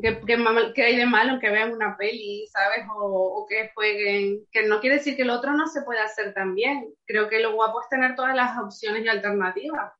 ¿qué, 0.00 0.20
qué, 0.24 0.38
qué 0.74 0.82
hay 0.82 0.96
de 0.96 1.06
malo 1.06 1.40
que 1.40 1.50
vean 1.50 1.72
una 1.72 1.96
peli, 1.96 2.46
¿sabes? 2.46 2.86
O, 2.94 3.40
o, 3.40 3.46
que 3.48 3.70
jueguen, 3.74 4.46
que 4.52 4.66
no 4.66 4.80
quiere 4.80 4.96
decir 4.96 5.16
que 5.16 5.22
el 5.22 5.30
otro 5.30 5.54
no 5.54 5.66
se 5.66 5.82
pueda 5.82 6.04
hacer 6.04 6.34
también. 6.34 6.94
Creo 7.04 7.28
que 7.28 7.40
lo 7.40 7.54
guapo 7.54 7.80
es 7.80 7.88
tener 7.88 8.14
todas 8.14 8.36
las 8.36 8.56
opciones 8.58 9.04
y 9.04 9.08
alternativas. 9.08 9.92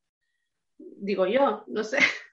Digo 0.79 1.27
yo, 1.27 1.65
no 1.67 1.83
sé. 1.83 1.99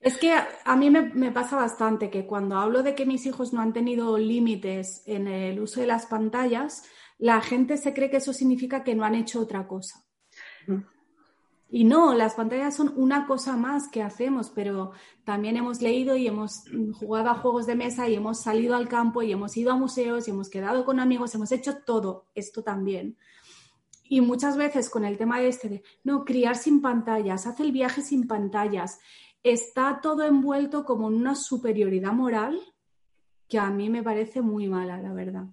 Es 0.00 0.16
que 0.16 0.32
a 0.32 0.76
mí 0.76 0.90
me, 0.90 1.02
me, 1.02 1.30
pasa 1.30 1.56
bastante 1.56 2.08
que 2.08 2.26
cuando 2.26 2.56
hablo 2.56 2.82
de 2.82 2.94
que 2.94 3.04
mis 3.04 3.26
hijos 3.26 3.52
no 3.52 3.60
han 3.60 3.74
tenido 3.74 4.16
límites 4.16 5.02
en 5.06 5.28
el 5.28 5.60
uso 5.60 5.80
de 5.80 5.86
las 5.86 6.06
pantallas, 6.06 6.84
la 7.18 7.42
gente 7.42 7.76
se 7.76 7.92
cree 7.92 8.10
que 8.10 8.16
eso 8.16 8.32
significa 8.32 8.82
que 8.82 8.94
no 8.94 9.04
han 9.04 9.14
hecho 9.14 9.40
otra 9.40 9.68
cosa. 9.68 10.02
Y 11.72 11.84
no, 11.84 12.14
las 12.14 12.34
pantallas 12.34 12.74
son 12.74 12.92
una 12.96 13.26
cosa 13.26 13.56
más 13.56 13.88
que 13.88 14.02
hacemos, 14.02 14.50
pero 14.50 14.90
también 15.24 15.56
hemos 15.56 15.80
leído 15.80 16.16
y 16.16 16.26
hemos 16.26 16.64
jugado 16.98 17.30
a 17.30 17.34
juegos 17.34 17.66
de 17.66 17.76
mesa 17.76 18.08
y 18.08 18.16
hemos 18.16 18.40
salido 18.40 18.74
al 18.74 18.88
campo 18.88 19.22
y 19.22 19.30
hemos 19.30 19.56
ido 19.56 19.70
a 19.70 19.76
museos 19.76 20.26
y 20.26 20.32
hemos 20.32 20.48
quedado 20.50 20.84
con 20.84 20.98
amigos, 20.98 21.34
hemos 21.34 21.52
hecho 21.52 21.76
todo 21.84 22.26
esto 22.34 22.64
también. 22.64 23.16
Y 24.02 24.20
muchas 24.20 24.56
veces 24.56 24.90
con 24.90 25.04
el 25.04 25.16
tema 25.16 25.38
de 25.38 25.48
este 25.48 25.68
de, 25.68 25.82
no, 26.02 26.24
criar 26.24 26.56
sin 26.56 26.82
pantallas, 26.82 27.46
hace 27.46 27.62
el 27.62 27.70
viaje 27.70 28.02
sin 28.02 28.26
pantallas, 28.26 28.98
está 29.42 30.00
todo 30.02 30.24
envuelto 30.24 30.84
como 30.84 31.08
en 31.08 31.14
una 31.14 31.34
superioridad 31.34 32.12
moral 32.12 32.60
que 33.48 33.58
a 33.58 33.70
mí 33.70 33.90
me 33.90 34.02
parece 34.02 34.40
muy 34.40 34.68
mala, 34.68 34.98
la 34.98 35.12
verdad. 35.12 35.44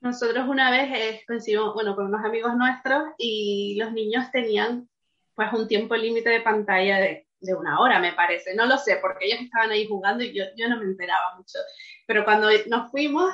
Nosotros 0.00 0.48
una 0.48 0.70
vez 0.70 0.90
eh, 0.92 1.24
coincidimos, 1.26 1.74
bueno, 1.74 1.94
con 1.94 2.06
unos 2.06 2.24
amigos 2.24 2.56
nuestros 2.56 3.04
y 3.18 3.76
los 3.78 3.92
niños 3.92 4.30
tenían 4.32 4.88
pues 5.34 5.52
un 5.52 5.68
tiempo 5.68 5.96
límite 5.96 6.28
de 6.28 6.40
pantalla 6.40 6.98
de, 6.98 7.26
una 7.56 7.80
hora, 7.80 7.98
me 7.98 8.12
parece. 8.12 8.54
No 8.54 8.66
lo 8.66 8.78
sé, 8.78 8.98
porque 9.02 9.26
ellos 9.26 9.40
estaban 9.40 9.70
ahí 9.70 9.86
jugando 9.88 10.22
y 10.22 10.32
yo, 10.32 10.44
yo 10.56 10.68
no 10.68 10.78
me 10.78 10.84
enteraba 10.84 11.36
mucho. 11.36 11.58
Pero 12.06 12.24
cuando 12.24 12.48
nos 12.68 12.90
fuimos, 12.90 13.32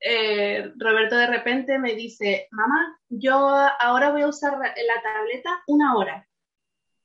eh, 0.00 0.72
Roberto 0.76 1.16
de 1.16 1.28
repente 1.28 1.78
me 1.78 1.94
dice, 1.94 2.48
mamá, 2.50 2.98
yo 3.08 3.36
ahora 3.80 4.10
voy 4.10 4.22
a 4.22 4.28
usar 4.28 4.58
la 4.58 5.02
tableta 5.02 5.62
una 5.68 5.96
hora. 5.96 6.28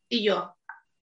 Y 0.09 0.23
yo, 0.23 0.55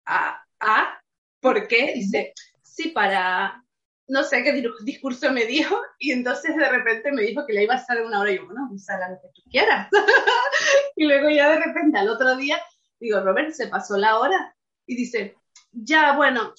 ¿ah? 0.09 0.43
¿ah? 0.59 0.99
¿Por 1.39 1.67
qué? 1.67 1.93
Dice, 1.95 2.33
sí, 2.63 2.89
para 2.89 3.63
no 4.07 4.23
sé 4.23 4.43
qué 4.43 4.63
discurso 4.83 5.31
me 5.31 5.45
dijo, 5.45 5.79
y 5.99 6.11
entonces 6.11 6.55
de 6.55 6.67
repente 6.67 7.11
me 7.11 7.21
dijo 7.21 7.45
que 7.45 7.53
le 7.53 7.63
iba 7.63 7.75
a 7.75 7.77
estar 7.77 8.01
una 8.01 8.19
hora, 8.19 8.31
y 8.31 8.37
yo, 8.37 8.45
bueno, 8.45 8.67
usa 8.71 8.97
lo 9.07 9.21
que 9.21 9.27
tú 9.35 9.43
quieras. 9.51 9.87
y 10.95 11.05
luego 11.05 11.29
ya 11.29 11.51
de 11.51 11.63
repente 11.63 11.99
al 11.99 12.09
otro 12.09 12.35
día 12.35 12.59
Digo, 12.99 13.21
Robert, 13.21 13.51
¿se 13.51 13.67
pasó 13.67 13.97
la 13.97 14.19
hora? 14.19 14.55
Y 14.85 14.95
dice, 14.95 15.35
ya, 15.71 16.17
bueno, 16.17 16.53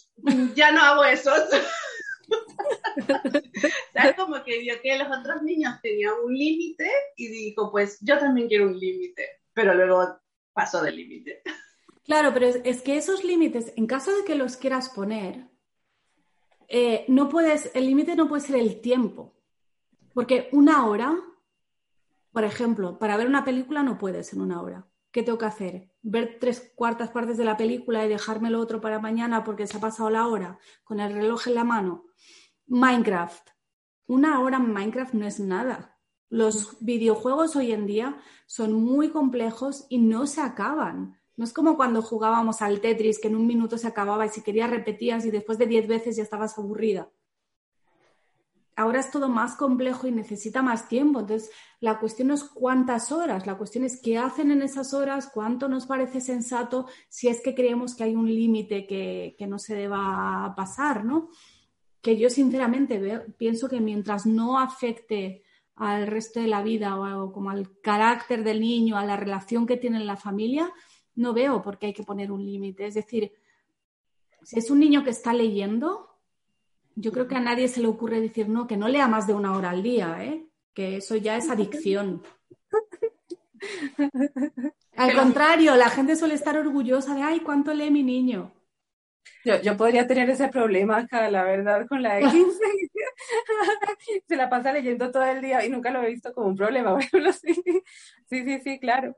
ya 0.55 0.73
no 0.73 0.81
hago 0.81 1.05
eso. 1.05 1.31
¿Sabes? 3.93 4.17
Como 4.17 4.43
que 4.43 4.61
vio 4.61 4.81
que 4.81 4.97
los 4.97 5.19
otros 5.19 5.43
niños 5.43 5.75
tenían 5.83 6.15
un 6.25 6.33
límite 6.33 6.91
y 7.17 7.29
dijo, 7.29 7.71
pues 7.71 7.99
yo 8.01 8.19
también 8.19 8.49
quiero 8.49 8.67
un 8.67 8.79
límite, 8.79 9.41
pero 9.53 9.75
luego 9.75 10.19
pasó 10.53 10.83
del 10.83 10.97
límite. 10.97 11.43
Claro, 12.05 12.33
pero 12.33 12.47
es, 12.47 12.83
que 12.83 12.97
esos 12.97 13.25
límites, 13.25 13.73
en 13.77 13.87
caso 13.87 14.15
de 14.17 14.25
que 14.25 14.35
los 14.35 14.57
quieras 14.57 14.89
poner, 14.89 15.49
eh, 16.69 17.05
no 17.09 17.29
puedes, 17.29 17.71
el 17.75 17.87
límite 17.87 18.17
no 18.17 18.29
puede 18.29 18.43
ser 18.43 18.57
el 18.57 18.81
tiempo, 18.81 19.35
porque 20.15 20.49
una 20.53 20.87
hora, 20.87 21.17
por 22.33 22.45
ejemplo, 22.45 22.99
para 22.99 23.17
ver 23.17 23.27
una 23.27 23.45
película 23.45 23.83
no 23.83 23.99
puedes 23.99 24.33
en 24.33 24.41
una 24.41 24.63
hora. 24.63 24.87
¿Qué 25.11 25.25
tengo 25.25 25.39
que 25.39 25.47
hacer? 25.47 25.93
¿Ver 26.03 26.39
tres 26.41 26.73
cuartas 26.77 27.11
partes 27.11 27.37
de 27.37 27.45
la 27.45 27.57
película 27.57 28.05
y 28.05 28.09
dejarme 28.09 28.51
lo 28.51 28.61
otro 28.61 28.81
para 28.81 29.01
mañana 29.01 29.43
porque 29.43 29.67
se 29.67 29.77
ha 29.77 29.81
pasado 29.81 30.09
la 30.09 30.29
hora 30.29 30.59
con 30.85 31.01
el 31.01 31.13
reloj 31.13 31.49
en 31.49 31.55
la 31.57 31.65
mano? 31.65 32.07
Minecraft. 32.67 33.51
Una 34.07 34.41
hora 34.41 34.59
en 34.59 34.73
Minecraft 34.73 35.15
no 35.15 35.27
es 35.27 35.41
nada. 35.41 35.99
Los 36.29 36.77
videojuegos 36.81 37.57
hoy 37.57 37.73
en 37.73 37.87
día 37.87 38.21
son 38.47 38.73
muy 38.73 39.11
complejos 39.11 39.87
y 39.89 39.99
no 39.99 40.29
se 40.29 40.41
acaban. 40.41 41.20
No 41.41 41.45
es 41.45 41.55
como 41.55 41.79
cuando 41.79 42.03
jugábamos 42.03 42.61
al 42.61 42.83
Tetris, 42.83 43.19
que 43.19 43.29
en 43.29 43.37
un 43.37 43.47
minuto 43.47 43.79
se 43.79 43.87
acababa 43.87 44.27
y 44.27 44.29
si 44.29 44.43
querías 44.43 44.69
repetías 44.69 45.25
y 45.25 45.31
después 45.31 45.57
de 45.57 45.65
diez 45.65 45.89
veces 45.89 46.17
ya 46.17 46.23
estabas 46.23 46.59
aburrida 46.59 47.09
ahora 48.81 49.01
es 49.01 49.11
todo 49.11 49.29
más 49.29 49.57
complejo 49.57 50.07
y 50.07 50.13
necesita 50.13 50.63
más 50.63 50.89
tiempo. 50.89 51.21
Entonces, 51.21 51.51
la 51.81 51.99
cuestión 51.99 52.29
no 52.29 52.35
es 52.35 52.45
cuántas 52.45 53.13
horas, 53.13 53.47
la 53.47 53.59
cuestión 53.59 53.85
es 53.85 54.01
qué 54.01 54.17
hacen 54.17 54.51
en 54.51 54.63
esas 54.63 54.95
horas, 54.95 55.31
cuánto 55.33 55.69
nos 55.69 55.87
parece 55.87 56.21
sensato, 56.21 56.87
si 57.09 57.29
es 57.29 57.43
que 57.43 57.55
creemos 57.55 57.95
que 57.95 58.05
hay 58.05 58.15
un 58.15 58.27
límite 58.27 58.87
que, 58.87 59.37
no 59.47 59.59
se 59.59 59.75
deba 59.75 60.55
pasar, 60.57 61.05
¿no? 61.05 61.29
Que 62.01 62.17
yo 62.17 62.31
sinceramente 62.31 63.27
pienso 63.37 63.69
que 63.69 63.81
mientras 63.81 64.25
no 64.25 64.59
afecte 64.59 65.43
al 65.77 66.07
resto 66.07 66.41
de 66.41 66.47
la 66.47 66.63
vida 66.63 66.97
o, 66.97 67.33
como 67.33 67.51
al 67.51 67.81
carácter 67.83 68.45
del 68.45 68.61
niño, 68.61 68.97
a 68.97 69.05
la 69.05 69.17
relación 69.17 69.67
que 69.67 69.77
tiene 69.77 69.99
en 69.99 70.07
la 70.07 70.17
familia, 70.17 70.73
no 71.15 71.33
veo 71.33 71.63
por 71.63 71.79
qué 71.79 71.87
hay 71.87 71.93
que 71.93 72.03
poner 72.03 72.33
un 72.33 72.45
límite. 72.45 72.87
Es 72.87 72.95
decir, 72.95 73.33
si 74.43 74.59
es 74.59 74.71
un 74.71 74.81
niño 74.81 75.05
que 75.05 75.11
está 75.11 75.33
leyendo, 75.33 76.09
yo 76.95 77.13
creo 77.13 77.29
que 77.29 77.37
a 77.37 77.41
nadie 77.41 77.69
se 77.69 77.81
le 77.81 77.89
ocurre 77.89 78.21
decir 78.21 78.49
no, 78.49 78.67
que 78.67 78.77
no 78.77 78.89
lea 78.89 79.09
más 79.09 79.27
de 79.27 79.35
una 79.35 79.57
hora 79.57 79.71
al 79.71 79.83
día, 79.83 80.25
¿eh? 80.25 80.47
que 80.75 80.97
eso 80.97 81.17
ya 81.17 81.37
es 81.37 81.51
adicción. 81.51 82.23
Al 84.97 85.15
contrario, 85.15 85.77
la 85.77 85.89
gente 85.89 86.17
suele 86.17 86.35
estar 86.35 86.57
orgullosa 86.57 87.15
de, 87.15 87.23
ay, 87.23 87.41
¿cuánto 87.41 87.73
lee 87.73 87.91
mi 87.91 88.03
niño? 88.03 88.53
Yo, 89.45 89.77
podría 89.77 90.07
tener 90.07 90.29
ese 90.29 90.49
problema 90.49 90.99
acá, 90.99 91.31
la 91.31 91.45
verdad, 91.45 91.87
con 91.87 92.03
la 92.03 92.17
de 92.17 92.23
15. 92.23 92.41
Se 94.29 94.37
la 94.37 94.51
pasa 94.51 94.73
leyendo 94.73 95.11
todo 95.11 95.25
el 95.25 95.41
día 95.41 95.65
y 95.65 95.71
nunca 95.71 95.91
lo 95.91 96.03
he 96.03 96.11
visto 96.11 96.35
como 96.35 96.49
un 96.49 96.57
problema. 96.57 96.99
Bueno, 97.13 97.33
sí, 97.33 97.55
sí, 97.55 98.45
sí, 98.45 98.61
sí, 98.61 98.79
claro. 98.79 99.17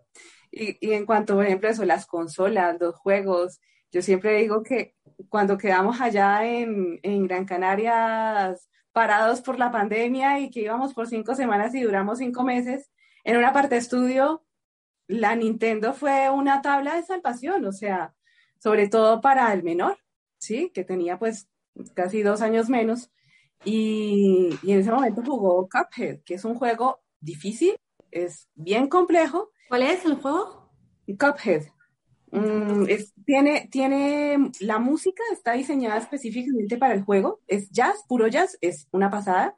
Y, 0.52 0.76
y 0.86 0.92
en 0.92 1.06
cuanto, 1.06 1.34
por 1.34 1.46
ejemplo, 1.46 1.68
eso, 1.68 1.84
las 1.84 2.06
consolas, 2.06 2.76
los 2.78 2.94
juegos, 2.94 3.60
yo 3.92 4.00
siempre 4.00 4.38
digo 4.38 4.62
que 4.62 4.94
cuando 5.28 5.58
quedamos 5.58 6.00
allá 6.00 6.46
en, 6.46 6.98
Gran 7.26 7.44
Canaria 7.44 8.56
parados 8.92 9.42
por 9.42 9.58
la 9.58 9.70
pandemia 9.70 10.40
y 10.40 10.50
que 10.50 10.60
íbamos 10.60 10.94
por 10.94 11.08
cinco 11.08 11.34
semanas 11.34 11.74
y 11.74 11.82
duramos 11.82 12.18
cinco 12.18 12.42
meses, 12.42 12.90
en 13.24 13.36
una 13.36 13.52
parte 13.52 13.76
estudio, 13.76 14.44
la 15.06 15.36
Nintendo 15.36 15.92
fue 15.94 16.30
una 16.30 16.62
tabla 16.62 16.96
de 16.96 17.02
salvación, 17.02 17.64
o 17.66 17.72
sea, 17.72 18.14
sobre 18.58 18.88
todo 18.88 19.20
para 19.20 19.52
el 19.52 19.62
menor, 19.62 19.98
¿sí? 20.38 20.70
Que 20.74 20.84
tenía 20.84 21.18
pues 21.18 21.48
casi 21.94 22.22
dos 22.22 22.40
años 22.42 22.68
menos. 22.68 23.10
Y, 23.64 24.58
y 24.62 24.72
en 24.72 24.80
ese 24.80 24.90
momento 24.90 25.22
jugó 25.22 25.68
Cuphead, 25.68 26.20
que 26.24 26.34
es 26.34 26.44
un 26.44 26.54
juego 26.54 27.00
difícil, 27.20 27.76
es 28.10 28.48
bien 28.54 28.88
complejo. 28.88 29.51
¿Cuál 29.68 29.82
es 29.82 30.04
el 30.04 30.16
juego? 30.16 30.70
Cuphead. 31.06 31.64
Mm, 32.30 32.86
tiene, 33.26 33.68
tiene, 33.70 34.50
la 34.60 34.78
música 34.78 35.22
está 35.32 35.52
diseñada 35.52 35.98
específicamente 35.98 36.78
para 36.78 36.94
el 36.94 37.02
juego, 37.02 37.40
es 37.46 37.70
jazz, 37.70 38.04
puro 38.08 38.26
jazz, 38.26 38.56
es 38.62 38.88
una 38.90 39.10
pasada, 39.10 39.54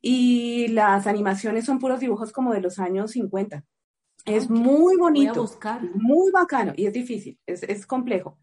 y 0.00 0.68
las 0.68 1.06
animaciones 1.06 1.66
son 1.66 1.78
puros 1.78 2.00
dibujos 2.00 2.32
como 2.32 2.54
de 2.54 2.62
los 2.62 2.78
años 2.78 3.10
50. 3.10 3.64
Es 4.24 4.48
muy 4.48 4.96
bonito, 4.96 5.46
muy 5.94 6.32
bacano, 6.32 6.72
y 6.74 6.86
es 6.86 6.92
difícil, 6.94 7.38
es, 7.44 7.62
es 7.62 7.86
complejo. 7.86 8.38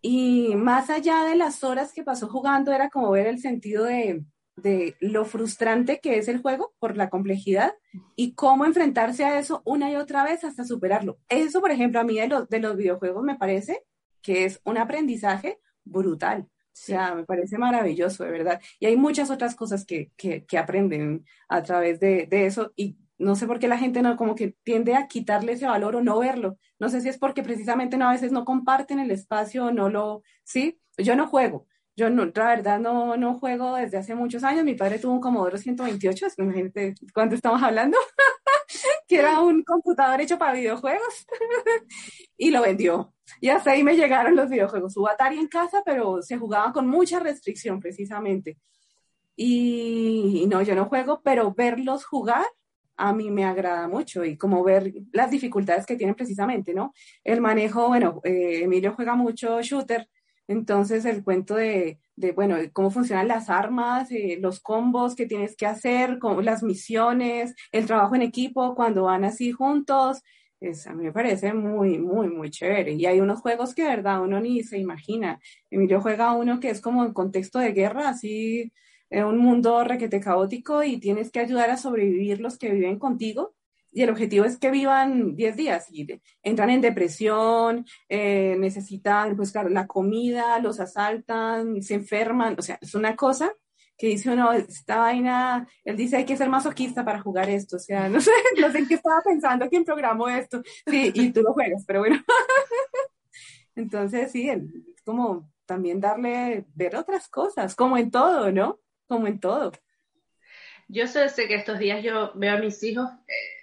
Y 0.00 0.54
más 0.56 0.88
allá 0.88 1.24
de 1.24 1.36
las 1.36 1.62
horas 1.64 1.92
que 1.92 2.04
pasó 2.04 2.28
jugando, 2.28 2.72
era 2.72 2.88
como 2.88 3.10
ver 3.10 3.26
el 3.26 3.38
sentido 3.38 3.84
de, 3.84 4.24
de 4.62 4.96
lo 5.00 5.24
frustrante 5.24 6.00
que 6.00 6.18
es 6.18 6.28
el 6.28 6.40
juego 6.40 6.74
por 6.78 6.96
la 6.96 7.10
complejidad 7.10 7.74
y 8.16 8.34
cómo 8.34 8.64
enfrentarse 8.64 9.24
a 9.24 9.38
eso 9.38 9.62
una 9.64 9.90
y 9.90 9.96
otra 9.96 10.24
vez 10.24 10.44
hasta 10.44 10.64
superarlo. 10.64 11.18
Eso, 11.28 11.60
por 11.60 11.70
ejemplo, 11.70 12.00
a 12.00 12.04
mí 12.04 12.18
de 12.18 12.28
los, 12.28 12.48
de 12.48 12.60
los 12.60 12.76
videojuegos 12.76 13.22
me 13.24 13.36
parece 13.36 13.84
que 14.22 14.44
es 14.44 14.60
un 14.64 14.78
aprendizaje 14.78 15.58
brutal. 15.84 16.48
O 16.78 16.80
sea, 16.80 17.14
me 17.14 17.24
parece 17.24 17.58
maravilloso, 17.58 18.24
de 18.24 18.30
verdad. 18.30 18.60
Y 18.78 18.86
hay 18.86 18.96
muchas 18.96 19.30
otras 19.30 19.54
cosas 19.54 19.84
que, 19.84 20.12
que, 20.16 20.44
que 20.44 20.58
aprenden 20.58 21.24
a 21.48 21.62
través 21.62 21.98
de, 21.98 22.26
de, 22.26 22.46
eso 22.46 22.72
y 22.76 22.98
no 23.18 23.34
sé 23.34 23.46
por 23.48 23.58
qué 23.58 23.66
la 23.66 23.78
gente 23.78 24.00
no 24.00 24.16
como 24.16 24.36
que 24.36 24.54
tiende 24.62 24.94
a 24.94 25.08
quitarle 25.08 25.52
ese 25.52 25.66
valor 25.66 25.96
o 25.96 26.02
no 26.02 26.18
verlo. 26.20 26.56
No 26.78 26.88
sé 26.88 27.00
si 27.00 27.08
es 27.08 27.18
porque 27.18 27.42
precisamente 27.42 27.96
no, 27.96 28.08
a 28.08 28.12
veces 28.12 28.30
no 28.30 28.44
comparten 28.44 29.00
el 29.00 29.10
espacio 29.10 29.66
o 29.66 29.72
no 29.72 29.88
lo, 29.88 30.22
sí, 30.44 30.80
yo 30.96 31.16
no 31.16 31.26
juego, 31.26 31.66
yo 31.98 32.08
no, 32.10 32.26
la 32.26 32.46
verdad 32.46 32.78
no, 32.78 33.16
no 33.16 33.34
juego 33.40 33.74
desde 33.74 33.98
hace 33.98 34.14
muchos 34.14 34.44
años. 34.44 34.64
Mi 34.64 34.74
padre 34.74 35.00
tuvo 35.00 35.14
un 35.14 35.20
Commodore 35.20 35.58
128, 35.58 36.28
imagínate 36.38 36.94
cuánto 37.12 37.34
estamos 37.34 37.60
hablando, 37.60 37.98
que 39.08 39.18
era 39.18 39.40
un 39.40 39.64
computador 39.64 40.20
hecho 40.20 40.38
para 40.38 40.52
videojuegos 40.52 41.26
y 42.36 42.52
lo 42.52 42.62
vendió. 42.62 43.12
Y 43.40 43.48
hasta 43.48 43.72
ahí 43.72 43.82
me 43.82 43.96
llegaron 43.96 44.36
los 44.36 44.48
videojuegos. 44.48 44.96
Hubo 44.96 45.08
Atari 45.08 45.38
en 45.38 45.48
casa, 45.48 45.82
pero 45.84 46.22
se 46.22 46.38
jugaba 46.38 46.72
con 46.72 46.86
mucha 46.86 47.18
restricción 47.18 47.80
precisamente. 47.80 48.58
Y, 49.34 50.42
y 50.44 50.46
no, 50.46 50.62
yo 50.62 50.76
no 50.76 50.84
juego, 50.84 51.20
pero 51.24 51.52
verlos 51.52 52.04
jugar 52.04 52.46
a 52.96 53.12
mí 53.12 53.30
me 53.30 53.44
agrada 53.44 53.86
mucho 53.88 54.24
y 54.24 54.36
como 54.36 54.62
ver 54.64 54.92
las 55.12 55.30
dificultades 55.30 55.86
que 55.86 55.94
tienen 55.96 56.16
precisamente, 56.16 56.74
¿no? 56.74 56.92
El 57.22 57.40
manejo, 57.40 57.88
bueno, 57.88 58.20
eh, 58.24 58.62
Emilio 58.64 58.92
juega 58.94 59.14
mucho 59.14 59.62
shooter 59.62 60.08
entonces 60.48 61.04
el 61.04 61.22
cuento 61.22 61.54
de, 61.54 62.00
de 62.16 62.32
bueno, 62.32 62.56
cómo 62.72 62.90
funcionan 62.90 63.28
las 63.28 63.50
armas, 63.50 64.10
eh, 64.10 64.38
los 64.40 64.60
combos 64.60 65.14
que 65.14 65.26
tienes 65.26 65.56
que 65.56 65.66
hacer, 65.66 66.18
las 66.42 66.62
misiones, 66.62 67.54
el 67.70 67.86
trabajo 67.86 68.14
en 68.16 68.22
equipo 68.22 68.74
cuando 68.74 69.04
van 69.04 69.24
así 69.24 69.52
juntos, 69.52 70.22
es, 70.60 70.86
a 70.86 70.94
mí 70.94 71.04
me 71.04 71.12
parece 71.12 71.52
muy, 71.54 71.98
muy, 71.98 72.28
muy 72.28 72.50
chévere. 72.50 72.92
Y 72.94 73.06
hay 73.06 73.20
unos 73.20 73.40
juegos 73.40 73.74
que 73.74 73.82
de 73.82 73.90
verdad 73.90 74.22
uno 74.22 74.40
ni 74.40 74.62
se 74.64 74.78
imagina. 74.78 75.38
Emilio 75.70 76.00
juega 76.00 76.32
uno 76.32 76.58
que 76.60 76.70
es 76.70 76.80
como 76.80 77.04
en 77.04 77.12
contexto 77.12 77.58
de 77.60 77.72
guerra, 77.72 78.08
así 78.08 78.72
en 79.10 79.24
un 79.24 79.38
mundo 79.38 79.84
requete 79.84 80.20
caótico 80.20 80.82
y 80.82 80.98
tienes 80.98 81.30
que 81.30 81.40
ayudar 81.40 81.70
a 81.70 81.76
sobrevivir 81.76 82.40
los 82.40 82.58
que 82.58 82.70
viven 82.70 82.98
contigo 82.98 83.54
y 83.98 84.02
el 84.04 84.10
objetivo 84.10 84.44
es 84.44 84.58
que 84.58 84.70
vivan 84.70 85.34
10 85.34 85.56
días 85.56 85.88
y 85.90 86.06
entran 86.44 86.70
en 86.70 86.80
depresión, 86.80 87.84
eh, 88.08 88.54
necesitan, 88.56 89.34
pues 89.34 89.50
claro, 89.50 89.70
la 89.70 89.88
comida, 89.88 90.60
los 90.60 90.78
asaltan, 90.78 91.82
se 91.82 91.94
enferman, 91.94 92.54
o 92.56 92.62
sea, 92.62 92.78
es 92.80 92.94
una 92.94 93.16
cosa 93.16 93.52
que 93.96 94.06
dice 94.06 94.30
uno, 94.30 94.52
esta 94.52 94.98
vaina, 94.98 95.66
él 95.82 95.96
dice 95.96 96.18
hay 96.18 96.24
que 96.24 96.36
ser 96.36 96.48
masoquista 96.48 97.04
para 97.04 97.20
jugar 97.20 97.50
esto, 97.50 97.74
o 97.74 97.80
sea, 97.80 98.08
no 98.08 98.20
sé, 98.20 98.30
no 98.60 98.70
sé 98.70 98.86
qué 98.86 98.94
estaba 98.94 99.20
pensando, 99.20 99.68
quién 99.68 99.84
programó 99.84 100.28
esto, 100.28 100.62
sí, 100.86 101.10
y 101.12 101.32
tú 101.32 101.42
lo 101.42 101.52
juegas, 101.52 101.82
pero 101.84 101.98
bueno. 101.98 102.22
Entonces, 103.74 104.30
sí, 104.30 104.48
es 104.48 104.62
como 105.04 105.50
también 105.66 105.98
darle, 105.98 106.66
ver 106.76 106.94
otras 106.94 107.26
cosas, 107.26 107.74
como 107.74 107.98
en 107.98 108.12
todo, 108.12 108.52
¿no? 108.52 108.78
Como 109.08 109.26
en 109.26 109.40
todo. 109.40 109.72
Yo 110.86 111.08
sé, 111.08 111.28
sé 111.30 111.48
que 111.48 111.56
estos 111.56 111.80
días 111.80 112.00
yo 112.04 112.30
veo 112.36 112.56
a 112.56 112.60
mis 112.60 112.80
hijos, 112.84 113.10
eh, 113.26 113.57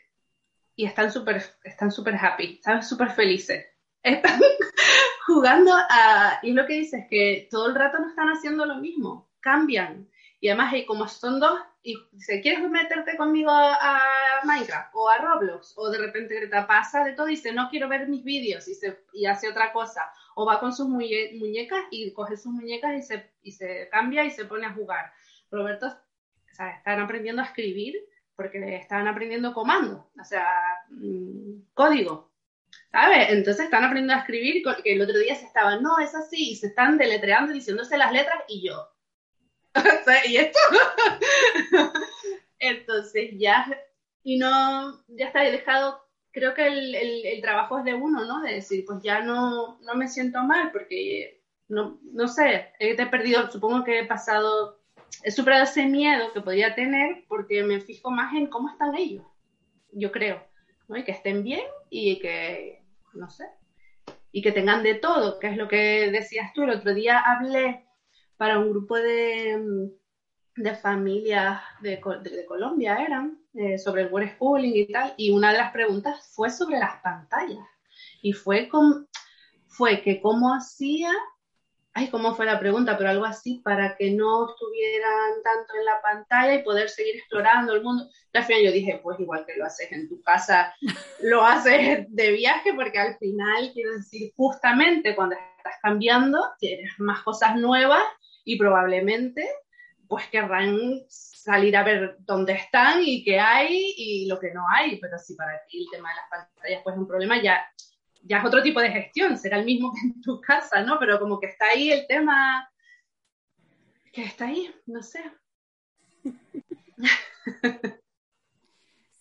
y 0.76 0.86
están 0.86 1.12
súper 1.12 1.44
están 1.64 1.92
super 1.92 2.16
happy, 2.16 2.56
están 2.56 2.84
súper 2.84 3.12
felices. 3.12 3.66
Están 4.04 4.40
jugando 5.26 5.74
a... 5.74 6.40
Y 6.44 6.52
lo 6.52 6.66
que 6.66 6.74
dices 6.74 7.04
es 7.04 7.08
que 7.10 7.48
todo 7.50 7.68
el 7.68 7.76
rato 7.76 8.00
no 8.00 8.10
están 8.10 8.30
haciendo 8.30 8.66
lo 8.66 8.76
mismo, 8.76 9.30
cambian. 9.40 10.10
Y 10.40 10.50
además, 10.50 10.74
y 10.74 10.86
como 10.86 11.08
son 11.08 11.40
dos, 11.40 11.60
y 11.82 11.96
dice, 12.12 12.42
¿quieres 12.42 12.68
meterte 12.70 13.16
conmigo 13.16 13.52
a, 13.52 14.00
Minecraft 14.44 14.90
o 14.94 15.10
a 15.10 15.18
Roblox? 15.18 15.74
O 15.78 15.90
de 15.90 15.98
repente 15.98 16.48
te 16.48 16.62
pasa 16.64 17.04
de 17.04 17.14
todo 17.14 17.28
y 17.28 17.32
dice, 17.32 17.54
no 17.54 17.70
quiero 17.70 17.88
ver 17.88 18.08
mis 18.08 18.24
vídeos 18.24 18.68
y, 18.68 18.76
se, 18.76 19.00
y 19.14 19.26
hace 19.26 19.50
otra 19.50 19.72
cosa. 19.72 20.02
O 20.36 20.46
va 20.46 20.60
con 20.60 20.74
sus 20.74 20.88
muñecas 20.88 21.86
y 21.90 22.12
coge 22.14 22.38
sus 22.38 22.52
muñecas 22.52 22.96
y 22.96 23.02
se, 23.02 23.32
y 23.42 23.52
se 23.54 23.88
cambia 23.90 24.26
y 24.26 24.32
se 24.32 24.46
pone 24.46 24.66
a 24.66 24.74
jugar. 24.74 25.12
Roberto, 25.50 25.88
o 25.88 26.56
sea, 26.56 26.72
están 26.72 27.00
aprendiendo 27.00 27.42
a 27.42 27.46
escribir 27.46 27.96
porque 28.36 28.76
estaban 28.76 29.08
aprendiendo 29.08 29.54
comando, 29.54 30.10
o 30.20 30.24
sea, 30.24 30.46
mm, 30.90 31.74
código. 31.74 32.36
¿sabes? 32.92 33.30
Entonces 33.30 33.66
están 33.66 33.84
aprendiendo 33.84 34.14
a 34.14 34.20
escribir, 34.20 34.64
que 34.84 34.94
el 34.94 35.02
otro 35.02 35.18
día 35.20 35.36
se 35.36 35.46
estaban, 35.46 35.84
no, 35.84 36.00
es 36.00 36.16
así, 36.16 36.52
y 36.52 36.56
se 36.56 36.68
están 36.68 36.98
deletreando, 36.98 37.54
diciéndose 37.54 37.98
las 37.98 38.12
letras, 38.12 38.38
y 38.48 38.68
yo, 38.68 38.90
¿y 40.26 40.38
esto? 40.38 40.60
Entonces 42.60 43.32
ya, 43.38 43.66
y 44.24 44.38
no, 44.38 45.04
ya 45.08 45.28
está 45.28 45.42
dejado, 45.42 46.06
creo 46.32 46.54
que 46.54 46.68
el, 46.68 46.96
el, 46.96 47.42
trabajo 47.42 47.80
es 47.80 47.86
de 47.86 47.94
uno, 47.94 48.26
¿no? 48.26 48.42
De 48.42 48.54
decir, 48.54 48.86
pues 48.86 49.02
ya 49.04 49.22
no, 49.22 49.78
no 49.82 49.96
me 49.96 50.08
siento 50.08 50.42
mal, 50.44 50.72
porque 50.72 51.44
no, 51.68 52.00
no 52.04 52.28
sé, 52.28 52.72
he 52.80 52.96
perdido, 53.08 53.52
supongo 53.52 53.84
que 53.84 54.00
he 54.00 54.06
pasado, 54.06 54.80
he 55.24 55.32
superado 55.32 55.64
ese 55.64 55.86
miedo 55.86 56.32
que 56.34 56.42
podía 56.42 56.76
tener 56.76 57.24
porque 57.28 57.64
me 57.64 57.82
fijo 57.82 58.12
más 58.12 58.34
en 58.34 58.48
cómo 58.48 58.70
están 58.70 58.96
ellos, 58.96 59.26
yo 59.92 60.12
creo, 60.12 60.44
¿no? 60.88 60.98
Y 60.98 61.04
que 61.04 61.12
estén 61.12 61.44
bien 61.44 61.66
y 61.90 62.20
que, 62.20 62.84
no 63.14 63.30
sé, 63.30 63.46
y 64.32 64.42
que 64.42 64.52
tengan 64.52 64.84
de 64.84 64.96
todo, 64.96 65.40
que 65.40 65.48
es 65.48 65.58
lo 65.58 65.68
que 65.68 66.12
decías 66.12 66.52
tú. 66.54 66.64
El 66.64 66.72
otro 66.72 66.94
día 66.94 67.20
hablé 67.20 67.86
para 68.38 68.60
un 68.60 68.70
grupo 68.70 68.96
de, 68.96 69.90
de 70.58 70.76
familias 70.76 71.62
de, 71.82 72.02
de, 72.22 72.46
Colombia, 72.46 72.98
eran, 72.98 73.40
eh, 73.54 73.78
sobre 73.78 74.04
el 74.04 74.30
schooling 74.32 74.74
y 74.76 74.92
tal, 74.92 75.14
y 75.18 75.32
una 75.32 75.52
de 75.52 75.58
las 75.58 75.72
preguntas 75.72 76.32
fue 76.36 76.50
sobre 76.50 76.80
las 76.80 77.02
pantallas. 77.02 77.66
Y 78.22 78.34
fue, 78.34 78.68
con, 78.68 79.08
fue 79.68 80.02
que 80.02 80.20
cómo 80.20 80.54
hacía 80.54 81.12
ay, 81.96 82.10
¿cómo 82.10 82.36
fue 82.36 82.46
la 82.46 82.60
pregunta? 82.60 82.98
Pero 82.98 83.10
algo 83.10 83.26
así 83.26 83.62
para 83.64 83.96
que 83.96 84.12
no 84.12 84.50
estuvieran 84.50 85.42
tanto 85.44 85.74
en 85.80 85.86
la 85.86 86.02
pantalla 86.02 86.54
y 86.54 86.64
poder 86.64 86.90
seguir 86.90 87.16
explorando 87.16 87.74
el 87.74 87.84
mundo. 87.84 88.08
Y 88.34 88.38
al 88.38 88.44
final 88.44 88.64
yo 88.64 88.72
dije, 88.74 89.00
pues 89.02 89.18
igual 89.20 89.46
que 89.46 89.56
lo 89.56 89.66
haces 89.66 89.90
en 89.94 90.10
tu 90.10 90.22
casa, 90.22 90.76
lo 91.24 91.44
haces 91.44 92.06
de 92.10 92.32
viaje, 92.34 92.74
porque 92.74 93.00
al 93.00 93.18
final, 93.18 93.72
quiero 93.74 93.94
decir, 93.94 94.34
justamente 94.36 95.16
cuando 95.16 95.36
estás 95.58 95.76
cambiando, 95.82 96.40
tienes 96.60 96.92
más 96.98 97.24
cosas 97.24 97.56
nuevas 97.56 98.04
y 98.44 98.60
probablemente 98.60 99.48
pues 100.08 100.28
querrán 100.28 100.78
salir 101.08 101.76
a 101.78 101.84
ver 101.84 102.18
dónde 102.20 102.54
están 102.54 103.02
y 103.04 103.24
qué 103.24 103.40
hay 103.40 103.96
y 103.98 104.28
lo 104.28 104.40
que 104.40 104.54
no 104.54 104.66
hay, 104.70 105.00
pero 105.00 105.18
si 105.18 105.36
para 105.36 105.60
ti 105.68 105.80
el 105.80 105.88
tema 105.92 106.10
de 106.10 106.16
las 106.16 106.30
pantallas 106.30 106.82
pues 106.84 106.94
es 106.94 107.00
un 107.00 107.08
problema, 107.08 107.42
ya 107.42 107.66
ya 108.28 108.40
es 108.40 108.46
otro 108.46 108.62
tipo 108.62 108.80
de 108.80 108.92
gestión, 108.92 109.38
será 109.38 109.60
el 109.60 109.66
mismo 109.66 109.94
que 109.94 110.08
en 110.08 110.22
tu 110.22 110.42
casa, 110.42 110.82
¿no? 110.84 110.98
Pero 111.00 111.20
como 111.20 111.40
que 111.40 111.48
está 111.48 111.68
ahí 111.68 111.92
el 111.92 112.06
tema, 112.08 112.68
que 114.12 114.24
está 114.24 114.48
ahí, 114.48 114.74
no 114.86 115.02
sé. 115.04 115.20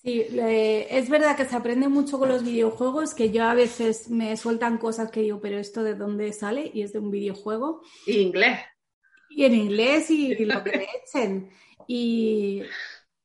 Sí, 0.05 0.27
es 0.31 1.09
verdad 1.09 1.35
que 1.35 1.47
se 1.47 1.57
aprende 1.57 1.89
mucho 1.89 2.19
con 2.19 2.29
los 2.29 2.45
videojuegos, 2.45 3.15
que 3.15 3.31
yo 3.31 3.45
a 3.45 3.55
veces 3.55 4.11
me 4.11 4.37
sueltan 4.37 4.77
cosas 4.77 5.11
que 5.11 5.23
digo, 5.23 5.41
pero 5.41 5.57
esto 5.57 5.83
de 5.83 5.95
dónde 5.95 6.31
sale 6.35 6.71
y 6.75 6.83
es 6.83 6.93
de 6.93 6.99
un 6.99 7.11
videojuego. 7.11 7.81
Y 8.07 8.19
inglés. 8.19 8.61
Y 9.31 9.47
en 9.47 9.55
inglés 9.55 10.11
y, 10.11 10.33
y 10.33 10.45
lo 10.45 10.63
que 10.63 10.77
me 10.77 10.87
echen. 11.03 11.51
Y, 11.87 12.63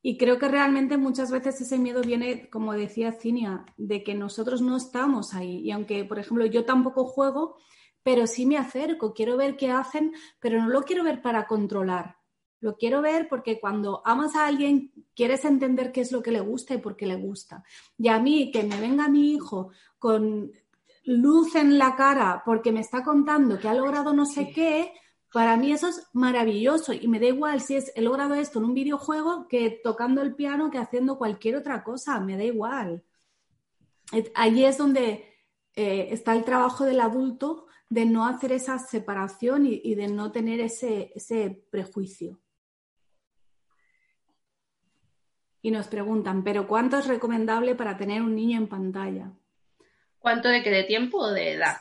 y 0.02 0.16
creo 0.16 0.38
que 0.38 0.48
realmente 0.48 0.96
muchas 0.96 1.30
veces 1.30 1.60
ese 1.60 1.78
miedo 1.78 2.00
viene, 2.00 2.48
como 2.48 2.72
decía 2.72 3.12
Cinia, 3.12 3.66
de 3.76 4.02
que 4.02 4.14
nosotros 4.14 4.62
no 4.62 4.76
estamos 4.76 5.34
ahí. 5.34 5.58
Y 5.58 5.70
aunque, 5.72 6.04
por 6.04 6.18
ejemplo, 6.18 6.46
yo 6.46 6.64
tampoco 6.64 7.04
juego, 7.04 7.56
pero 8.02 8.26
sí 8.26 8.46
me 8.46 8.56
acerco, 8.56 9.12
quiero 9.12 9.36
ver 9.36 9.56
qué 9.56 9.70
hacen, 9.70 10.12
pero 10.40 10.60
no 10.60 10.68
lo 10.68 10.82
quiero 10.82 11.04
ver 11.04 11.20
para 11.20 11.46
controlar. 11.46 12.16
Lo 12.60 12.76
quiero 12.76 13.02
ver 13.02 13.28
porque 13.28 13.60
cuando 13.60 14.02
amas 14.04 14.36
a 14.36 14.46
alguien, 14.46 14.90
quieres 15.14 15.44
entender 15.44 15.92
qué 15.92 16.00
es 16.00 16.12
lo 16.12 16.22
que 16.22 16.32
le 16.32 16.40
gusta 16.40 16.74
y 16.74 16.78
por 16.78 16.96
qué 16.96 17.06
le 17.06 17.16
gusta. 17.16 17.62
Y 17.98 18.08
a 18.08 18.18
mí, 18.18 18.50
que 18.50 18.62
me 18.62 18.80
venga 18.80 19.08
mi 19.08 19.32
hijo 19.32 19.70
con 19.98 20.50
luz 21.04 21.56
en 21.56 21.78
la 21.78 21.94
cara 21.94 22.42
porque 22.44 22.72
me 22.72 22.80
está 22.80 23.02
contando 23.02 23.58
que 23.58 23.68
ha 23.68 23.74
logrado 23.74 24.12
no 24.12 24.26
sé 24.26 24.52
qué, 24.52 24.92
para 25.32 25.56
mí 25.56 25.72
eso 25.72 25.88
es 25.88 26.08
maravilloso 26.12 26.92
y 26.92 27.06
me 27.06 27.20
da 27.20 27.26
igual 27.26 27.60
si 27.60 27.76
es 27.76 27.92
he 27.94 28.02
logrado 28.02 28.34
esto 28.34 28.58
en 28.58 28.64
un 28.64 28.74
videojuego 28.74 29.46
que 29.48 29.70
tocando 29.70 30.22
el 30.22 30.34
piano 30.34 30.70
que 30.70 30.78
haciendo 30.78 31.18
cualquier 31.18 31.56
otra 31.56 31.84
cosa, 31.84 32.18
me 32.20 32.36
da 32.36 32.44
igual. 32.44 33.04
Allí 34.34 34.64
es 34.64 34.76
donde 34.76 35.36
eh, 35.76 36.08
está 36.10 36.34
el 36.34 36.44
trabajo 36.44 36.84
del 36.84 37.00
adulto 37.00 37.66
de 37.88 38.06
no 38.06 38.26
hacer 38.26 38.52
esa 38.52 38.78
separación 38.78 39.66
y, 39.66 39.94
de 39.94 40.08
no 40.08 40.32
tener 40.32 40.60
ese, 40.60 41.12
ese 41.14 41.64
prejuicio. 41.70 42.40
Y 45.62 45.70
nos 45.70 45.88
preguntan, 45.88 46.42
¿pero 46.42 46.66
cuánto 46.66 46.98
es 46.98 47.06
recomendable 47.06 47.74
para 47.74 47.96
tener 47.96 48.22
un 48.22 48.34
niño 48.34 48.58
en 48.58 48.68
pantalla? 48.68 49.32
¿Cuánto 50.18 50.48
de 50.48 50.62
qué? 50.62 50.70
¿De 50.70 50.84
tiempo 50.84 51.18
o 51.18 51.30
de 51.30 51.52
edad? 51.52 51.76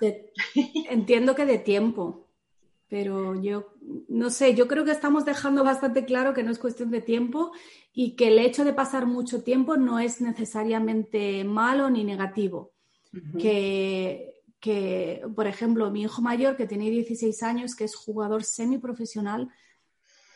entiendo 0.89 1.35
que 1.35 1.45
de 1.45 1.59
tiempo. 1.59 2.28
Pero 2.89 3.39
yo 3.39 3.73
no 4.07 4.29
sé, 4.31 4.55
yo 4.55 4.67
creo 4.67 4.83
que 4.83 4.91
estamos 4.91 5.23
dejando 5.23 5.63
bastante 5.63 6.05
claro 6.05 6.33
que 6.33 6.43
no 6.43 6.51
es 6.51 6.57
cuestión 6.57 6.89
de 6.89 7.01
tiempo 7.01 7.51
y 7.93 8.15
que 8.15 8.29
el 8.29 8.39
hecho 8.39 8.65
de 8.65 8.73
pasar 8.73 9.05
mucho 9.05 9.43
tiempo 9.43 9.77
no 9.77 9.99
es 9.99 10.21
necesariamente 10.21 11.43
malo 11.43 11.89
ni 11.89 12.03
negativo. 12.03 12.73
que, 13.39 14.41
que, 14.59 15.23
por 15.35 15.47
ejemplo, 15.47 15.89
mi 15.91 16.03
hijo 16.03 16.21
mayor, 16.21 16.55
que 16.57 16.67
tiene 16.67 16.89
16 16.89 17.41
años, 17.43 17.75
que 17.75 17.85
es 17.85 17.95
jugador 17.95 18.43
semiprofesional, 18.43 19.49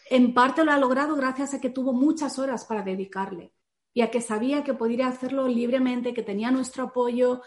en 0.10 0.34
parte 0.34 0.64
lo 0.64 0.72
ha 0.72 0.78
logrado 0.78 1.16
gracias 1.16 1.54
a 1.54 1.62
que 1.62 1.70
tuvo 1.70 1.94
muchas 1.94 2.38
horas 2.40 2.66
para 2.66 2.84
dedicarle 2.84 3.52
y 3.94 4.02
a 4.02 4.12
que 4.12 4.22
sabía 4.22 4.64
que 4.64 4.74
podría 4.74 5.08
hacerlo 5.08 5.48
libremente, 5.48 6.14
que 6.14 6.24
tenía 6.24 6.52
nuestro 6.52 6.84
apoyo, 6.86 7.42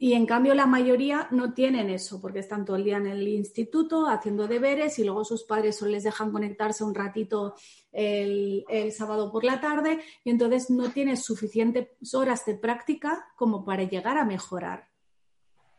y 0.00 0.12
en 0.12 0.26
cambio 0.26 0.54
la 0.54 0.66
mayoría 0.66 1.26
no 1.32 1.52
tienen 1.54 1.90
eso, 1.90 2.20
porque 2.20 2.38
están 2.38 2.64
todo 2.64 2.76
el 2.76 2.84
día 2.84 2.98
en 2.98 3.08
el 3.08 3.26
instituto 3.26 4.06
haciendo 4.06 4.46
deberes 4.46 4.96
y 5.00 5.04
luego 5.04 5.24
sus 5.24 5.42
padres 5.42 5.76
solo 5.76 5.90
les 5.90 6.04
dejan 6.04 6.30
conectarse 6.30 6.84
un 6.84 6.94
ratito 6.94 7.56
el, 7.90 8.64
sábado 8.92 9.32
por 9.32 9.42
la 9.42 9.60
tarde 9.60 9.98
y 10.22 10.30
entonces 10.30 10.70
no 10.70 10.92
tienes 10.92 11.24
suficientes 11.24 11.88
horas 12.14 12.46
de 12.46 12.54
práctica 12.54 13.26
como 13.34 13.64
para 13.64 13.82
llegar 13.82 14.18
a 14.18 14.24
mejorar. 14.24 14.86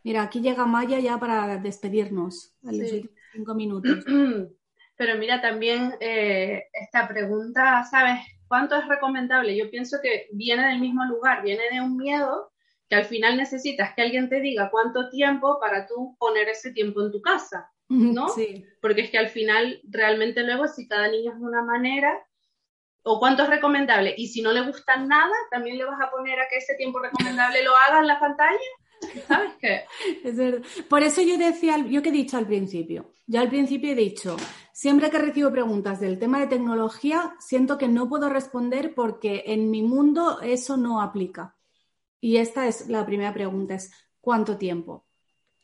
Mira, 0.04 0.22
aquí 0.22 0.40
llega 0.42 0.66
Maya 0.66 0.98
ya 1.00 1.18
para 1.18 1.56
despedirnos 1.56 2.54
a 2.66 2.72
los 2.72 2.90
cinco 3.32 3.54
minutos. 3.54 4.04
Pero 4.96 5.16
mira, 5.16 5.40
también 5.40 5.94
eh, 5.98 6.64
esta 6.74 7.08
pregunta, 7.08 7.84
¿sabes? 7.90 8.20
¿Cuánto 8.46 8.76
es 8.76 8.86
recomendable? 8.86 9.56
Yo 9.56 9.70
pienso 9.70 9.96
que 10.02 10.28
viene 10.32 10.66
del 10.66 10.80
mismo 10.80 11.06
lugar, 11.06 11.42
viene 11.42 11.62
de 11.72 11.80
un 11.80 11.96
miedo 11.96 12.50
que 12.90 12.96
al 12.96 13.04
final 13.04 13.36
necesitas 13.36 13.94
que 13.94 14.02
alguien 14.02 14.28
te 14.28 14.40
diga 14.40 14.68
cuánto 14.68 15.08
tiempo 15.10 15.60
para 15.60 15.86
tú 15.86 16.16
poner 16.18 16.48
ese 16.48 16.72
tiempo 16.72 17.00
en 17.00 17.12
tu 17.12 17.22
casa, 17.22 17.70
¿no? 17.88 18.28
Sí. 18.30 18.66
Porque 18.82 19.02
es 19.02 19.10
que 19.10 19.18
al 19.18 19.28
final 19.28 19.80
realmente 19.84 20.42
luego 20.42 20.66
si 20.66 20.88
cada 20.88 21.06
niño 21.06 21.30
es 21.30 21.38
de 21.38 21.46
una 21.46 21.62
manera, 21.62 22.18
o 23.04 23.20
cuánto 23.20 23.44
es 23.44 23.48
recomendable, 23.48 24.12
y 24.18 24.26
si 24.26 24.42
no 24.42 24.52
le 24.52 24.66
gusta 24.66 24.96
nada, 24.96 25.32
también 25.52 25.78
le 25.78 25.84
vas 25.84 26.00
a 26.02 26.10
poner 26.10 26.40
a 26.40 26.48
que 26.48 26.56
ese 26.56 26.74
tiempo 26.74 26.98
recomendable 26.98 27.62
lo 27.62 27.70
haga 27.76 28.00
en 28.00 28.08
la 28.08 28.18
pantalla. 28.18 28.58
¿Sabes 29.28 29.52
qué? 29.60 29.84
Es 30.24 30.36
verdad. 30.36 30.62
Por 30.88 31.04
eso 31.04 31.22
yo 31.22 31.38
decía, 31.38 31.78
yo 31.78 32.02
que 32.02 32.08
he 32.08 32.12
dicho 32.12 32.38
al 32.38 32.46
principio, 32.46 33.12
ya 33.24 33.40
al 33.40 33.48
principio 33.48 33.92
he 33.92 33.94
dicho, 33.94 34.36
siempre 34.72 35.10
que 35.10 35.18
recibo 35.18 35.52
preguntas 35.52 36.00
del 36.00 36.18
tema 36.18 36.40
de 36.40 36.48
tecnología, 36.48 37.36
siento 37.38 37.78
que 37.78 37.86
no 37.86 38.08
puedo 38.08 38.28
responder 38.28 38.94
porque 38.96 39.44
en 39.46 39.70
mi 39.70 39.82
mundo 39.82 40.40
eso 40.42 40.76
no 40.76 41.00
aplica. 41.00 41.54
Y 42.20 42.36
esta 42.36 42.68
es 42.68 42.88
la 42.88 43.06
primera 43.06 43.32
pregunta, 43.32 43.74
es 43.74 43.90
¿cuánto 44.20 44.58
tiempo? 44.58 45.06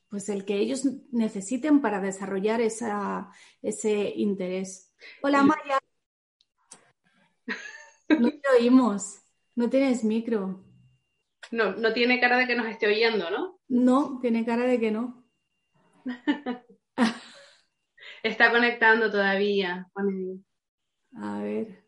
Pues 0.09 0.29
el 0.29 0.45
que 0.45 0.57
ellos 0.57 0.85
necesiten 1.13 1.81
para 1.81 2.01
desarrollar 2.01 2.61
ese 2.61 4.13
interés. 4.17 4.95
Hola 5.23 5.43
Maya. 5.43 5.79
No 8.09 8.31
te 8.31 8.49
oímos. 8.59 9.21
No 9.55 9.69
tienes 9.69 10.05
micro. 10.05 10.65
No, 11.51 11.75
no 11.75 11.93
tiene 11.93 12.21
cara 12.21 12.39
de 12.39 12.47
que 12.47 12.55
nos 12.57 12.67
esté 12.67 12.87
oyendo, 12.87 13.31
¿no? 13.31 13.61
No, 13.69 14.19
tiene 14.21 14.45
cara 14.45 14.65
de 14.65 14.79
que 14.81 14.91
no. 14.91 15.29
Está 18.23 18.51
conectando 18.51 19.11
todavía. 19.11 19.89
A 21.17 21.39
ver. 21.39 21.85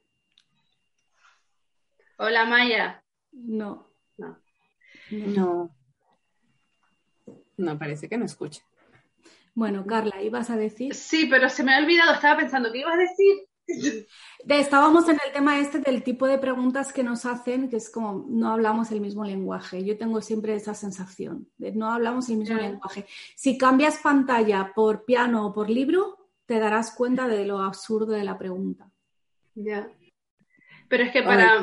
Hola 2.18 2.44
Maya. 2.46 3.04
No. 3.32 3.87
No. 5.10 5.74
No, 7.56 7.78
parece 7.78 8.08
que 8.08 8.16
no 8.16 8.24
escucha. 8.24 8.62
Bueno, 9.54 9.84
Carla, 9.84 10.22
¿ibas 10.22 10.50
a 10.50 10.56
decir? 10.56 10.94
Sí, 10.94 11.26
pero 11.28 11.48
se 11.48 11.64
me 11.64 11.74
ha 11.74 11.78
olvidado, 11.78 12.12
estaba 12.14 12.38
pensando, 12.38 12.70
¿qué 12.72 12.78
ibas 12.78 12.94
a 12.94 12.98
decir? 12.98 13.48
Estábamos 14.48 15.08
en 15.08 15.18
el 15.26 15.32
tema 15.32 15.58
este 15.58 15.80
del 15.80 16.02
tipo 16.02 16.26
de 16.26 16.38
preguntas 16.38 16.92
que 16.92 17.02
nos 17.02 17.26
hacen, 17.26 17.68
que 17.68 17.76
es 17.76 17.90
como 17.90 18.24
no 18.28 18.52
hablamos 18.52 18.90
el 18.92 19.00
mismo 19.00 19.24
lenguaje. 19.24 19.84
Yo 19.84 19.98
tengo 19.98 20.22
siempre 20.22 20.54
esa 20.54 20.74
sensación 20.74 21.48
de 21.58 21.72
no 21.72 21.90
hablamos 21.90 22.28
el 22.30 22.38
mismo 22.38 22.56
lenguaje. 22.56 23.06
Si 23.34 23.58
cambias 23.58 23.98
pantalla 23.98 24.72
por 24.74 25.04
piano 25.04 25.46
o 25.46 25.52
por 25.52 25.68
libro, 25.68 26.28
te 26.46 26.58
darás 26.58 26.92
cuenta 26.92 27.28
de 27.28 27.44
lo 27.44 27.58
absurdo 27.58 28.12
de 28.12 28.24
la 28.24 28.38
pregunta. 28.38 28.90
Ya. 29.54 29.90
Pero 30.88 31.04
es 31.04 31.12
que 31.12 31.22
para, 31.22 31.60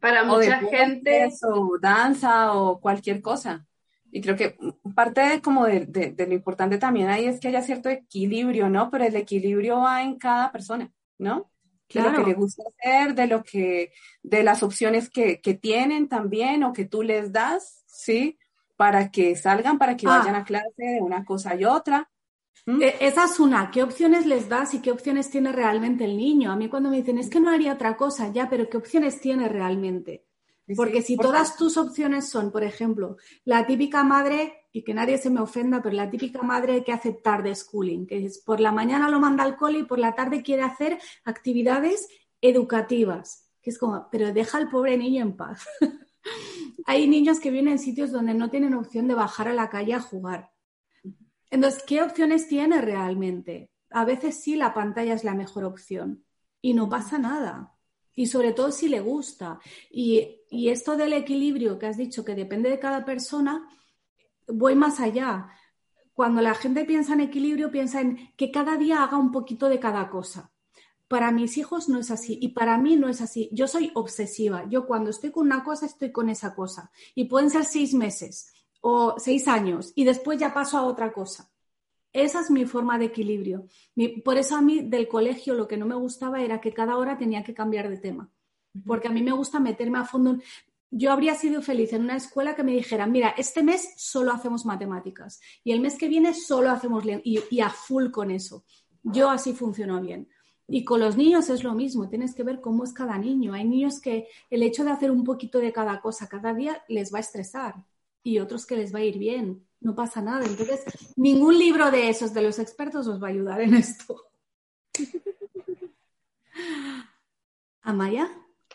para 0.00 0.24
mucha 0.24 0.58
gente. 0.58 1.28
O 1.42 1.78
danza 1.78 2.54
o 2.54 2.80
cualquier 2.80 3.20
cosa. 3.20 3.66
Y 4.12 4.20
creo 4.20 4.36
que 4.36 4.56
parte 4.94 5.20
de, 5.20 5.40
como 5.40 5.66
de, 5.66 5.86
de, 5.86 6.26
lo 6.26 6.34
importante 6.34 6.78
también 6.78 7.08
ahí 7.08 7.26
es 7.26 7.38
que 7.38 7.48
haya 7.48 7.62
cierto 7.62 7.88
equilibrio, 7.88 8.68
¿no? 8.68 8.90
Pero 8.90 9.04
el 9.04 9.14
equilibrio 9.14 9.80
va 9.80 10.02
en 10.02 10.18
cada 10.18 10.50
persona, 10.50 10.90
¿no? 11.18 11.50
Claro. 11.86 12.10
De 12.10 12.18
lo 12.18 12.24
que 12.24 12.30
le 12.30 12.36
gusta 12.36 12.62
hacer, 12.68 13.14
de 13.14 13.26
lo 13.26 13.44
que, 13.44 13.92
de 14.22 14.42
las 14.42 14.62
opciones 14.62 15.10
que, 15.10 15.40
que 15.40 15.54
tienen 15.54 16.08
también 16.08 16.64
o 16.64 16.72
que 16.72 16.86
tú 16.86 17.02
les 17.02 17.32
das, 17.32 17.84
¿sí? 17.86 18.38
Para 18.76 19.10
que 19.10 19.36
salgan, 19.36 19.78
para 19.78 19.96
que 19.96 20.06
ah. 20.08 20.18
vayan 20.18 20.34
a 20.34 20.44
clase 20.44 20.82
de 20.82 21.00
una 21.00 21.24
cosa 21.24 21.54
y 21.54 21.64
otra. 21.64 22.09
¿Mm? 22.66 22.82
E, 22.82 22.96
esa 23.00 23.24
es 23.24 23.40
una. 23.40 23.70
¿Qué 23.70 23.82
opciones 23.82 24.26
les 24.26 24.48
das 24.48 24.74
y 24.74 24.80
qué 24.80 24.90
opciones 24.90 25.30
tiene 25.30 25.52
realmente 25.52 26.04
el 26.04 26.16
niño? 26.16 26.52
A 26.52 26.56
mí 26.56 26.68
cuando 26.68 26.90
me 26.90 26.98
dicen, 26.98 27.18
es 27.18 27.28
que 27.28 27.40
no 27.40 27.50
haría 27.50 27.74
otra 27.74 27.96
cosa, 27.96 28.32
ya, 28.32 28.48
pero 28.48 28.68
¿qué 28.68 28.76
opciones 28.76 29.20
tiene 29.20 29.48
realmente? 29.48 30.26
Porque 30.76 31.02
si 31.02 31.16
todas 31.16 31.56
tus 31.56 31.76
opciones 31.76 32.28
son, 32.28 32.52
por 32.52 32.62
ejemplo, 32.62 33.16
la 33.44 33.66
típica 33.66 34.04
madre, 34.04 34.60
y 34.72 34.82
que 34.82 34.94
nadie 34.94 35.18
se 35.18 35.30
me 35.30 35.40
ofenda, 35.40 35.82
pero 35.82 35.96
la 35.96 36.10
típica 36.10 36.42
madre 36.42 36.84
que 36.84 36.92
hace 36.92 37.12
tarde 37.12 37.54
schooling, 37.54 38.06
que 38.06 38.26
es 38.26 38.38
por 38.38 38.60
la 38.60 38.72
mañana 38.72 39.08
lo 39.08 39.18
manda 39.18 39.42
al 39.42 39.56
cole 39.56 39.80
y 39.80 39.84
por 39.84 39.98
la 39.98 40.14
tarde 40.14 40.42
quiere 40.42 40.62
hacer 40.62 40.98
actividades 41.24 42.08
educativas, 42.40 43.48
que 43.60 43.70
es 43.70 43.78
como, 43.78 44.08
pero 44.10 44.32
deja 44.32 44.58
al 44.58 44.68
pobre 44.68 44.96
niño 44.96 45.22
en 45.22 45.36
paz. 45.36 45.66
Hay 46.86 47.08
niños 47.08 47.40
que 47.40 47.50
vienen 47.50 47.72
en 47.72 47.78
sitios 47.78 48.12
donde 48.12 48.34
no 48.34 48.50
tienen 48.50 48.74
opción 48.74 49.08
de 49.08 49.14
bajar 49.14 49.48
a 49.48 49.54
la 49.54 49.68
calle 49.68 49.94
a 49.94 50.00
jugar. 50.00 50.50
Entonces, 51.50 51.82
¿qué 51.86 52.02
opciones 52.02 52.48
tiene 52.48 52.80
realmente? 52.80 53.70
A 53.90 54.04
veces 54.04 54.40
sí 54.40 54.56
la 54.56 54.72
pantalla 54.72 55.14
es 55.14 55.24
la 55.24 55.34
mejor 55.34 55.64
opción 55.64 56.24
y 56.62 56.74
no 56.74 56.88
pasa 56.88 57.18
nada 57.18 57.76
y 58.20 58.26
sobre 58.26 58.52
todo 58.52 58.70
si 58.70 58.88
le 58.88 59.00
gusta. 59.00 59.60
Y, 59.90 60.36
esto 60.50 60.96
del 60.96 61.12
equilibrio 61.12 61.78
que 61.78 61.86
has 61.86 61.96
dicho, 61.96 62.24
que 62.24 62.34
depende 62.34 62.68
de 62.68 62.78
cada 62.78 63.04
persona, 63.04 63.68
voy 64.46 64.74
más 64.74 65.00
allá. 65.00 65.48
Cuando 66.12 66.42
la 66.42 66.54
gente 66.54 66.84
piensa 66.84 67.14
en 67.14 67.20
equilibrio, 67.20 67.70
piensa 67.70 68.00
en 68.00 68.34
que 68.36 68.50
cada 68.50 68.76
día 68.76 69.02
haga 69.02 69.16
un 69.16 69.32
poquito 69.32 69.68
de 69.68 69.78
cada 69.78 70.10
cosa. 70.10 70.50
Para 71.08 71.30
mis 71.30 71.56
hijos 71.56 71.88
no 71.88 71.98
es 71.98 72.10
así 72.10 72.38
y 72.42 72.48
para 72.48 72.76
mí 72.78 72.96
no 72.96 73.08
es 73.08 73.20
así. 73.20 73.48
Yo 73.52 73.66
soy 73.68 73.90
obsesiva. 73.94 74.66
Yo 74.68 74.86
cuando 74.86 75.10
estoy 75.10 75.30
con 75.30 75.46
una 75.46 75.64
cosa, 75.64 75.86
estoy 75.86 76.12
con 76.12 76.28
esa 76.28 76.54
cosa. 76.54 76.90
Y 77.14 77.24
pueden 77.24 77.48
ser 77.48 77.64
seis 77.64 77.94
meses 77.94 78.52
o 78.80 79.14
seis 79.18 79.46
años 79.48 79.92
y 79.94 80.04
después 80.04 80.38
ya 80.38 80.54
paso 80.54 80.78
a 80.78 80.84
otra 80.84 81.12
cosa. 81.12 81.50
Esa 82.12 82.40
es 82.40 82.50
mi 82.50 82.64
forma 82.64 82.98
de 82.98 83.06
equilibrio. 83.06 83.66
por 84.24 84.36
eso 84.36 84.56
a 84.56 84.62
mí 84.62 84.82
del 84.82 85.06
colegio 85.06 85.54
lo 85.54 85.68
que 85.68 85.76
no 85.76 85.86
me 85.86 85.94
gustaba 85.94 86.42
era 86.42 86.60
que 86.60 86.72
cada 86.72 86.96
hora 86.96 87.16
tenía 87.16 87.44
que 87.44 87.54
cambiar 87.54 87.88
de 87.88 87.98
tema. 87.98 88.30
Porque 88.84 89.08
a 89.08 89.12
mí 89.12 89.22
me 89.22 89.32
gusta 89.32 89.60
meterme 89.60 89.98
a 89.98 90.04
fondo. 90.04 90.38
Yo 90.90 91.12
habría 91.12 91.36
sido 91.36 91.62
feliz 91.62 91.92
en 91.92 92.02
una 92.02 92.16
escuela 92.16 92.56
que 92.56 92.64
me 92.64 92.72
dijeran, 92.72 93.12
mira, 93.12 93.30
este 93.38 93.62
mes 93.62 93.94
solo 93.96 94.32
hacemos 94.32 94.66
matemáticas 94.66 95.40
y 95.62 95.70
el 95.70 95.80
mes 95.80 95.96
que 95.96 96.08
viene 96.08 96.34
solo 96.34 96.70
hacemos 96.70 97.04
y, 97.22 97.40
y 97.48 97.60
a 97.60 97.70
full 97.70 98.10
con 98.10 98.32
eso. 98.32 98.64
Yo 99.04 99.30
así 99.30 99.52
funciono 99.52 100.00
bien. 100.00 100.28
Y 100.66 100.84
con 100.84 101.00
los 101.00 101.16
niños 101.16 101.48
es 101.50 101.64
lo 101.64 101.74
mismo, 101.74 102.08
tienes 102.08 102.34
que 102.34 102.44
ver 102.44 102.60
cómo 102.60 102.84
es 102.84 102.92
cada 102.92 103.18
niño. 103.18 103.54
Hay 103.54 103.64
niños 103.68 104.00
que 104.00 104.28
el 104.50 104.62
hecho 104.62 104.84
de 104.84 104.90
hacer 104.90 105.10
un 105.10 105.24
poquito 105.24 105.58
de 105.58 105.72
cada 105.72 106.00
cosa 106.00 106.28
cada 106.28 106.54
día 106.54 106.82
les 106.88 107.12
va 107.12 107.18
a 107.18 107.22
estresar 107.22 107.74
y 108.22 108.38
otros 108.38 108.66
que 108.66 108.76
les 108.76 108.94
va 108.94 109.00
a 109.00 109.04
ir 109.04 109.18
bien 109.18 109.66
no 109.80 109.94
pasa 109.94 110.20
nada. 110.20 110.46
Entonces, 110.46 110.84
ningún 111.16 111.58
libro 111.58 111.90
de 111.90 112.08
esos 112.08 112.32
de 112.34 112.42
los 112.42 112.58
expertos 112.58 113.06
os 113.06 113.22
va 113.22 113.28
a 113.28 113.30
ayudar 113.30 113.60
en 113.60 113.74
esto. 113.74 114.26
¿Amaya? 117.82 118.30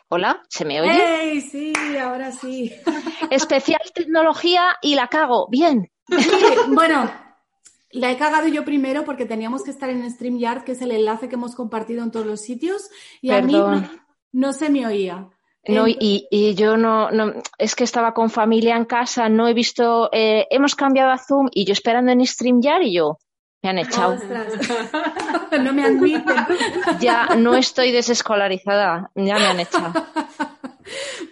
Hola, 0.10 0.44
¿se 0.50 0.66
me 0.66 0.82
oye? 0.82 0.92
¡Hey! 0.92 1.42
Sí, 1.42 1.74
ahora 1.98 2.32
sí. 2.32 2.72
Especial 3.32 3.82
tecnología 3.94 4.78
y 4.82 4.96
la 4.96 5.08
cago. 5.08 5.48
Bien. 5.50 5.92
bueno, 6.70 7.12
la 7.92 8.12
he 8.12 8.18
cagado 8.18 8.48
yo 8.48 8.66
primero 8.66 9.06
porque 9.06 9.26
teníamos 9.26 9.64
que 9.64 9.72
estar 9.72 9.90
en 9.90 10.10
StreamYard, 10.10 10.64
que 10.64 10.74
es 10.74 10.82
el 10.82 10.92
enlace 10.92 11.30
que 11.30 11.36
hemos 11.36 11.56
compartido 11.56 12.04
en 12.04 12.12
todos 12.12 12.26
los 12.26 12.42
sitios, 12.42 12.90
y 13.22 13.32
a 13.32 13.42
mí 13.42 13.56
no 14.32 14.54
se 14.54 14.70
me 14.70 14.86
oía. 14.86 15.30
No, 15.68 15.88
y, 15.88 16.28
y, 16.30 16.54
yo 16.54 16.78
no, 16.78 17.10
no, 17.12 17.34
es 17.58 17.76
que 17.76 17.84
estaba 17.84 18.14
con 18.14 18.30
familia 18.30 18.76
en 18.76 18.86
casa, 18.86 19.30
no 19.30 19.48
he 19.48 19.54
visto, 19.54 20.10
eh, 20.12 20.48
hemos 20.52 20.76
cambiado 20.76 21.12
a 21.12 21.18
Zoom 21.18 21.48
y 21.52 21.66
yo 21.66 21.74
esperando 21.74 22.12
en 22.12 22.26
StreamYard 22.26 22.84
y 22.84 22.94
yo, 22.94 23.18
me 23.64 23.70
han 23.70 23.80
echado. 23.80 24.16
no 25.64 25.74
me 25.74 25.84
admiten. 25.84 26.36
Ya 27.00 27.30
no 27.36 27.56
estoy 27.56 27.92
desescolarizada, 27.92 29.10
ya 29.16 29.40
me 29.40 29.46
han 29.48 29.60
echado. 29.60 30.06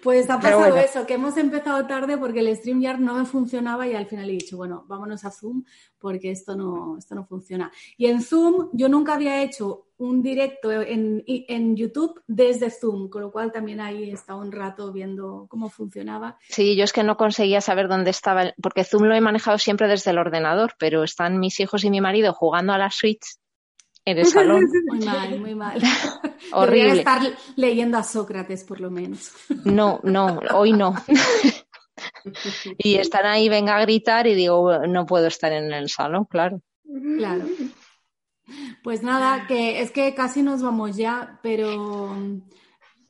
Pues 0.01 0.29
ha 0.29 0.39
pasado 0.39 0.75
eso, 0.77 1.05
que 1.05 1.13
hemos 1.13 1.37
empezado 1.37 1.85
tarde 1.85 2.17
porque 2.17 2.39
el 2.39 2.55
StreamYard 2.55 2.99
no 2.99 3.13
me 3.13 3.25
funcionaba 3.25 3.87
y 3.87 3.93
al 3.93 4.07
final 4.07 4.29
he 4.29 4.33
dicho, 4.33 4.57
bueno, 4.57 4.83
vámonos 4.87 5.23
a 5.25 5.31
Zoom 5.31 5.63
porque 5.99 6.31
esto 6.31 6.55
no, 6.55 6.97
esto 6.97 7.15
no 7.15 7.23
funciona. 7.25 7.71
Y 7.97 8.07
en 8.07 8.21
Zoom 8.21 8.69
yo 8.73 8.89
nunca 8.89 9.13
había 9.13 9.41
hecho 9.43 9.87
un 10.03 10.21
directo 10.21 10.71
en, 10.71 11.23
en 11.25 11.75
YouTube 11.75 12.21
desde 12.27 12.69
Zoom, 12.69 13.09
con 13.09 13.21
lo 13.21 13.31
cual 13.31 13.51
también 13.51 13.79
ahí 13.79 14.09
he 14.09 14.13
estado 14.13 14.39
un 14.39 14.51
rato 14.51 14.91
viendo 14.91 15.47
cómo 15.49 15.69
funcionaba. 15.69 16.37
Sí, 16.49 16.75
yo 16.75 16.83
es 16.83 16.93
que 16.93 17.03
no 17.03 17.17
conseguía 17.17 17.61
saber 17.61 17.87
dónde 17.87 18.11
estaba, 18.11 18.53
porque 18.61 18.83
Zoom 18.83 19.03
lo 19.03 19.15
he 19.15 19.21
manejado 19.21 19.57
siempre 19.57 19.87
desde 19.87 20.11
el 20.11 20.17
ordenador, 20.17 20.73
pero 20.77 21.03
están 21.03 21.39
mis 21.39 21.59
hijos 21.59 21.83
y 21.83 21.89
mi 21.89 22.01
marido 22.01 22.33
jugando 22.33 22.73
a 22.73 22.77
la 22.77 22.91
Switch 22.91 23.37
en 24.05 24.17
el 24.17 24.25
salón. 24.25 24.63
Muy 24.87 24.99
mal, 24.99 25.39
muy 25.39 25.55
mal. 25.55 25.81
Horrible. 26.51 26.99
estar 26.99 27.21
leyendo 27.55 27.97
a 27.97 28.03
Sócrates, 28.03 28.63
por 28.63 28.81
lo 28.81 28.91
menos. 28.91 29.31
No, 29.63 29.99
no, 30.03 30.39
hoy 30.53 30.73
no. 30.73 30.93
y 32.77 32.95
están 32.95 33.25
ahí, 33.25 33.47
venga 33.47 33.77
a 33.77 33.81
gritar 33.81 34.27
y 34.27 34.35
digo, 34.35 34.85
no 34.87 35.05
puedo 35.05 35.27
estar 35.27 35.53
en 35.53 35.71
el 35.71 35.89
salón, 35.89 36.25
claro. 36.25 36.61
Claro. 37.17 37.45
Pues 38.83 39.03
nada, 39.03 39.47
que 39.47 39.81
es 39.81 39.91
que 39.91 40.13
casi 40.13 40.41
nos 40.41 40.61
vamos 40.61 40.97
ya, 40.97 41.39
pero 41.41 42.15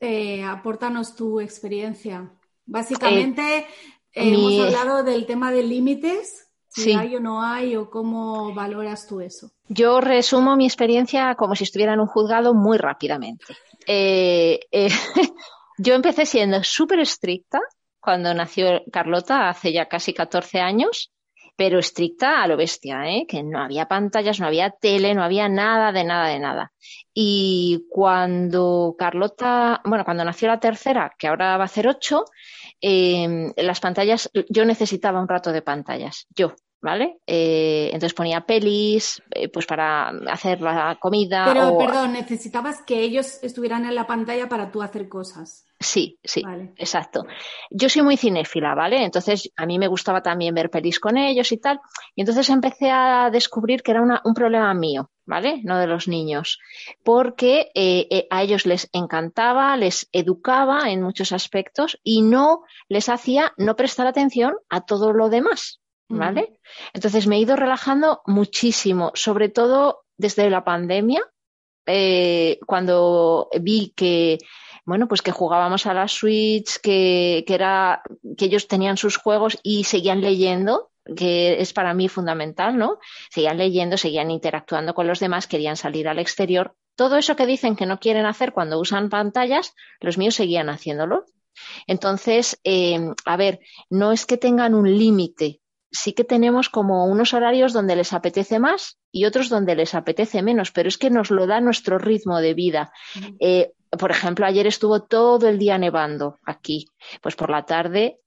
eh, 0.00 0.44
apórtanos 0.44 1.16
tu 1.16 1.40
experiencia. 1.40 2.30
Básicamente, 2.66 3.58
eh, 3.58 3.66
hemos 4.12 4.60
hablado 4.60 5.02
del 5.02 5.26
tema 5.26 5.50
de 5.50 5.62
límites 5.62 6.44
si 6.74 6.92
hay 6.92 7.14
o 7.16 7.20
no 7.20 7.42
hay 7.42 7.76
o 7.76 7.88
cómo 7.88 8.52
valoras 8.52 9.06
tú 9.06 9.20
eso. 9.20 9.50
Yo 9.68 10.00
resumo 10.00 10.56
mi 10.56 10.66
experiencia 10.66 11.34
como 11.36 11.54
si 11.54 11.64
estuviera 11.64 11.94
en 11.94 12.00
un 12.00 12.06
juzgado 12.06 12.52
muy 12.52 12.78
rápidamente. 12.78 13.56
Eh, 13.86 14.60
eh, 14.72 14.88
yo 15.78 15.94
empecé 15.94 16.26
siendo 16.26 16.62
súper 16.64 17.00
estricta 17.00 17.60
cuando 18.00 18.34
nació 18.34 18.82
Carlota 18.92 19.48
hace 19.48 19.72
ya 19.72 19.86
casi 19.86 20.12
14 20.12 20.60
años, 20.60 21.12
pero 21.56 21.78
estricta 21.78 22.42
a 22.42 22.46
lo 22.46 22.56
bestia, 22.56 23.08
¿eh? 23.08 23.26
que 23.28 23.42
no 23.42 23.62
había 23.62 23.86
pantallas, 23.86 24.40
no 24.40 24.46
había 24.46 24.70
tele, 24.70 25.14
no 25.14 25.22
había 25.22 25.48
nada 25.48 25.92
de 25.92 26.04
nada 26.04 26.28
de 26.28 26.38
nada. 26.38 26.72
Y 27.12 27.86
cuando 27.90 28.94
Carlota, 28.98 29.80
bueno, 29.84 30.04
cuando 30.04 30.24
nació 30.24 30.48
la 30.48 30.60
tercera, 30.60 31.14
que 31.18 31.28
ahora 31.28 31.56
va 31.56 31.64
a 31.64 31.68
ser 31.68 31.86
ocho, 31.86 32.24
las 32.80 33.80
pantallas, 33.80 34.30
yo 34.48 34.64
necesitaba 34.64 35.20
un 35.20 35.28
rato 35.28 35.52
de 35.52 35.62
pantallas, 35.62 36.26
yo, 36.34 36.54
¿vale? 36.84 37.18
Eh, 37.26 37.86
entonces 37.86 38.12
ponía 38.12 38.42
pelis, 38.42 39.22
eh, 39.30 39.48
pues 39.48 39.64
para 39.64 40.08
hacer 40.30 40.60
la 40.60 40.98
comida. 41.00 41.46
Pero, 41.46 41.78
perdón, 41.78 42.12
necesitabas 42.12 42.82
que 42.82 43.00
ellos 43.00 43.38
estuvieran 43.42 43.86
en 43.86 43.94
la 43.94 44.06
pantalla 44.06 44.50
para 44.50 44.70
tú 44.70 44.82
hacer 44.82 45.08
cosas. 45.08 45.66
Sí, 45.84 46.18
sí, 46.24 46.42
exacto. 46.76 47.26
Yo 47.70 47.90
soy 47.90 48.02
muy 48.02 48.16
cinéfila, 48.16 48.74
¿vale? 48.74 49.04
Entonces 49.04 49.52
a 49.54 49.66
mí 49.66 49.78
me 49.78 49.86
gustaba 49.86 50.22
también 50.22 50.54
ver 50.54 50.70
pelis 50.70 50.98
con 50.98 51.18
ellos 51.18 51.52
y 51.52 51.58
tal. 51.58 51.78
Y 52.14 52.22
entonces 52.22 52.48
empecé 52.48 52.90
a 52.90 53.28
descubrir 53.30 53.82
que 53.82 53.90
era 53.90 54.02
un 54.02 54.34
problema 54.34 54.72
mío, 54.72 55.10
¿vale? 55.26 55.60
No 55.62 55.78
de 55.78 55.86
los 55.86 56.08
niños. 56.08 56.58
Porque 57.02 57.70
eh, 57.74 58.26
a 58.30 58.42
ellos 58.42 58.64
les 58.64 58.88
encantaba, 58.92 59.76
les 59.76 60.08
educaba 60.10 60.90
en 60.90 61.02
muchos 61.02 61.32
aspectos 61.32 62.00
y 62.02 62.22
no 62.22 62.62
les 62.88 63.10
hacía 63.10 63.52
no 63.58 63.76
prestar 63.76 64.06
atención 64.06 64.54
a 64.70 64.86
todo 64.86 65.12
lo 65.12 65.28
demás. 65.28 65.80
¿vale? 66.08 66.60
Entonces 66.92 67.26
me 67.26 67.36
he 67.36 67.40
ido 67.40 67.56
relajando 67.56 68.22
muchísimo, 68.26 69.10
sobre 69.14 69.48
todo 69.48 70.04
desde 70.16 70.48
la 70.48 70.62
pandemia, 70.62 71.22
eh, 71.86 72.58
cuando 72.66 73.48
vi 73.60 73.92
que 73.94 74.38
bueno, 74.84 75.08
pues 75.08 75.22
que 75.22 75.32
jugábamos 75.32 75.86
a 75.86 75.94
la 75.94 76.08
Switch, 76.08 76.78
que, 76.80 77.44
que, 77.46 77.54
era, 77.54 78.02
que 78.36 78.46
ellos 78.46 78.68
tenían 78.68 78.96
sus 78.96 79.16
juegos 79.16 79.58
y 79.62 79.84
seguían 79.84 80.20
leyendo, 80.20 80.90
que 81.16 81.60
es 81.60 81.72
para 81.72 81.94
mí 81.94 82.08
fundamental, 82.08 82.76
¿no? 82.76 82.98
Seguían 83.30 83.58
leyendo, 83.58 83.96
seguían 83.96 84.30
interactuando 84.30 84.94
con 84.94 85.06
los 85.06 85.20
demás, 85.20 85.46
querían 85.46 85.76
salir 85.76 86.08
al 86.08 86.18
exterior. 86.18 86.76
Todo 86.96 87.16
eso 87.16 87.36
que 87.36 87.46
dicen 87.46 87.76
que 87.76 87.86
no 87.86 87.98
quieren 87.98 88.26
hacer 88.26 88.52
cuando 88.52 88.78
usan 88.78 89.08
pantallas, 89.08 89.74
los 90.00 90.18
míos 90.18 90.34
seguían 90.34 90.68
haciéndolo. 90.68 91.24
Entonces, 91.86 92.60
eh, 92.64 93.12
a 93.24 93.36
ver, 93.36 93.60
no 93.90 94.12
es 94.12 94.26
que 94.26 94.36
tengan 94.36 94.74
un 94.74 94.98
límite 94.98 95.60
sí 95.94 96.12
que 96.12 96.24
tenemos 96.24 96.68
como 96.68 97.06
unos 97.06 97.32
horarios 97.34 97.72
donde 97.72 97.96
les 97.96 98.12
apetece 98.12 98.58
más 98.58 98.98
y 99.12 99.24
otros 99.24 99.48
donde 99.48 99.76
les 99.76 99.94
apetece 99.94 100.42
menos, 100.42 100.72
pero 100.72 100.88
es 100.88 100.98
que 100.98 101.08
nos 101.08 101.30
lo 101.30 101.46
da 101.46 101.60
nuestro 101.60 101.98
ritmo 101.98 102.40
de 102.40 102.52
vida. 102.52 102.92
Eh, 103.38 103.72
por 103.96 104.10
ejemplo, 104.10 104.44
ayer 104.44 104.66
estuvo 104.66 105.04
todo 105.04 105.48
el 105.48 105.58
día 105.58 105.78
nevando 105.78 106.40
aquí. 106.44 106.88
Pues 107.22 107.36
por 107.36 107.48
la 107.48 107.64
tarde 107.64 108.18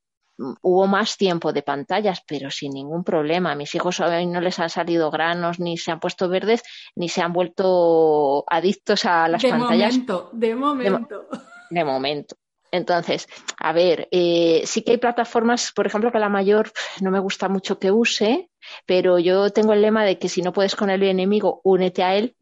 hubo 0.62 0.88
más 0.88 1.18
tiempo 1.18 1.52
de 1.52 1.62
pantallas, 1.62 2.24
pero 2.26 2.50
sin 2.50 2.72
ningún 2.72 3.04
problema. 3.04 3.52
A 3.52 3.56
mis 3.56 3.76
hijos 3.76 4.00
hoy 4.00 4.26
no 4.28 4.40
les 4.40 4.60
han 4.60 4.70
salido 4.70 5.12
granos, 5.12 5.60
ni 5.60 5.78
se 5.78 5.92
han 5.92 6.00
puesto 6.00 6.30
verdes, 6.30 6.64
ni 6.96 7.10
se 7.10 7.22
han 7.22 7.34
vuelto 7.34 8.46
adictos 8.48 9.04
a 9.04 9.28
las 9.28 9.42
de 9.42 9.50
pantallas. 9.50 9.94
Momento, 9.94 10.30
de 10.32 10.56
momento, 10.56 11.28
de 11.70 11.84
momento. 11.84 12.36
Entonces, 12.72 13.28
a 13.60 13.72
ver, 13.74 14.08
eh, 14.12 14.62
sí 14.66 14.82
que 14.82 14.92
hay 14.92 14.98
plataformas, 14.98 15.72
por 15.72 15.88
ejemplo, 15.88 16.12
que 16.12 16.20
la 16.20 16.30
mayor 16.30 16.72
no 17.02 17.12
me 17.12 17.20
gusta 17.20 17.48
mucho 17.50 17.80
que 17.80 17.92
use, 17.92 18.50
pero 18.86 19.20
yo 19.20 19.50
tengo 19.52 19.74
el 19.74 19.82
lema 19.82 20.04
de 20.06 20.20
que 20.20 20.30
si 20.30 20.42
no 20.42 20.54
puedes 20.54 20.76
con 20.76 20.90
el 20.90 21.02
enemigo, 21.04 21.62
únete 21.64 22.04
a 22.04 22.16
él. 22.16 22.36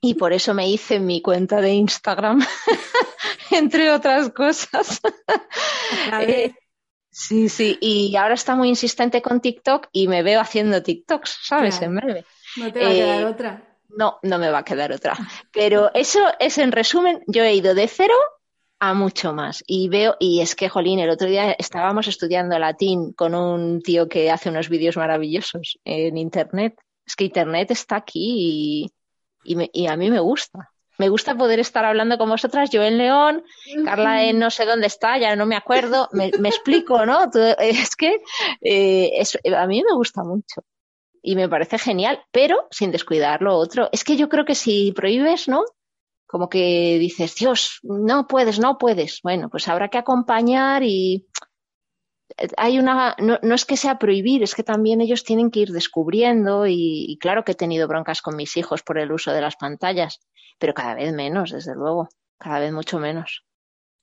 Y 0.00 0.14
por 0.14 0.32
eso 0.32 0.52
me 0.52 0.68
hice 0.68 0.98
mi 0.98 1.22
cuenta 1.22 1.60
de 1.60 1.70
Instagram, 1.74 2.40
entre 3.50 3.90
otras 3.90 4.30
cosas. 4.30 5.00
Eh, 6.20 6.54
sí, 7.10 7.48
sí, 7.48 7.76
y 7.80 8.16
ahora 8.16 8.34
está 8.34 8.54
muy 8.54 8.68
insistente 8.68 9.20
con 9.20 9.40
TikTok 9.40 9.88
y 9.92 10.08
me 10.08 10.22
veo 10.22 10.40
haciendo 10.40 10.82
TikToks, 10.82 11.38
¿sabes? 11.42 11.78
Claro. 11.78 11.92
En 11.92 11.96
breve. 12.00 12.24
no 12.56 12.72
te 12.72 12.80
va 12.80 12.88
a 12.88 12.92
quedar 12.92 13.20
Eh, 13.20 13.24
otra. 13.26 13.78
No, 13.90 14.18
no 14.22 14.38
me 14.38 14.48
va 14.50 14.58
a 14.58 14.64
quedar 14.64 14.90
otra. 14.92 15.16
Pero 15.52 15.90
eso 15.94 16.20
es 16.38 16.56
en 16.58 16.72
resumen, 16.72 17.22
yo 17.26 17.44
he 17.44 17.54
ido 17.54 17.74
de 17.74 17.88
cero 17.88 18.14
a 18.84 18.94
mucho 18.94 19.32
más. 19.32 19.62
Y 19.66 19.88
veo, 19.88 20.16
y 20.18 20.40
es 20.40 20.56
que, 20.56 20.68
Jolín, 20.68 20.98
el 20.98 21.08
otro 21.08 21.28
día 21.28 21.52
estábamos 21.52 22.08
estudiando 22.08 22.58
latín 22.58 23.12
con 23.12 23.32
un 23.32 23.80
tío 23.80 24.08
que 24.08 24.28
hace 24.28 24.48
unos 24.48 24.68
vídeos 24.68 24.96
maravillosos 24.96 25.78
en 25.84 26.18
Internet. 26.18 26.74
Es 27.06 27.14
que 27.14 27.24
Internet 27.26 27.70
está 27.70 27.94
aquí 27.96 28.90
y, 29.44 29.52
y, 29.52 29.54
me- 29.54 29.70
y 29.72 29.86
a 29.86 29.96
mí 29.96 30.10
me 30.10 30.18
gusta. 30.18 30.70
Me 30.98 31.08
gusta 31.08 31.36
poder 31.36 31.60
estar 31.60 31.84
hablando 31.84 32.18
con 32.18 32.28
vosotras, 32.28 32.70
yo 32.70 32.82
en 32.82 32.98
León, 32.98 33.44
Carla 33.84 34.24
en 34.24 34.40
no 34.40 34.50
sé 34.50 34.64
dónde 34.66 34.88
está, 34.88 35.16
ya 35.16 35.36
no 35.36 35.46
me 35.46 35.54
acuerdo, 35.56 36.08
me, 36.12 36.32
me 36.40 36.48
explico, 36.48 37.06
¿no? 37.06 37.30
Tú- 37.30 37.38
Es 37.60 37.94
que 37.94 38.16
eh, 38.60 39.10
es- 39.14 39.38
a 39.56 39.66
mí 39.68 39.82
me 39.88 39.94
gusta 39.94 40.24
mucho 40.24 40.62
y 41.22 41.36
me 41.36 41.48
parece 41.48 41.78
genial, 41.78 42.20
pero 42.32 42.66
sin 42.72 42.90
descuidar 42.90 43.42
lo 43.42 43.54
otro. 43.56 43.88
Es 43.92 44.02
que 44.02 44.16
yo 44.16 44.28
creo 44.28 44.44
que 44.44 44.56
si 44.56 44.90
prohíbes, 44.90 45.46
¿no? 45.46 45.62
Como 46.32 46.48
que 46.48 46.96
dices, 46.98 47.34
Dios, 47.34 47.78
no 47.82 48.26
puedes, 48.26 48.58
no 48.58 48.78
puedes. 48.78 49.20
Bueno, 49.22 49.50
pues 49.50 49.68
habrá 49.68 49.88
que 49.88 49.98
acompañar 49.98 50.82
y 50.82 51.28
hay 52.56 52.78
una, 52.78 53.14
no, 53.18 53.38
no 53.42 53.54
es 53.54 53.66
que 53.66 53.76
sea 53.76 53.98
prohibir, 53.98 54.42
es 54.42 54.54
que 54.54 54.62
también 54.62 55.02
ellos 55.02 55.24
tienen 55.24 55.50
que 55.50 55.60
ir 55.60 55.72
descubriendo 55.72 56.66
y, 56.66 57.04
y 57.06 57.18
claro 57.18 57.44
que 57.44 57.52
he 57.52 57.54
tenido 57.54 57.86
broncas 57.86 58.22
con 58.22 58.34
mis 58.34 58.56
hijos 58.56 58.82
por 58.82 58.96
el 58.96 59.12
uso 59.12 59.30
de 59.30 59.42
las 59.42 59.56
pantallas, 59.56 60.20
pero 60.58 60.72
cada 60.72 60.94
vez 60.94 61.12
menos, 61.12 61.50
desde 61.50 61.74
luego, 61.74 62.08
cada 62.38 62.60
vez 62.60 62.72
mucho 62.72 62.98
menos. 62.98 63.44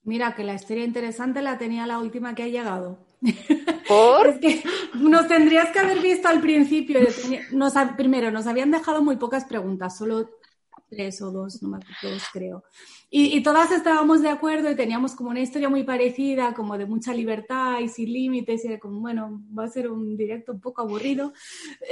Mira, 0.03 0.35
que 0.35 0.43
la 0.43 0.53
historia 0.53 0.85
interesante 0.85 1.41
la 1.41 1.57
tenía 1.57 1.87
la 1.87 1.97
última 1.97 2.35
que 2.35 2.43
ha 2.43 2.47
llegado. 2.47 2.99
¿Por? 3.87 4.27
Es 4.27 4.37
que 4.39 4.63
nos 4.99 5.27
tendrías 5.27 5.71
que 5.71 5.79
haber 5.79 5.99
visto 5.99 6.27
al 6.27 6.41
principio. 6.41 6.99
Nos, 7.53 7.73
primero, 7.97 8.29
nos 8.29 8.45
habían 8.45 8.69
dejado 8.69 9.01
muy 9.01 9.15
pocas 9.15 9.45
preguntas, 9.45 9.97
solo 9.97 10.29
tres 10.89 11.21
o 11.21 11.31
dos, 11.31 11.61
no 11.61 11.69
me 11.69 11.77
acuerdo, 11.77 12.15
dos 12.15 12.23
creo. 12.31 12.63
Y, 13.09 13.37
y 13.37 13.43
todas 13.43 13.71
estábamos 13.71 14.21
de 14.21 14.29
acuerdo 14.29 14.69
y 14.69 14.75
teníamos 14.75 15.15
como 15.15 15.29
una 15.29 15.39
historia 15.39 15.69
muy 15.69 15.83
parecida, 15.83 16.53
como 16.53 16.77
de 16.77 16.85
mucha 16.85 17.13
libertad 17.13 17.79
y 17.79 17.87
sin 17.87 18.11
límites, 18.11 18.63
y 18.63 18.67
era 18.67 18.79
como, 18.79 18.99
bueno, 18.99 19.41
va 19.57 19.65
a 19.65 19.69
ser 19.69 19.89
un 19.89 20.17
directo 20.17 20.51
un 20.51 20.61
poco 20.61 20.81
aburrido. 20.81 21.33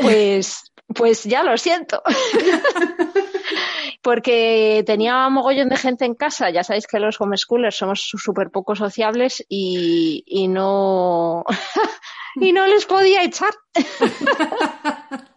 Pues, 0.02 0.72
pues 0.93 1.24
ya 1.24 1.43
lo 1.43 1.58
siento. 1.58 2.02
Porque 4.02 4.84
tenía 4.86 5.28
mogollón 5.30 5.70
de 5.70 5.78
gente 5.78 6.06
en 6.06 6.16
casa. 6.16 6.50
Ya 6.50 6.64
sabéis 6.64 6.88
que 6.88 7.00
los 7.00 7.20
homeschoolers 7.20 7.76
somos 7.76 8.02
súper 8.02 8.52
poco 8.52 8.76
sociables 8.76 9.43
y, 9.50 10.24
y 10.26 10.48
no 10.48 11.43
y 12.39 12.54
no 12.54 12.68
les 12.68 12.86
podía 12.86 13.24
echar. 13.24 13.54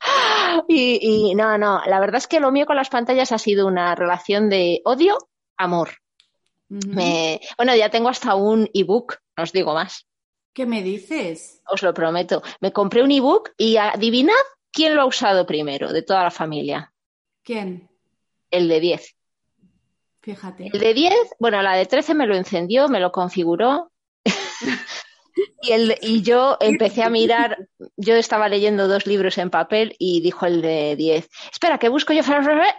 y, 0.68 0.98
y 1.30 1.34
no, 1.34 1.58
no, 1.58 1.82
la 1.86 2.00
verdad 2.00 2.16
es 2.16 2.26
que 2.26 2.40
lo 2.40 2.50
mío 2.50 2.66
con 2.66 2.76
las 2.76 2.88
pantallas 2.88 3.32
ha 3.32 3.38
sido 3.38 3.66
una 3.66 3.94
relación 3.94 4.48
de 4.48 4.80
odio-amor. 4.84 5.90
Ujú. 6.70 6.88
Me, 6.88 7.40
bueno, 7.56 7.74
ya 7.74 7.90
tengo 7.90 8.08
hasta 8.08 8.34
un 8.34 8.68
ebook, 8.72 9.16
no 9.36 9.42
os 9.42 9.52
digo 9.52 9.74
más, 9.74 10.06
¿Qué 10.52 10.66
me 10.66 10.82
dices? 10.82 11.62
os 11.66 11.82
lo 11.82 11.94
prometo. 11.94 12.42
Me 12.60 12.72
compré 12.72 13.02
un 13.02 13.10
ebook 13.10 13.50
y 13.56 13.76
adivinad 13.76 14.34
quién 14.72 14.94
lo 14.94 15.02
ha 15.02 15.06
usado 15.06 15.46
primero 15.46 15.92
de 15.92 16.02
toda 16.02 16.24
la 16.24 16.30
familia. 16.30 16.92
¿Quién? 17.42 17.88
El 18.50 18.68
de 18.68 18.80
10. 18.80 19.16
Fíjate. 20.22 20.70
El 20.72 20.80
de 20.80 20.94
10, 20.94 21.14
bueno, 21.38 21.62
la 21.62 21.74
de 21.74 21.86
13 21.86 22.14
me 22.14 22.26
lo 22.26 22.34
encendió, 22.34 22.88
me 22.88 23.00
lo 23.00 23.10
configuró. 23.12 23.90
y, 25.62 25.72
el, 25.72 25.96
y 26.02 26.22
yo 26.22 26.56
empecé 26.60 27.02
a 27.02 27.10
mirar, 27.10 27.68
yo 27.96 28.14
estaba 28.14 28.48
leyendo 28.48 28.88
dos 28.88 29.06
libros 29.06 29.38
en 29.38 29.50
papel 29.50 29.94
y 29.98 30.20
dijo 30.20 30.46
el 30.46 30.62
de 30.62 30.96
10, 30.96 31.28
espera, 31.52 31.78
que 31.78 31.88
busco 31.88 32.12
yo, 32.12 32.22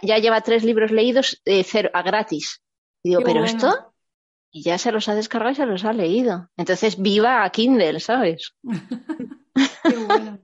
ya 0.02 0.18
lleva 0.18 0.40
tres 0.40 0.64
libros 0.64 0.90
leídos 0.90 1.40
eh, 1.44 1.64
cero, 1.64 1.90
a 1.92 2.02
gratis. 2.02 2.62
Y 3.02 3.10
digo, 3.10 3.20
Qué 3.20 3.24
pero 3.24 3.40
bueno. 3.40 3.56
esto, 3.56 3.92
y 4.50 4.62
ya 4.62 4.76
se 4.76 4.92
los 4.92 5.08
ha 5.08 5.14
descargado 5.14 5.52
y 5.52 5.56
se 5.56 5.66
los 5.66 5.84
ha 5.84 5.92
leído. 5.92 6.50
Entonces, 6.56 7.00
viva 7.00 7.42
a 7.42 7.50
Kindle, 7.50 8.00
¿sabes? 8.00 8.54
Qué 9.82 9.96
bueno. 9.96 10.38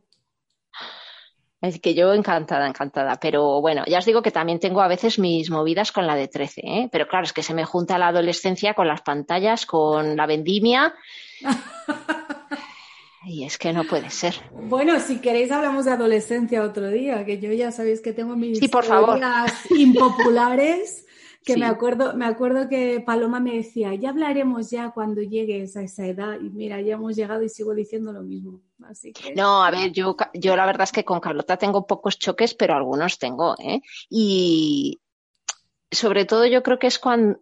Es 1.60 1.80
que 1.80 1.94
yo 1.94 2.14
encantada, 2.14 2.68
encantada. 2.68 3.18
Pero 3.20 3.60
bueno, 3.60 3.82
ya 3.86 3.98
os 3.98 4.04
digo 4.04 4.22
que 4.22 4.30
también 4.30 4.60
tengo 4.60 4.80
a 4.80 4.86
veces 4.88 5.18
mis 5.18 5.50
movidas 5.50 5.90
con 5.90 6.06
la 6.06 6.14
de 6.14 6.28
13, 6.28 6.60
¿eh? 6.64 6.88
Pero 6.92 7.08
claro, 7.08 7.24
es 7.24 7.32
que 7.32 7.42
se 7.42 7.52
me 7.54 7.64
junta 7.64 7.98
la 7.98 8.08
adolescencia 8.08 8.74
con 8.74 8.86
las 8.86 9.02
pantallas, 9.02 9.66
con 9.66 10.16
la 10.16 10.26
vendimia. 10.26 10.94
Y 13.24 13.44
es 13.44 13.58
que 13.58 13.72
no 13.74 13.84
puede 13.84 14.08
ser. 14.08 14.34
Bueno, 14.52 14.98
si 15.00 15.18
queréis 15.20 15.50
hablamos 15.50 15.84
de 15.84 15.90
adolescencia 15.90 16.62
otro 16.62 16.88
día, 16.88 17.26
que 17.26 17.38
yo 17.38 17.52
ya 17.52 17.72
sabéis 17.72 18.00
que 18.00 18.12
tengo 18.14 18.36
mis 18.36 18.58
Sí, 18.58 18.68
por 18.68 18.84
favor. 18.84 19.18
teorías 19.18 19.52
impopulares, 19.70 21.04
que 21.44 21.54
Sí. 21.54 21.60
me 21.60 21.66
acuerdo, 21.66 22.14
me 22.14 22.24
acuerdo 22.24 22.68
que 22.70 23.02
Paloma 23.04 23.38
me 23.40 23.54
decía, 23.56 23.94
ya 23.96 24.10
hablaremos 24.10 24.70
ya 24.70 24.92
cuando 24.92 25.20
llegues 25.20 25.76
a 25.76 25.82
esa 25.82 26.06
edad, 26.06 26.38
y 26.40 26.48
mira, 26.48 26.80
ya 26.80 26.94
hemos 26.94 27.16
llegado 27.16 27.42
y 27.42 27.48
sigo 27.50 27.74
diciendo 27.74 28.12
lo 28.12 28.22
mismo. 28.22 28.60
Así 28.84 29.12
que 29.12 29.34
No, 29.34 29.64
a 29.64 29.70
ver, 29.70 29.92
yo, 29.92 30.16
yo 30.34 30.56
la 30.56 30.66
verdad 30.66 30.84
es 30.84 30.92
que 30.92 31.04
con 31.04 31.20
Carlota 31.20 31.56
tengo 31.56 31.86
pocos 31.86 32.18
choques, 32.18 32.54
pero 32.54 32.74
algunos 32.74 33.18
tengo, 33.18 33.56
¿eh? 33.58 33.80
Y 34.08 35.00
sobre 35.90 36.24
todo 36.24 36.46
yo 36.46 36.62
creo 36.62 36.78
que 36.78 36.86
es 36.86 36.98
cuando 36.98 37.40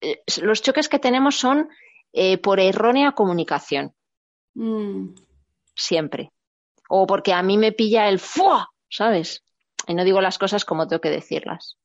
eh, 0.00 0.22
los 0.40 0.62
choques 0.62 0.88
que 0.88 0.98
tenemos 0.98 1.36
son 1.36 1.68
eh, 2.12 2.38
por 2.38 2.60
errónea 2.60 3.12
comunicación, 3.12 3.94
mm, 4.54 5.14
siempre. 5.74 6.32
O 6.88 7.06
porque 7.06 7.34
a 7.34 7.42
mí 7.42 7.58
me 7.58 7.72
pilla 7.72 8.08
el 8.08 8.18
¡fua! 8.18 8.70
¿sabes? 8.88 9.44
Y 9.86 9.94
no 9.94 10.04
digo 10.04 10.20
las 10.20 10.38
cosas 10.38 10.64
como 10.64 10.86
tengo 10.86 11.00
que 11.00 11.10
decirlas. 11.10 11.78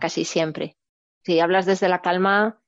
Casi 0.00 0.24
siempre. 0.24 0.76
Si 1.24 1.38
hablas 1.38 1.66
desde 1.66 1.88
la 1.88 2.02
calma, 2.02 2.60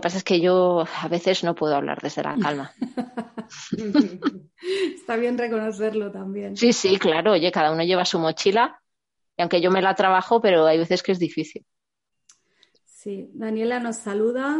que 0.00 0.06
pasa 0.06 0.18
es 0.18 0.24
que 0.24 0.40
yo 0.40 0.84
a 1.02 1.08
veces 1.08 1.44
no 1.44 1.54
puedo 1.54 1.74
hablar 1.74 2.00
desde 2.02 2.22
la 2.22 2.36
calma. 2.36 2.72
está 4.94 5.16
bien 5.16 5.38
reconocerlo 5.38 6.10
también. 6.10 6.56
Sí, 6.56 6.72
sí, 6.72 6.98
claro. 6.98 7.32
Oye, 7.32 7.50
cada 7.52 7.72
uno 7.72 7.84
lleva 7.84 8.04
su 8.04 8.18
mochila. 8.18 8.80
Y 9.36 9.42
aunque 9.42 9.60
yo 9.60 9.70
me 9.70 9.82
la 9.82 9.94
trabajo, 9.94 10.40
pero 10.40 10.66
hay 10.66 10.78
veces 10.78 11.02
que 11.02 11.12
es 11.12 11.18
difícil. 11.18 11.64
Sí, 12.84 13.30
Daniela 13.34 13.78
nos 13.78 13.96
saluda 13.96 14.58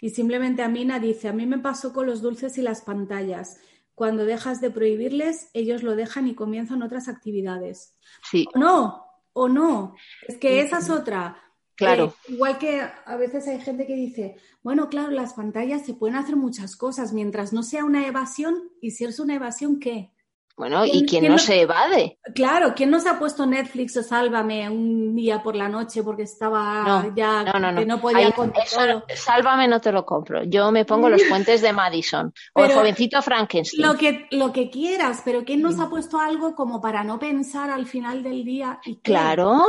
y 0.00 0.10
simplemente 0.10 0.62
Amina 0.62 0.98
dice, 0.98 1.28
a 1.28 1.32
mí 1.32 1.46
me 1.46 1.58
pasó 1.58 1.92
con 1.92 2.06
los 2.06 2.22
dulces 2.22 2.56
y 2.58 2.62
las 2.62 2.82
pantallas. 2.82 3.60
Cuando 3.94 4.24
dejas 4.24 4.60
de 4.60 4.70
prohibirles, 4.70 5.50
ellos 5.52 5.82
lo 5.82 5.96
dejan 5.96 6.28
y 6.28 6.34
comienzan 6.34 6.82
otras 6.82 7.08
actividades. 7.08 7.96
Sí, 8.30 8.46
O 8.54 8.58
no, 8.58 9.04
o 9.32 9.48
no. 9.48 9.94
Es 10.26 10.38
que 10.38 10.60
esa 10.60 10.78
es 10.78 10.90
otra. 10.90 11.36
Claro. 11.82 12.14
Eh, 12.28 12.32
igual 12.34 12.58
que 12.58 12.80
a 12.80 13.16
veces 13.16 13.46
hay 13.48 13.60
gente 13.60 13.86
que 13.86 13.94
dice, 13.94 14.36
bueno, 14.62 14.88
claro, 14.88 15.10
las 15.10 15.34
pantallas 15.34 15.84
se 15.84 15.94
pueden 15.94 16.16
hacer 16.16 16.36
muchas 16.36 16.76
cosas 16.76 17.12
mientras 17.12 17.52
no 17.52 17.62
sea 17.62 17.84
una 17.84 18.06
evasión. 18.06 18.70
¿Y 18.80 18.92
si 18.92 19.04
es 19.04 19.18
una 19.18 19.34
evasión, 19.34 19.80
qué? 19.80 20.11
Bueno, 20.56 20.84
¿y 20.84 21.06
¿Quién- 21.06 21.24
no 21.24 21.30
no- 21.32 21.38
se 21.38 21.62
evade? 21.62 22.18
Claro, 22.34 22.74
¿quién 22.76 22.90
no 22.90 23.00
se 23.00 23.08
ha 23.08 23.18
puesto 23.18 23.46
Netflix 23.46 23.96
o 23.96 24.02
Sálvame 24.02 24.68
un 24.68 25.14
día 25.16 25.42
por 25.42 25.56
la 25.56 25.68
noche 25.68 26.02
porque 26.02 26.22
estaba 26.22 26.82
No, 26.84 27.14
ya 27.16 27.42
No, 27.44 27.58
no, 27.58 27.72
no. 27.72 27.80
que 27.80 27.86
no 27.86 28.00
podía 28.00 28.26
Ahí- 28.26 28.32
con 28.32 28.52
eso- 28.62 28.76
todo? 28.76 29.04
sálvame, 29.14 29.66
no 29.68 29.80
te 29.80 29.90
lo 29.92 30.04
compro. 30.04 30.44
Yo 30.44 30.70
me 30.70 30.84
pongo 30.84 31.08
los 31.08 31.22
puentes 31.46 31.62
de 31.62 31.72
Madison 31.72 32.32
o 32.54 32.64
el 32.64 32.72
jovencito 32.72 33.22
Frankenstein. 33.22 33.82
Lo 33.86 33.94
que, 33.96 34.26
lo 34.30 34.52
que 34.52 34.70
quieras, 34.70 35.22
pero 35.24 35.44
¿quién 35.44 35.62
nos 35.62 35.80
ha 35.80 35.88
puesto 35.88 36.18
algo 36.18 36.54
como 36.54 36.80
para 36.80 37.02
no 37.02 37.18
pensar 37.18 37.70
al 37.70 37.86
final 37.86 38.22
del 38.22 38.44
día? 38.44 38.78
¿Y? 38.84 38.96
Claro. 39.00 39.62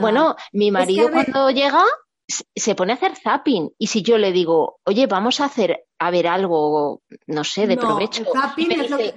Bueno, 0.00 0.34
mi 0.52 0.70
marido 0.70 1.10
cuando 1.10 1.50
llega 1.50 1.82
se- 2.54 2.74
pone 2.74 2.92
a 2.92 2.96
hacer 2.96 3.14
zapping 3.16 3.70
y 3.78 3.88
si 3.88 4.02
yo 4.02 4.16
le 4.16 4.32
digo, 4.32 4.78
oye, 4.86 5.06
vamos 5.06 5.40
a 5.40 5.44
hacer 5.46 5.84
a 5.98 6.10
ver 6.10 6.26
algo, 6.26 7.02
no 7.26 7.44
sé, 7.44 7.66
de 7.66 7.76
No, 7.76 7.82
provecho. 7.82 8.22
el 8.22 8.28
zapping 8.40 8.72
es 8.72 8.90
lo 8.90 8.96
que- 8.96 9.14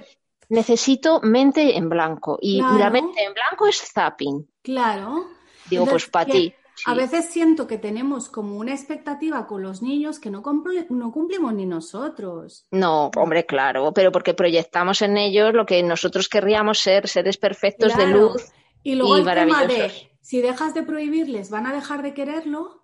necesito 0.48 1.20
mente 1.22 1.76
en 1.76 1.88
blanco 1.88 2.38
y 2.40 2.58
Claro. 2.58 2.78
la 2.78 2.90
mente 2.90 3.22
en 3.24 3.32
blanco 3.34 3.66
es 3.66 3.80
zapping. 3.92 4.48
Claro. 4.62 5.26
Digo, 5.68 5.84
Entonces, 5.84 6.08
pues 6.08 6.10
para 6.10 6.26
¿qué- 6.26 6.32
ti. 6.32 6.54
A 6.84 6.92
veces 6.94 7.30
siento 7.30 7.66
que 7.66 7.78
tenemos 7.78 8.28
como 8.28 8.56
una 8.58 8.72
expectativa 8.72 9.46
con 9.46 9.62
los 9.62 9.80
niños 9.80 10.18
que 10.18 10.28
no, 10.30 10.42
no 10.90 11.10
cumplimos 11.12 11.54
ni 11.54 11.64
nosotros. 11.64 12.66
No, 12.70 13.10
hombre, 13.16 13.46
claro, 13.46 13.92
pero 13.94 14.12
porque 14.12 14.34
proyectamos 14.34 15.00
en 15.00 15.16
ellos 15.16 15.54
lo 15.54 15.64
que 15.64 15.82
nosotros 15.82 16.28
querríamos 16.28 16.78
ser, 16.80 17.08
seres 17.08 17.38
perfectos 17.38 17.96
de 17.96 18.06
luz. 18.08 18.52
Y 18.82 18.94
luego 18.94 19.16
el 19.16 19.24
tema 19.24 19.64
de 19.66 19.90
si 20.20 20.42
dejas 20.42 20.74
de 20.74 20.82
prohibirles, 20.82 21.50
van 21.50 21.66
a 21.66 21.72
dejar 21.72 22.02
de 22.02 22.12
quererlo. 22.12 22.82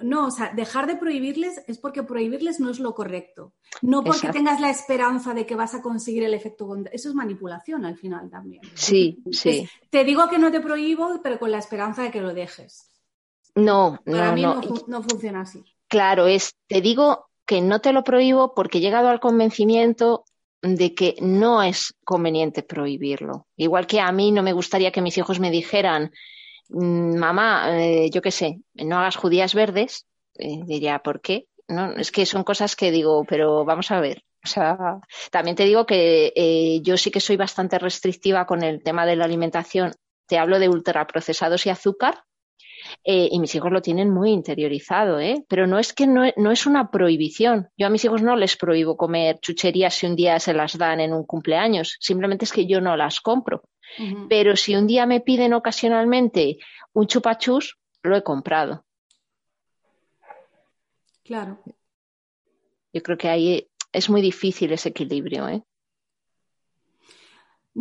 No, 0.00 0.26
o 0.26 0.30
sea, 0.30 0.52
dejar 0.54 0.86
de 0.86 0.96
prohibirles 0.96 1.62
es 1.66 1.78
porque 1.78 2.02
prohibirles 2.02 2.60
no 2.60 2.70
es 2.70 2.78
lo 2.78 2.94
correcto. 2.94 3.52
No 3.82 4.04
porque 4.04 4.28
tengas 4.28 4.60
la 4.60 4.70
esperanza 4.70 5.34
de 5.34 5.46
que 5.46 5.54
vas 5.54 5.74
a 5.74 5.82
conseguir 5.82 6.24
el 6.24 6.34
efecto 6.34 6.66
contrario. 6.66 6.96
Eso 6.96 7.08
es 7.08 7.14
manipulación 7.14 7.84
al 7.84 7.96
final 7.96 8.30
también. 8.30 8.62
Sí, 8.74 9.22
sí. 9.32 9.68
te 9.90 10.04
digo 10.04 10.28
que 10.28 10.38
no 10.38 10.50
te 10.50 10.60
prohíbo, 10.60 11.20
pero 11.22 11.38
con 11.38 11.50
la 11.50 11.58
esperanza 11.58 12.02
de 12.02 12.10
que 12.10 12.20
lo 12.20 12.34
dejes. 12.34 12.90
No, 13.54 14.00
Para 14.04 14.32
mí 14.32 14.42
no, 14.42 14.60
no, 14.86 15.02
funciona 15.02 15.42
así. 15.42 15.64
Claro, 15.88 16.26
es, 16.26 16.54
te 16.68 16.80
digo 16.80 17.30
que 17.46 17.60
no 17.60 17.80
te 17.80 17.92
lo 17.92 18.04
prohíbo 18.04 18.54
porque 18.54 18.78
he 18.78 18.80
llegado 18.80 19.08
al 19.08 19.20
convencimiento 19.20 20.24
de 20.62 20.94
que 20.94 21.16
no 21.20 21.62
es 21.62 21.94
conveniente 22.04 22.62
prohibirlo. 22.62 23.46
Igual 23.56 23.86
que 23.86 24.00
a 24.00 24.12
mí 24.12 24.30
no 24.30 24.42
me 24.42 24.52
gustaría 24.52 24.92
que 24.92 25.02
mis 25.02 25.18
hijos 25.18 25.40
me 25.40 25.50
dijeran, 25.50 26.12
mamá, 26.70 27.80
eh, 27.80 28.10
yo 28.10 28.22
qué 28.22 28.30
sé, 28.30 28.60
no 28.74 28.98
hagas 28.98 29.16
judías 29.16 29.54
verdes, 29.54 30.06
eh, 30.34 30.60
diría, 30.64 31.00
¿por 31.00 31.20
qué? 31.20 31.46
No, 31.68 31.92
es 31.92 32.10
que 32.10 32.26
son 32.26 32.44
cosas 32.44 32.76
que 32.76 32.90
digo, 32.90 33.24
pero 33.24 33.64
vamos 33.64 33.90
a 33.90 34.00
ver. 34.00 34.24
O 34.42 34.48
sea, 34.48 35.00
también 35.30 35.56
te 35.56 35.64
digo 35.64 35.84
que 35.86 36.32
eh, 36.34 36.80
yo 36.82 36.96
sí 36.96 37.10
que 37.10 37.20
soy 37.20 37.36
bastante 37.36 37.78
restrictiva 37.78 38.46
con 38.46 38.62
el 38.62 38.82
tema 38.82 39.04
de 39.06 39.16
la 39.16 39.26
alimentación. 39.26 39.92
Te 40.26 40.38
hablo 40.38 40.58
de 40.58 40.68
ultraprocesados 40.68 41.66
y 41.66 41.70
azúcar, 41.70 42.24
y 43.04 43.38
mis 43.38 43.54
hijos 43.54 43.70
lo 43.72 43.82
tienen 43.82 44.10
muy 44.10 44.30
interiorizado, 44.30 45.20
¿eh? 45.20 45.44
Pero 45.48 45.66
no 45.66 45.78
es 45.78 45.92
que 45.92 46.06
no, 46.06 46.22
no, 46.36 46.50
es 46.50 46.66
una 46.66 46.90
prohibición. 46.90 47.68
Yo 47.76 47.86
a 47.86 47.90
mis 47.90 48.04
hijos 48.04 48.22
no 48.22 48.36
les 48.36 48.56
prohíbo 48.56 48.96
comer 48.96 49.38
chucherías 49.40 49.94
si 49.94 50.06
un 50.06 50.16
día 50.16 50.38
se 50.40 50.54
las 50.54 50.76
dan 50.78 51.00
en 51.00 51.12
un 51.12 51.24
cumpleaños. 51.24 51.96
Simplemente 52.00 52.44
es 52.44 52.52
que 52.52 52.66
yo 52.66 52.80
no 52.80 52.96
las 52.96 53.20
compro. 53.20 53.62
Pero 54.28 54.56
si 54.56 54.76
un 54.76 54.86
día 54.86 55.04
me 55.04 55.20
piden 55.20 55.52
ocasionalmente 55.52 56.58
un 56.92 57.06
chupachus, 57.06 57.78
lo 58.02 58.16
he 58.16 58.22
comprado. 58.22 58.84
Claro. 61.24 61.60
Yo 62.92 63.02
creo 63.02 63.18
que 63.18 63.28
ahí 63.28 63.68
es 63.92 64.10
muy 64.10 64.20
difícil 64.20 64.72
ese 64.72 64.90
equilibrio, 64.90 65.48
¿eh? 65.48 65.62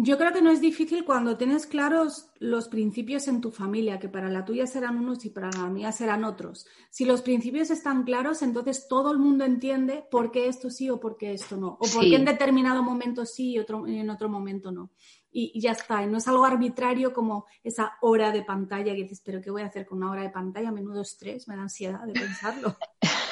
Yo 0.01 0.17
creo 0.17 0.31
que 0.31 0.41
no 0.41 0.49
es 0.49 0.61
difícil 0.61 1.03
cuando 1.03 1.35
tienes 1.35 1.67
claros 1.67 2.29
los 2.39 2.69
principios 2.69 3.27
en 3.27 3.41
tu 3.41 3.51
familia, 3.51 3.99
que 3.99 4.07
para 4.07 4.29
la 4.29 4.45
tuya 4.45 4.65
serán 4.65 4.97
unos 4.97 5.25
y 5.25 5.29
para 5.29 5.49
la 5.51 5.69
mía 5.69 5.91
serán 5.91 6.23
otros. 6.23 6.65
Si 6.89 7.03
los 7.03 7.21
principios 7.21 7.69
están 7.69 8.03
claros, 8.03 8.41
entonces 8.41 8.87
todo 8.87 9.11
el 9.11 9.17
mundo 9.17 9.43
entiende 9.43 10.05
por 10.09 10.31
qué 10.31 10.47
esto 10.47 10.69
sí 10.69 10.89
o 10.89 11.01
por 11.01 11.17
qué 11.17 11.33
esto 11.33 11.57
no, 11.57 11.77
o 11.81 11.85
por 11.93 12.01
qué 12.01 12.15
en 12.15 12.23
determinado 12.23 12.81
momento 12.81 13.25
sí 13.25 13.51
y 13.51 13.59
otro, 13.59 13.85
en 13.87 14.09
otro 14.09 14.29
momento 14.29 14.71
no 14.71 14.91
y, 15.31 15.59
ya 15.59 15.71
está. 15.71 16.03
Y 16.03 16.07
no 16.07 16.17
es 16.17 16.27
algo 16.27 16.45
arbitrario 16.45 17.13
como 17.13 17.45
esa 17.63 17.93
hora 18.01 18.31
de 18.31 18.43
pantalla 18.43 18.93
que 18.93 19.03
dices, 19.03 19.21
pero 19.23 19.41
¿qué 19.41 19.51
voy 19.51 19.61
a 19.61 19.67
hacer 19.67 19.85
con 19.85 19.99
una 19.99 20.11
hora 20.11 20.23
de 20.23 20.29
pantalla? 20.29 20.71
Menudo 20.71 21.01
estrés, 21.01 21.47
me 21.47 21.55
da 21.55 21.63
ansiedad 21.63 22.05
de 22.05 22.13
pensarlo. 22.13 22.75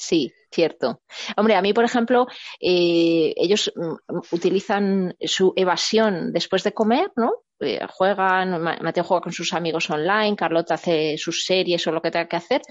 Sí, 0.00 0.32
cierto. 0.50 1.02
Hombre, 1.36 1.56
a 1.56 1.60
mí, 1.60 1.74
por 1.74 1.84
ejemplo, 1.84 2.26
eh, 2.58 3.34
ellos 3.36 3.70
mm, 3.76 4.18
utilizan 4.30 5.14
su 5.20 5.52
evasión 5.54 6.32
después 6.32 6.64
de 6.64 6.72
comer, 6.72 7.12
¿no? 7.16 7.32
Eh, 7.60 7.80
juegan, 7.86 8.62
Mateo 8.62 9.04
juega 9.04 9.20
con 9.20 9.34
sus 9.34 9.52
amigos 9.52 9.90
online, 9.90 10.36
Carlota 10.36 10.72
hace 10.74 11.18
sus 11.18 11.44
series 11.44 11.86
o 11.86 11.92
lo 11.92 12.00
que 12.00 12.10
tenga 12.10 12.28
que 12.28 12.36
hacer 12.36 12.62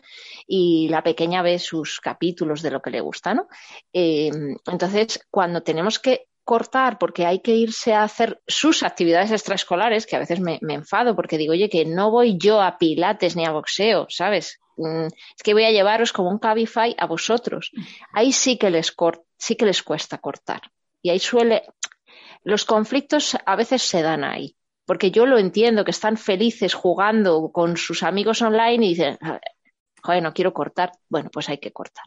y 0.47 0.89
la 0.89 1.03
pequeña 1.03 1.43
ve 1.43 1.59
sus 1.59 1.99
capítulos 1.99 2.63
de 2.63 2.71
lo 2.71 2.81
que 2.81 2.89
le 2.89 2.99
gusta, 2.99 3.35
¿no? 3.35 3.47
Eh, 3.93 4.31
entonces, 4.65 5.19
cuando 5.29 5.61
tenemos 5.61 5.99
que 5.99 6.28
cortar 6.49 6.97
porque 6.97 7.27
hay 7.27 7.41
que 7.41 7.55
irse 7.55 7.93
a 7.93 8.01
hacer 8.01 8.41
sus 8.47 8.81
actividades 8.81 9.29
extraescolares, 9.29 10.07
que 10.07 10.15
a 10.15 10.19
veces 10.19 10.39
me, 10.39 10.57
enfado 10.61 11.15
porque 11.15 11.37
digo, 11.37 11.51
oye, 11.51 11.69
que 11.69 11.85
no 11.85 12.09
voy 12.09 12.39
yo 12.39 12.59
a 12.59 12.79
pilates 12.79 13.35
ni 13.35 13.45
a 13.45 13.51
boxeo, 13.51 14.07
¿sabes? 14.09 14.59
Mm, 14.75 15.05
es 15.05 15.43
que 15.43 15.53
voy 15.53 15.65
a 15.65 15.69
llevaros 15.69 16.11
como 16.11 16.31
un 16.31 16.39
Cabify 16.39 16.95
a 16.97 17.05
vosotros. 17.05 17.69
Ahí 18.13 18.31
sí 18.31 18.57
que 18.57 18.71
les, 18.71 18.95
sí 19.37 19.55
que 19.57 19.65
les 19.67 19.83
cuesta 19.83 20.17
cortar. 20.17 20.61
Y 21.03 21.11
ahí 21.11 21.19
suele, 21.19 21.61
los 22.43 22.65
conflictos 22.65 23.37
a 23.45 23.55
veces 23.55 23.83
se 23.83 24.01
dan 24.01 24.23
ahí, 24.23 24.55
porque 24.87 25.11
yo 25.11 25.27
lo 25.27 25.37
entiendo, 25.37 25.85
que 25.85 25.91
están 25.91 26.17
felices 26.17 26.73
jugando 26.73 27.51
con 27.51 27.77
sus 27.77 28.01
amigos 28.01 28.41
online 28.41 28.87
y 28.87 28.89
dicen, 28.95 29.19
joder, 30.01 30.23
no 30.23 30.33
quiero 30.33 30.51
cortar. 30.51 30.93
Bueno, 31.09 31.29
pues 31.31 31.47
hay 31.47 31.59
que 31.59 31.71
cortar. 31.71 32.05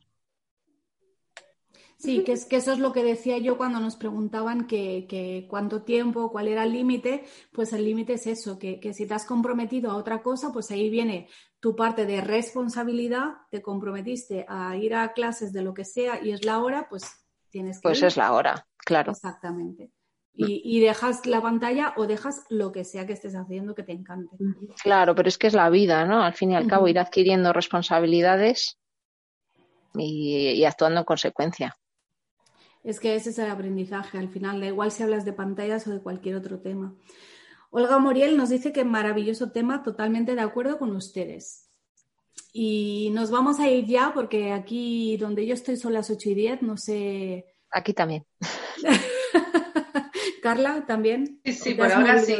Sí, 2.03 2.25
que, 2.25 2.33
es, 2.33 2.47
que 2.47 2.57
eso 2.57 2.73
es 2.73 2.81
lo 2.81 2.93
que 2.93 3.05
decía 3.05 3.39
yo 3.39 3.57
cuando 3.57 3.79
nos 3.79 3.95
preguntaban 3.95 4.67
que, 4.67 5.47
cuánto 5.49 5.83
tiempo, 5.83 6.33
cuál 6.33 6.49
era 6.49 6.65
el 6.65 6.73
límite, 6.73 7.23
pues 7.53 7.73
el 7.73 7.85
límite 7.85 8.15
es 8.15 8.27
eso, 8.27 8.59
que, 8.59 8.93
si 8.93 9.07
te 9.07 9.15
has 9.15 9.25
comprometido 9.25 9.89
a 9.89 9.95
otra 9.95 10.21
cosa, 10.21 10.53
pues 10.53 10.73
ahí 10.73 10.91
viene 10.91 11.29
tu 11.61 11.77
parte 11.77 12.05
de 12.05 12.21
responsabilidad, 12.21 13.35
te 13.53 13.63
comprometiste 13.63 14.45
a 14.49 14.77
ir 14.77 14.97
a 14.97 15.13
clases 15.13 15.53
de 15.53 15.63
lo 15.63 15.75
que 15.75 15.85
sea 15.85 16.21
y 16.21 16.33
es 16.33 16.45
la 16.45 16.59
hora, 16.59 16.89
pues 16.91 17.05
tienes 17.51 17.77
que... 17.77 17.83
Pues 17.83 18.03
es 18.03 18.17
la 18.17 18.33
hora, 18.33 18.67
claro. 18.79 19.13
Exactamente. 19.13 19.93
Y, 20.35 20.81
dejas 20.81 21.25
la 21.27 21.41
pantalla 21.41 21.95
o 21.97 22.09
dejas 22.09 22.47
lo 22.49 22.73
que 22.73 22.83
sea 22.83 23.07
que 23.07 23.13
estés 23.13 23.37
haciendo 23.37 23.77
que 23.77 23.85
te 23.85 23.93
encante. 23.93 24.37
Claro, 24.83 25.15
pero 25.15 25.29
es 25.29 25.39
que 25.39 25.47
es 25.47 25.55
la 25.55 25.71
vida, 25.71 26.05
¿no? 26.05 26.25
Al 26.25 26.35
fin 26.35 26.51
y 26.51 26.57
al 26.57 26.67
cabo, 26.67 26.89
ir 26.89 26.99
adquiriendo 26.99 27.53
responsabilidades 27.53 28.77
y 29.95 30.65
actuando 30.65 30.99
en 30.99 31.05
consecuencia. 31.05 31.77
Es 32.85 32.99
que 32.99 33.15
ese 33.15 33.31
es 33.31 33.39
el 33.39 33.51
aprendizaje 33.51 34.19
al 34.19 34.29
final, 34.29 34.61
da 34.61 34.67
igual 34.67 34.91
si 34.91 35.03
hablas 35.03 35.25
de 35.25 35.33
pantallas 35.33 35.87
o 35.87 35.91
de 35.91 36.01
cualquier 36.01 36.37
otro 36.37 36.61
tema. 36.61 36.95
Olga 37.71 37.99
Moriel 37.99 38.37
nos 38.37 38.51
dice 38.51 38.73
que 38.73 38.85
maravilloso 38.85 39.51
tema, 39.51 39.83
totalmente 39.83 40.35
de 40.35 40.43
acuerdo 40.43 40.79
con 40.79 40.95
ustedes. 40.95 41.71
Y 42.53 43.11
nos 43.15 43.31
vamos 43.31 43.61
a 43.61 43.71
ir 43.71 43.87
ya 43.87 44.13
porque 44.13 44.53
aquí 44.53 45.17
donde 45.17 45.47
yo 45.47 45.55
estoy 45.55 45.77
son 45.77 45.95
las 45.95 46.11
8 46.11 46.31
y 46.31 46.35
10, 46.35 46.63
no 46.63 46.77
sé. 46.77 47.47
Aquí 47.71 47.95
también. 47.95 48.27
Carla, 50.43 50.85
también. 50.87 51.41
Sí, 51.45 51.53
sí, 51.53 51.75
por 51.75 51.91
ahora 51.91 52.19
sí. 52.19 52.37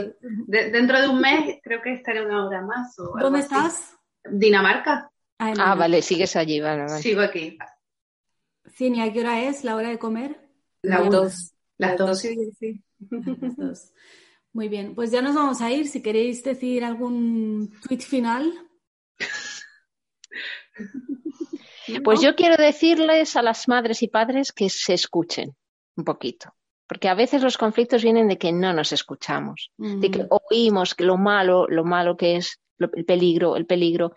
dentro 0.47 1.01
de 1.01 1.09
un 1.09 1.21
mes 1.21 1.61
creo 1.63 1.81
que 1.81 1.95
estaré 1.95 2.27
una 2.27 2.45
hora 2.45 2.63
más. 2.63 2.95
¿Dónde 2.97 3.39
estás? 3.39 3.97
Dinamarca. 4.25 5.11
Ah, 5.39 5.55
ah 5.59 5.75
vale, 5.77 6.03
sigues 6.03 6.37
allí, 6.37 6.61
vale, 6.61 6.89
Sigo 6.89 7.23
aquí. 7.23 7.57
Cinia, 8.71 9.13
¿qué 9.13 9.21
hora 9.21 9.43
es 9.43 9.65
la 9.65 9.77
hora 9.77 9.89
de 9.91 9.99
comer? 9.99 10.49
Las 10.83 11.11
dos. 11.11 11.53
Las 11.79 11.97
dos. 11.97 12.21
Sí, 12.21 12.83
Las 13.11 13.57
dos. 13.57 13.93
Muy 14.53 14.69
bien, 14.69 14.95
pues 14.95 15.11
ya 15.11 15.23
nos 15.23 15.35
vamos 15.35 15.61
a 15.61 15.71
ir. 15.71 15.89
Si 15.89 16.03
queréis 16.03 16.43
decir 16.43 16.85
algún 16.85 17.73
tweet 17.87 18.01
final. 18.01 18.53
Pues 22.05 22.21
yo 22.21 22.35
quiero 22.37 22.57
decirles 22.57 23.37
a 23.37 23.43
las 23.43 23.69
madres 23.69 24.03
y 24.03 24.09
padres 24.09 24.53
que 24.53 24.71
se 24.71 24.95
escuchen 24.95 25.57
un 25.97 26.05
poquito, 26.05 26.55
porque 26.87 27.09
a 27.09 27.15
veces 27.15 27.43
los 27.43 27.59
conflictos 27.59 28.03
vienen 28.03 28.29
de 28.29 28.39
que 28.39 28.53
no 28.53 28.73
nos 28.73 28.93
escuchamos, 28.93 29.73
de 29.77 30.11
que 30.11 30.27
oímos 30.31 30.95
lo 30.99 31.19
malo, 31.19 31.67
lo 31.69 31.85
malo 31.85 32.17
que 32.17 32.37
es, 32.37 32.61
el 32.79 33.05
peligro, 33.05 33.57
el 33.57 33.67
peligro, 33.67 34.15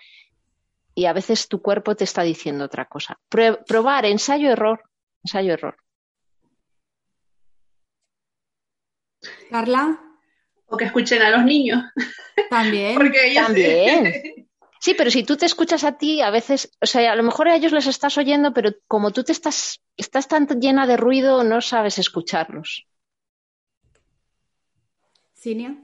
y 0.95 1.05
a 1.05 1.13
veces 1.13 1.47
tu 1.47 1.61
cuerpo 1.61 1.95
te 1.95 2.05
está 2.05 2.23
diciendo 2.23 2.63
otra 2.63 2.85
cosa. 2.85 3.19
probar, 3.29 4.05
ensayo, 4.05 4.49
error, 4.49 4.81
ensayo, 5.23 5.53
error. 5.53 5.77
Carla. 9.49 9.99
O 10.67 10.77
que 10.77 10.85
escuchen 10.85 11.21
a 11.21 11.29
los 11.29 11.43
niños. 11.43 11.83
También. 12.49 12.95
Porque 12.97 13.27
ellos 13.27 13.45
También. 13.45 14.47
Sí, 14.79 14.93
pero 14.93 15.09
si 15.09 15.23
tú 15.23 15.35
te 15.35 15.45
escuchas 15.45 15.83
a 15.83 15.97
ti, 15.97 16.21
a 16.21 16.29
veces, 16.29 16.71
o 16.79 16.85
sea, 16.85 17.11
a 17.11 17.15
lo 17.15 17.23
mejor 17.23 17.47
a 17.47 17.55
ellos 17.55 17.71
les 17.71 17.87
estás 17.87 18.17
oyendo, 18.17 18.53
pero 18.53 18.71
como 18.87 19.11
tú 19.11 19.23
te 19.23 19.31
estás, 19.31 19.81
estás 19.97 20.27
tan 20.27 20.47
llena 20.61 20.85
de 20.85 20.97
ruido, 20.97 21.43
no 21.43 21.61
sabes 21.61 21.97
escucharlos. 21.97 22.87
Cinia 25.33 25.75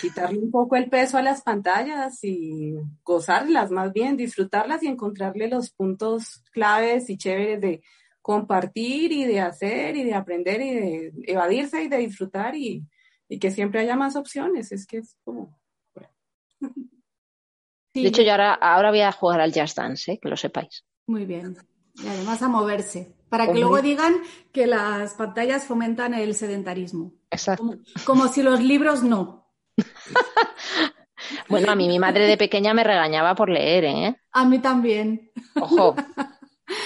quitarle 0.00 0.38
un 0.38 0.50
poco 0.50 0.76
el 0.76 0.88
peso 0.88 1.18
a 1.18 1.22
las 1.22 1.42
pantallas 1.42 2.22
y 2.22 2.74
gozarlas 3.04 3.70
más 3.70 3.92
bien, 3.92 4.16
disfrutarlas 4.16 4.82
y 4.82 4.88
encontrarle 4.88 5.48
los 5.48 5.70
puntos 5.70 6.42
claves 6.52 7.08
y 7.10 7.16
chéveres 7.16 7.60
de 7.60 7.82
compartir 8.20 9.12
y 9.12 9.24
de 9.24 9.40
hacer 9.40 9.96
y 9.96 10.04
de 10.04 10.14
aprender 10.14 10.60
y 10.60 10.74
de 10.74 11.12
evadirse 11.26 11.82
y 11.82 11.88
de 11.88 11.98
disfrutar 11.98 12.54
y, 12.54 12.86
que 13.40 13.50
siempre 13.50 13.80
haya 13.80 13.96
más 13.96 14.14
opciones. 14.14 14.72
Es 14.72 14.86
que 14.86 14.98
es 14.98 15.16
como... 15.24 15.58
De 17.94 18.08
hecho, 18.08 18.22
yo 18.22 18.30
ahora, 18.30 18.54
ahora 18.54 18.90
voy 18.90 19.02
a 19.02 19.12
jugar 19.12 19.42
al 19.42 19.52
Jazz 19.52 19.74
Dance, 19.74 20.12
¿eh? 20.12 20.18
que 20.18 20.30
lo 20.30 20.36
sepáis. 20.38 20.82
Muy 21.06 21.26
bien. 21.26 21.58
Y 21.94 22.06
además 22.08 22.40
a 22.40 22.48
moverse, 22.48 23.14
para 23.28 23.52
que 23.52 23.60
luego 23.60 23.82
digan 23.82 24.14
que 24.50 24.66
las 24.66 25.12
pantallas 25.14 25.64
fomentan 25.64 26.14
el 26.14 26.34
sedentarismo. 26.34 27.12
Exacto. 27.30 27.76
como 28.04 28.28
si 28.28 28.42
los 28.42 28.62
libros 28.62 29.02
no. 29.02 29.41
Bueno, 31.48 31.70
a 31.70 31.74
mí 31.76 31.86
mi 31.88 31.98
madre 31.98 32.26
de 32.26 32.36
pequeña 32.36 32.74
me 32.74 32.82
regañaba 32.84 33.34
por 33.34 33.48
leer, 33.48 33.84
¿eh? 33.84 34.16
A 34.32 34.44
mí 34.44 34.58
también. 34.58 35.30
Ojo. 35.60 35.94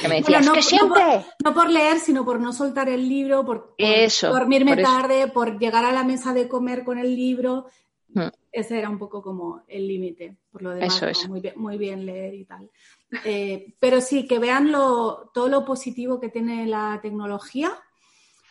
Que 0.00 0.08
me 0.08 0.16
decía, 0.16 0.38
Bueno, 0.38 0.54
no- 0.54 0.58
"Es 0.58 0.68
que 0.68 0.76
no 0.78 0.88
por- 0.88 0.98
siempre. 0.98 1.26
No 1.44 1.54
por 1.54 1.70
leer, 1.70 1.98
sino 2.00 2.24
por 2.24 2.40
no 2.40 2.52
soltar 2.52 2.88
el 2.88 3.08
libro, 3.08 3.44
por, 3.44 3.66
por 3.68 3.74
Eso, 3.78 4.30
dormirme 4.32 4.72
por 4.72 4.80
eso. 4.80 4.90
tarde, 4.90 5.28
por 5.28 5.58
llegar 5.60 5.84
a 5.84 5.92
la 5.92 6.02
mesa 6.02 6.34
de 6.34 6.48
comer 6.48 6.82
con 6.84 6.98
el 6.98 7.14
libro. 7.14 7.66
Mm. 8.08 8.26
Ese 8.50 8.78
era 8.78 8.90
un 8.90 8.98
poco 8.98 9.22
como 9.22 9.62
el 9.68 9.86
límite. 9.86 10.38
Por 10.50 10.62
lo 10.62 10.70
demás, 10.70 10.96
Eso 10.96 11.04
no, 11.04 11.10
es. 11.12 11.28
Muy, 11.28 11.40
bien, 11.40 11.54
muy 11.56 11.78
bien 11.78 12.04
leer 12.04 12.34
y 12.34 12.44
tal. 12.44 12.68
Eh, 13.24 13.74
pero 13.78 14.00
sí, 14.00 14.26
que 14.26 14.40
vean 14.40 14.72
lo, 14.72 15.30
todo 15.32 15.48
lo 15.48 15.64
positivo 15.64 16.18
que 16.18 16.30
tiene 16.30 16.66
la 16.66 16.98
tecnología. 17.00 17.70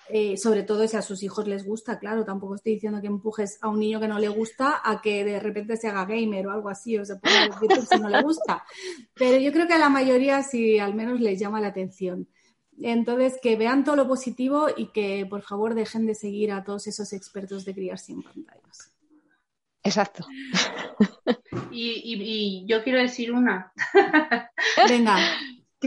Eh, 0.09 0.37
sobre 0.37 0.63
todo 0.63 0.87
si 0.87 0.95
a 0.97 1.01
sus 1.01 1.23
hijos 1.23 1.47
les 1.47 1.65
gusta, 1.65 1.97
claro, 1.99 2.23
tampoco 2.25 2.55
estoy 2.55 2.73
diciendo 2.75 3.01
que 3.01 3.07
empujes 3.07 3.57
a 3.61 3.69
un 3.69 3.79
niño 3.79 3.99
que 3.99 4.07
no 4.07 4.19
le 4.19 4.27
gusta 4.29 4.81
a 4.83 5.01
que 5.01 5.23
de 5.23 5.39
repente 5.39 5.77
se 5.77 5.87
haga 5.87 6.05
gamer 6.05 6.47
o 6.47 6.51
algo 6.51 6.69
así, 6.69 6.97
o 6.97 7.05
se 7.05 7.15
ponga 7.15 7.49
YouTube 7.61 7.85
si 7.87 7.99
no 7.99 8.09
le 8.09 8.21
gusta. 8.21 8.63
Pero 9.15 9.37
yo 9.37 9.51
creo 9.51 9.67
que 9.67 9.73
a 9.73 9.77
la 9.79 9.89
mayoría 9.89 10.41
sí 10.43 10.77
al 10.79 10.93
menos 10.95 11.19
les 11.19 11.39
llama 11.39 11.59
la 11.61 11.67
atención. 11.67 12.27
Entonces, 12.81 13.39
que 13.41 13.55
vean 13.55 13.83
todo 13.85 13.95
lo 13.95 14.07
positivo 14.07 14.67
y 14.75 14.87
que 14.87 15.25
por 15.29 15.41
favor 15.43 15.75
dejen 15.75 16.05
de 16.05 16.13
seguir 16.13 16.51
a 16.51 16.63
todos 16.63 16.87
esos 16.87 17.13
expertos 17.13 17.63
de 17.63 17.73
criar 17.73 17.97
sin 17.97 18.21
pantallas. 18.21 18.91
Exacto. 19.81 20.25
Y, 21.71 21.91
y- 22.03 22.23
y 22.23 22.65
yo 22.67 22.83
quiero 22.83 22.99
decir 22.99 23.31
una, 23.31 23.71
Venga, 24.89 25.17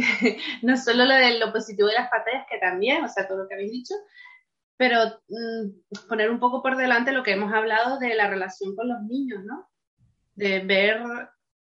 no 0.63 0.77
solo 0.77 1.05
lo 1.05 1.15
de 1.15 1.39
lo 1.39 1.53
positivo 1.53 1.89
de 1.89 1.95
las 1.95 2.11
pantallas, 2.11 2.47
que 2.51 2.59
también, 2.59 3.05
o 3.05 3.09
sea, 3.09 3.27
todo 3.27 3.39
lo 3.39 3.49
que 3.49 3.55
habéis 3.55 3.73
dicho, 3.73 3.95
pero 4.77 5.21
mm, 5.29 6.09
poner 6.09 6.31
un 6.31 6.39
poco 6.39 6.63
por 6.63 6.77
delante 6.77 7.13
lo 7.13 7.23
que 7.23 7.33
hemos 7.33 7.53
hablado 7.53 7.99
de 7.99 8.15
la 8.15 8.29
relación 8.29 8.77
con 8.77 8.89
los 8.89 9.03
niños, 9.03 9.45
¿no? 9.45 9.69
De 10.35 10.61
ver 10.61 11.01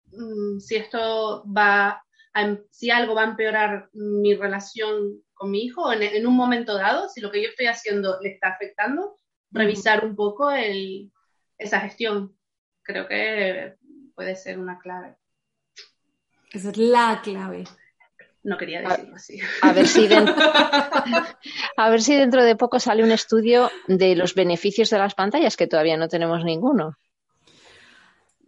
mm, 0.07 0.59
si 0.59 0.75
esto 0.75 1.45
va, 1.45 2.03
a, 2.33 2.41
em- 2.41 2.63
si 2.71 2.89
algo 2.89 3.15
va 3.15 3.21
a 3.21 3.29
empeorar 3.29 3.89
mi 3.93 4.35
relación 4.35 5.21
con 5.33 5.51
mi 5.51 5.63
hijo 5.65 5.91
en, 5.91 6.03
en 6.03 6.25
un 6.25 6.35
momento 6.35 6.75
dado, 6.75 7.07
si 7.09 7.21
lo 7.21 7.31
que 7.31 7.43
yo 7.43 7.49
estoy 7.49 7.67
haciendo 7.67 8.19
le 8.21 8.29
está 8.29 8.49
afectando, 8.49 9.17
revisar 9.51 10.03
un 10.05 10.15
poco 10.15 10.51
el, 10.51 11.11
esa 11.57 11.79
gestión. 11.81 12.35
Creo 12.81 13.07
que 13.07 13.75
puede 14.15 14.35
ser 14.35 14.59
una 14.59 14.79
clave. 14.79 15.15
esa 16.51 16.69
es 16.69 16.77
la 16.77 17.21
clave. 17.23 17.65
No 18.43 18.57
quería 18.57 18.81
decirlo 18.81 19.15
así. 19.15 19.39
A 19.61 19.71
ver 19.71 19.87
si 19.87 20.07
dentro, 20.07 20.35
a 21.77 21.89
ver 21.89 22.01
si 22.01 22.15
dentro 22.15 22.43
de 22.43 22.55
poco 22.57 22.79
sale 22.79 23.03
un 23.03 23.11
estudio 23.11 23.71
de 23.87 24.15
los 24.15 24.35
beneficios 24.35 24.89
de 24.89 24.97
las 24.97 25.15
pantallas, 25.15 25.55
que 25.55 25.67
todavía 25.67 25.95
no 25.97 26.07
tenemos 26.09 26.43
ninguno. 26.43 26.97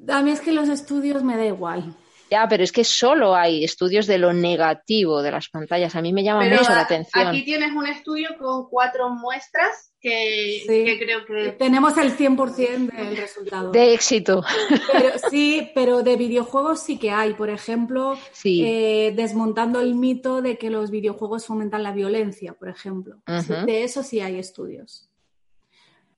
A 0.10 0.22
mí 0.22 0.32
es 0.32 0.42
que 0.42 0.52
los 0.52 0.70
estudios 0.70 1.24
me 1.24 1.38
da 1.38 1.46
igual. 1.46 1.94
Ya, 2.30 2.48
pero 2.48 2.64
es 2.64 2.72
que 2.72 2.84
solo 2.84 3.36
hay 3.36 3.64
estudios 3.64 4.08
de 4.08 4.18
lo 4.18 4.34
negativo 4.34 5.22
de 5.22 5.32
las 5.32 5.48
pantallas. 5.50 5.96
A 5.96 6.02
mí 6.02 6.12
me 6.12 6.24
llama 6.24 6.42
Pero 6.42 6.58
mucho 6.58 6.72
la 6.72 6.80
a- 6.80 6.84
atención. 6.84 7.28
aquí 7.28 7.46
tienes 7.46 7.72
un 7.72 7.88
estudio 7.88 8.30
con 8.38 8.68
cuatro 8.68 9.10
muestras 9.10 9.94
que, 10.06 10.62
Sí. 10.68 10.86
que 10.86 11.00
creo 11.00 11.26
que 11.26 11.52
Tenemos 11.54 11.98
el 11.98 12.12
100% 12.16 12.92
del 12.96 13.18
resultado. 13.18 13.72
De 13.72 13.94
éxito. 13.94 14.44
Pero, 14.92 15.10
sí, 15.32 15.70
pero 15.74 16.04
de 16.04 16.16
videojuegos 16.16 16.80
sí 16.82 16.98
que 16.98 17.10
hay. 17.12 17.34
Por 17.34 17.50
ejemplo, 17.50 18.16
Sí. 18.32 18.64
eh, 18.66 19.14
desmontando 19.16 19.80
el 19.82 19.96
mito 19.96 20.42
de 20.42 20.58
que 20.58 20.70
los 20.70 20.92
videojuegos 20.92 21.46
fomentan 21.46 21.82
la 21.82 21.92
violencia, 21.92 22.54
por 22.54 22.70
ejemplo. 22.70 23.18
De 23.66 23.84
eso 23.84 24.04
sí 24.04 24.20
hay 24.22 24.38
estudios. 24.38 25.10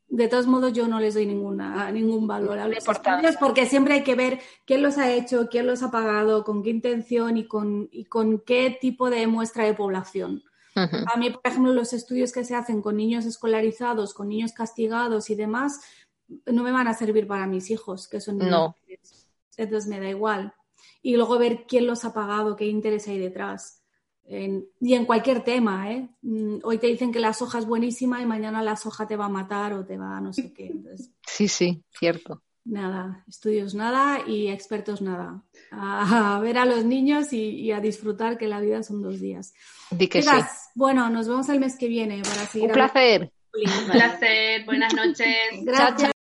De 0.10 0.28
todos 0.30 0.48
modos, 0.48 0.72
yo 0.74 0.88
no 0.88 1.00
les 1.00 1.16
doy 1.16 1.26
ninguna, 1.26 1.92
ningún 1.92 2.28
valor 2.28 2.60
a 2.60 2.68
los 2.68 2.78
estudios 2.88 3.36
porque 3.38 3.66
siempre 3.66 3.96
hay 3.96 4.04
que 4.04 4.16
ver 4.16 4.40
quién 4.66 4.82
los 4.82 4.98
ha 4.98 5.12
hecho, 5.14 5.48
quién 5.52 5.68
los 5.68 5.84
ha 5.84 5.92
pagado, 5.92 6.44
con 6.46 6.64
qué 6.64 6.70
intención 6.70 7.36
y 7.38 7.46
con, 7.46 7.90
y 7.92 8.06
con 8.06 8.40
qué 8.40 8.78
tipo 8.80 9.10
de 9.10 9.28
muestra 9.28 9.66
de 9.66 9.74
población. 9.74 10.44
A 11.14 11.18
mí, 11.18 11.30
por 11.32 11.42
ejemplo, 11.44 11.74
los 11.74 11.94
estudios 11.94 12.32
que 12.32 12.44
se 12.44 12.56
hacen 12.56 12.82
con 12.82 12.98
niños 12.98 13.26
escolarizados, 13.26 14.14
con 14.14 14.30
niños 14.30 14.52
castigados 14.54 15.30
y 15.30 15.36
demás, 15.36 15.80
no 16.46 16.64
me 16.64 16.72
van 16.72 16.88
a 16.88 16.94
servir 16.94 17.26
para 17.28 17.48
mis 17.48 17.70
hijos, 17.72 18.08
que 18.08 18.20
son 18.22 18.38
niños 18.38 18.52
No. 18.52 18.76
Entonces 19.58 19.90
me 19.90 20.00
da 20.00 20.10
igual. 20.10 20.54
Y 21.02 21.16
luego 21.16 21.38
ver 21.40 21.66
quién 21.68 21.88
los 21.88 22.06
ha 22.06 22.14
pagado, 22.14 22.56
qué 22.56 22.66
interés 22.68 23.08
hay 23.08 23.18
detrás. 23.18 23.82
En- 24.26 24.68
y 24.82 24.94
en 24.94 25.06
cualquier 25.06 25.44
tema, 25.44 25.92
¿eh? 25.92 26.10
Mm, 26.22 26.58
Hoy 26.64 26.78
te 26.80 26.88
dicen 26.88 27.12
que 27.12 27.20
la 27.20 27.34
soja 27.34 27.60
es 27.60 27.66
buenísima 27.66 28.22
y 28.22 28.26
mañana 28.26 28.62
la 28.62 28.76
soja 28.76 29.08
te 29.08 29.16
va 29.16 29.26
a 29.26 29.30
matar 29.30 29.74
o 29.74 29.86
te 29.86 29.98
va 29.98 30.18
a 30.18 30.22
no 30.22 30.34
sé 30.34 30.54
qué. 30.54 30.68
Entonces, 30.68 31.12
Sí, 31.26 31.48
sí, 31.48 31.84
cierto. 31.98 32.44
nada, 32.66 33.24
estudios 33.28 33.74
nada 33.74 34.28
y 34.28 34.50
expertos 34.50 35.02
nada. 35.02 35.44
A, 35.72 36.36
a 36.36 36.40
ver 36.42 36.58
a 36.58 36.66
los 36.66 36.84
niños 36.84 37.32
y, 37.32 37.52
y 37.52 37.72
a 37.72 37.80
disfrutar 37.80 38.38
que 38.38 38.48
la 38.48 38.60
vida 38.60 38.84
son 38.84 39.02
dos 39.02 39.20
días. 39.22 39.54
Di 39.92 40.08
que 40.10 40.22
sí. 40.22 40.28
Bueno, 40.78 41.10
nos 41.10 41.28
vemos 41.28 41.50
el 41.50 41.60
mes 41.60 41.76
que 41.76 41.88
viene 41.88 42.22
para 42.22 42.46
seguir 42.46 42.68
Un 42.68 42.74
placer. 42.74 43.32
hablando. 43.52 43.82
un 43.86 43.92
placer. 43.92 44.64
Buenas 44.66 44.94
noches. 44.94 45.26
Gracias. 45.64 46.12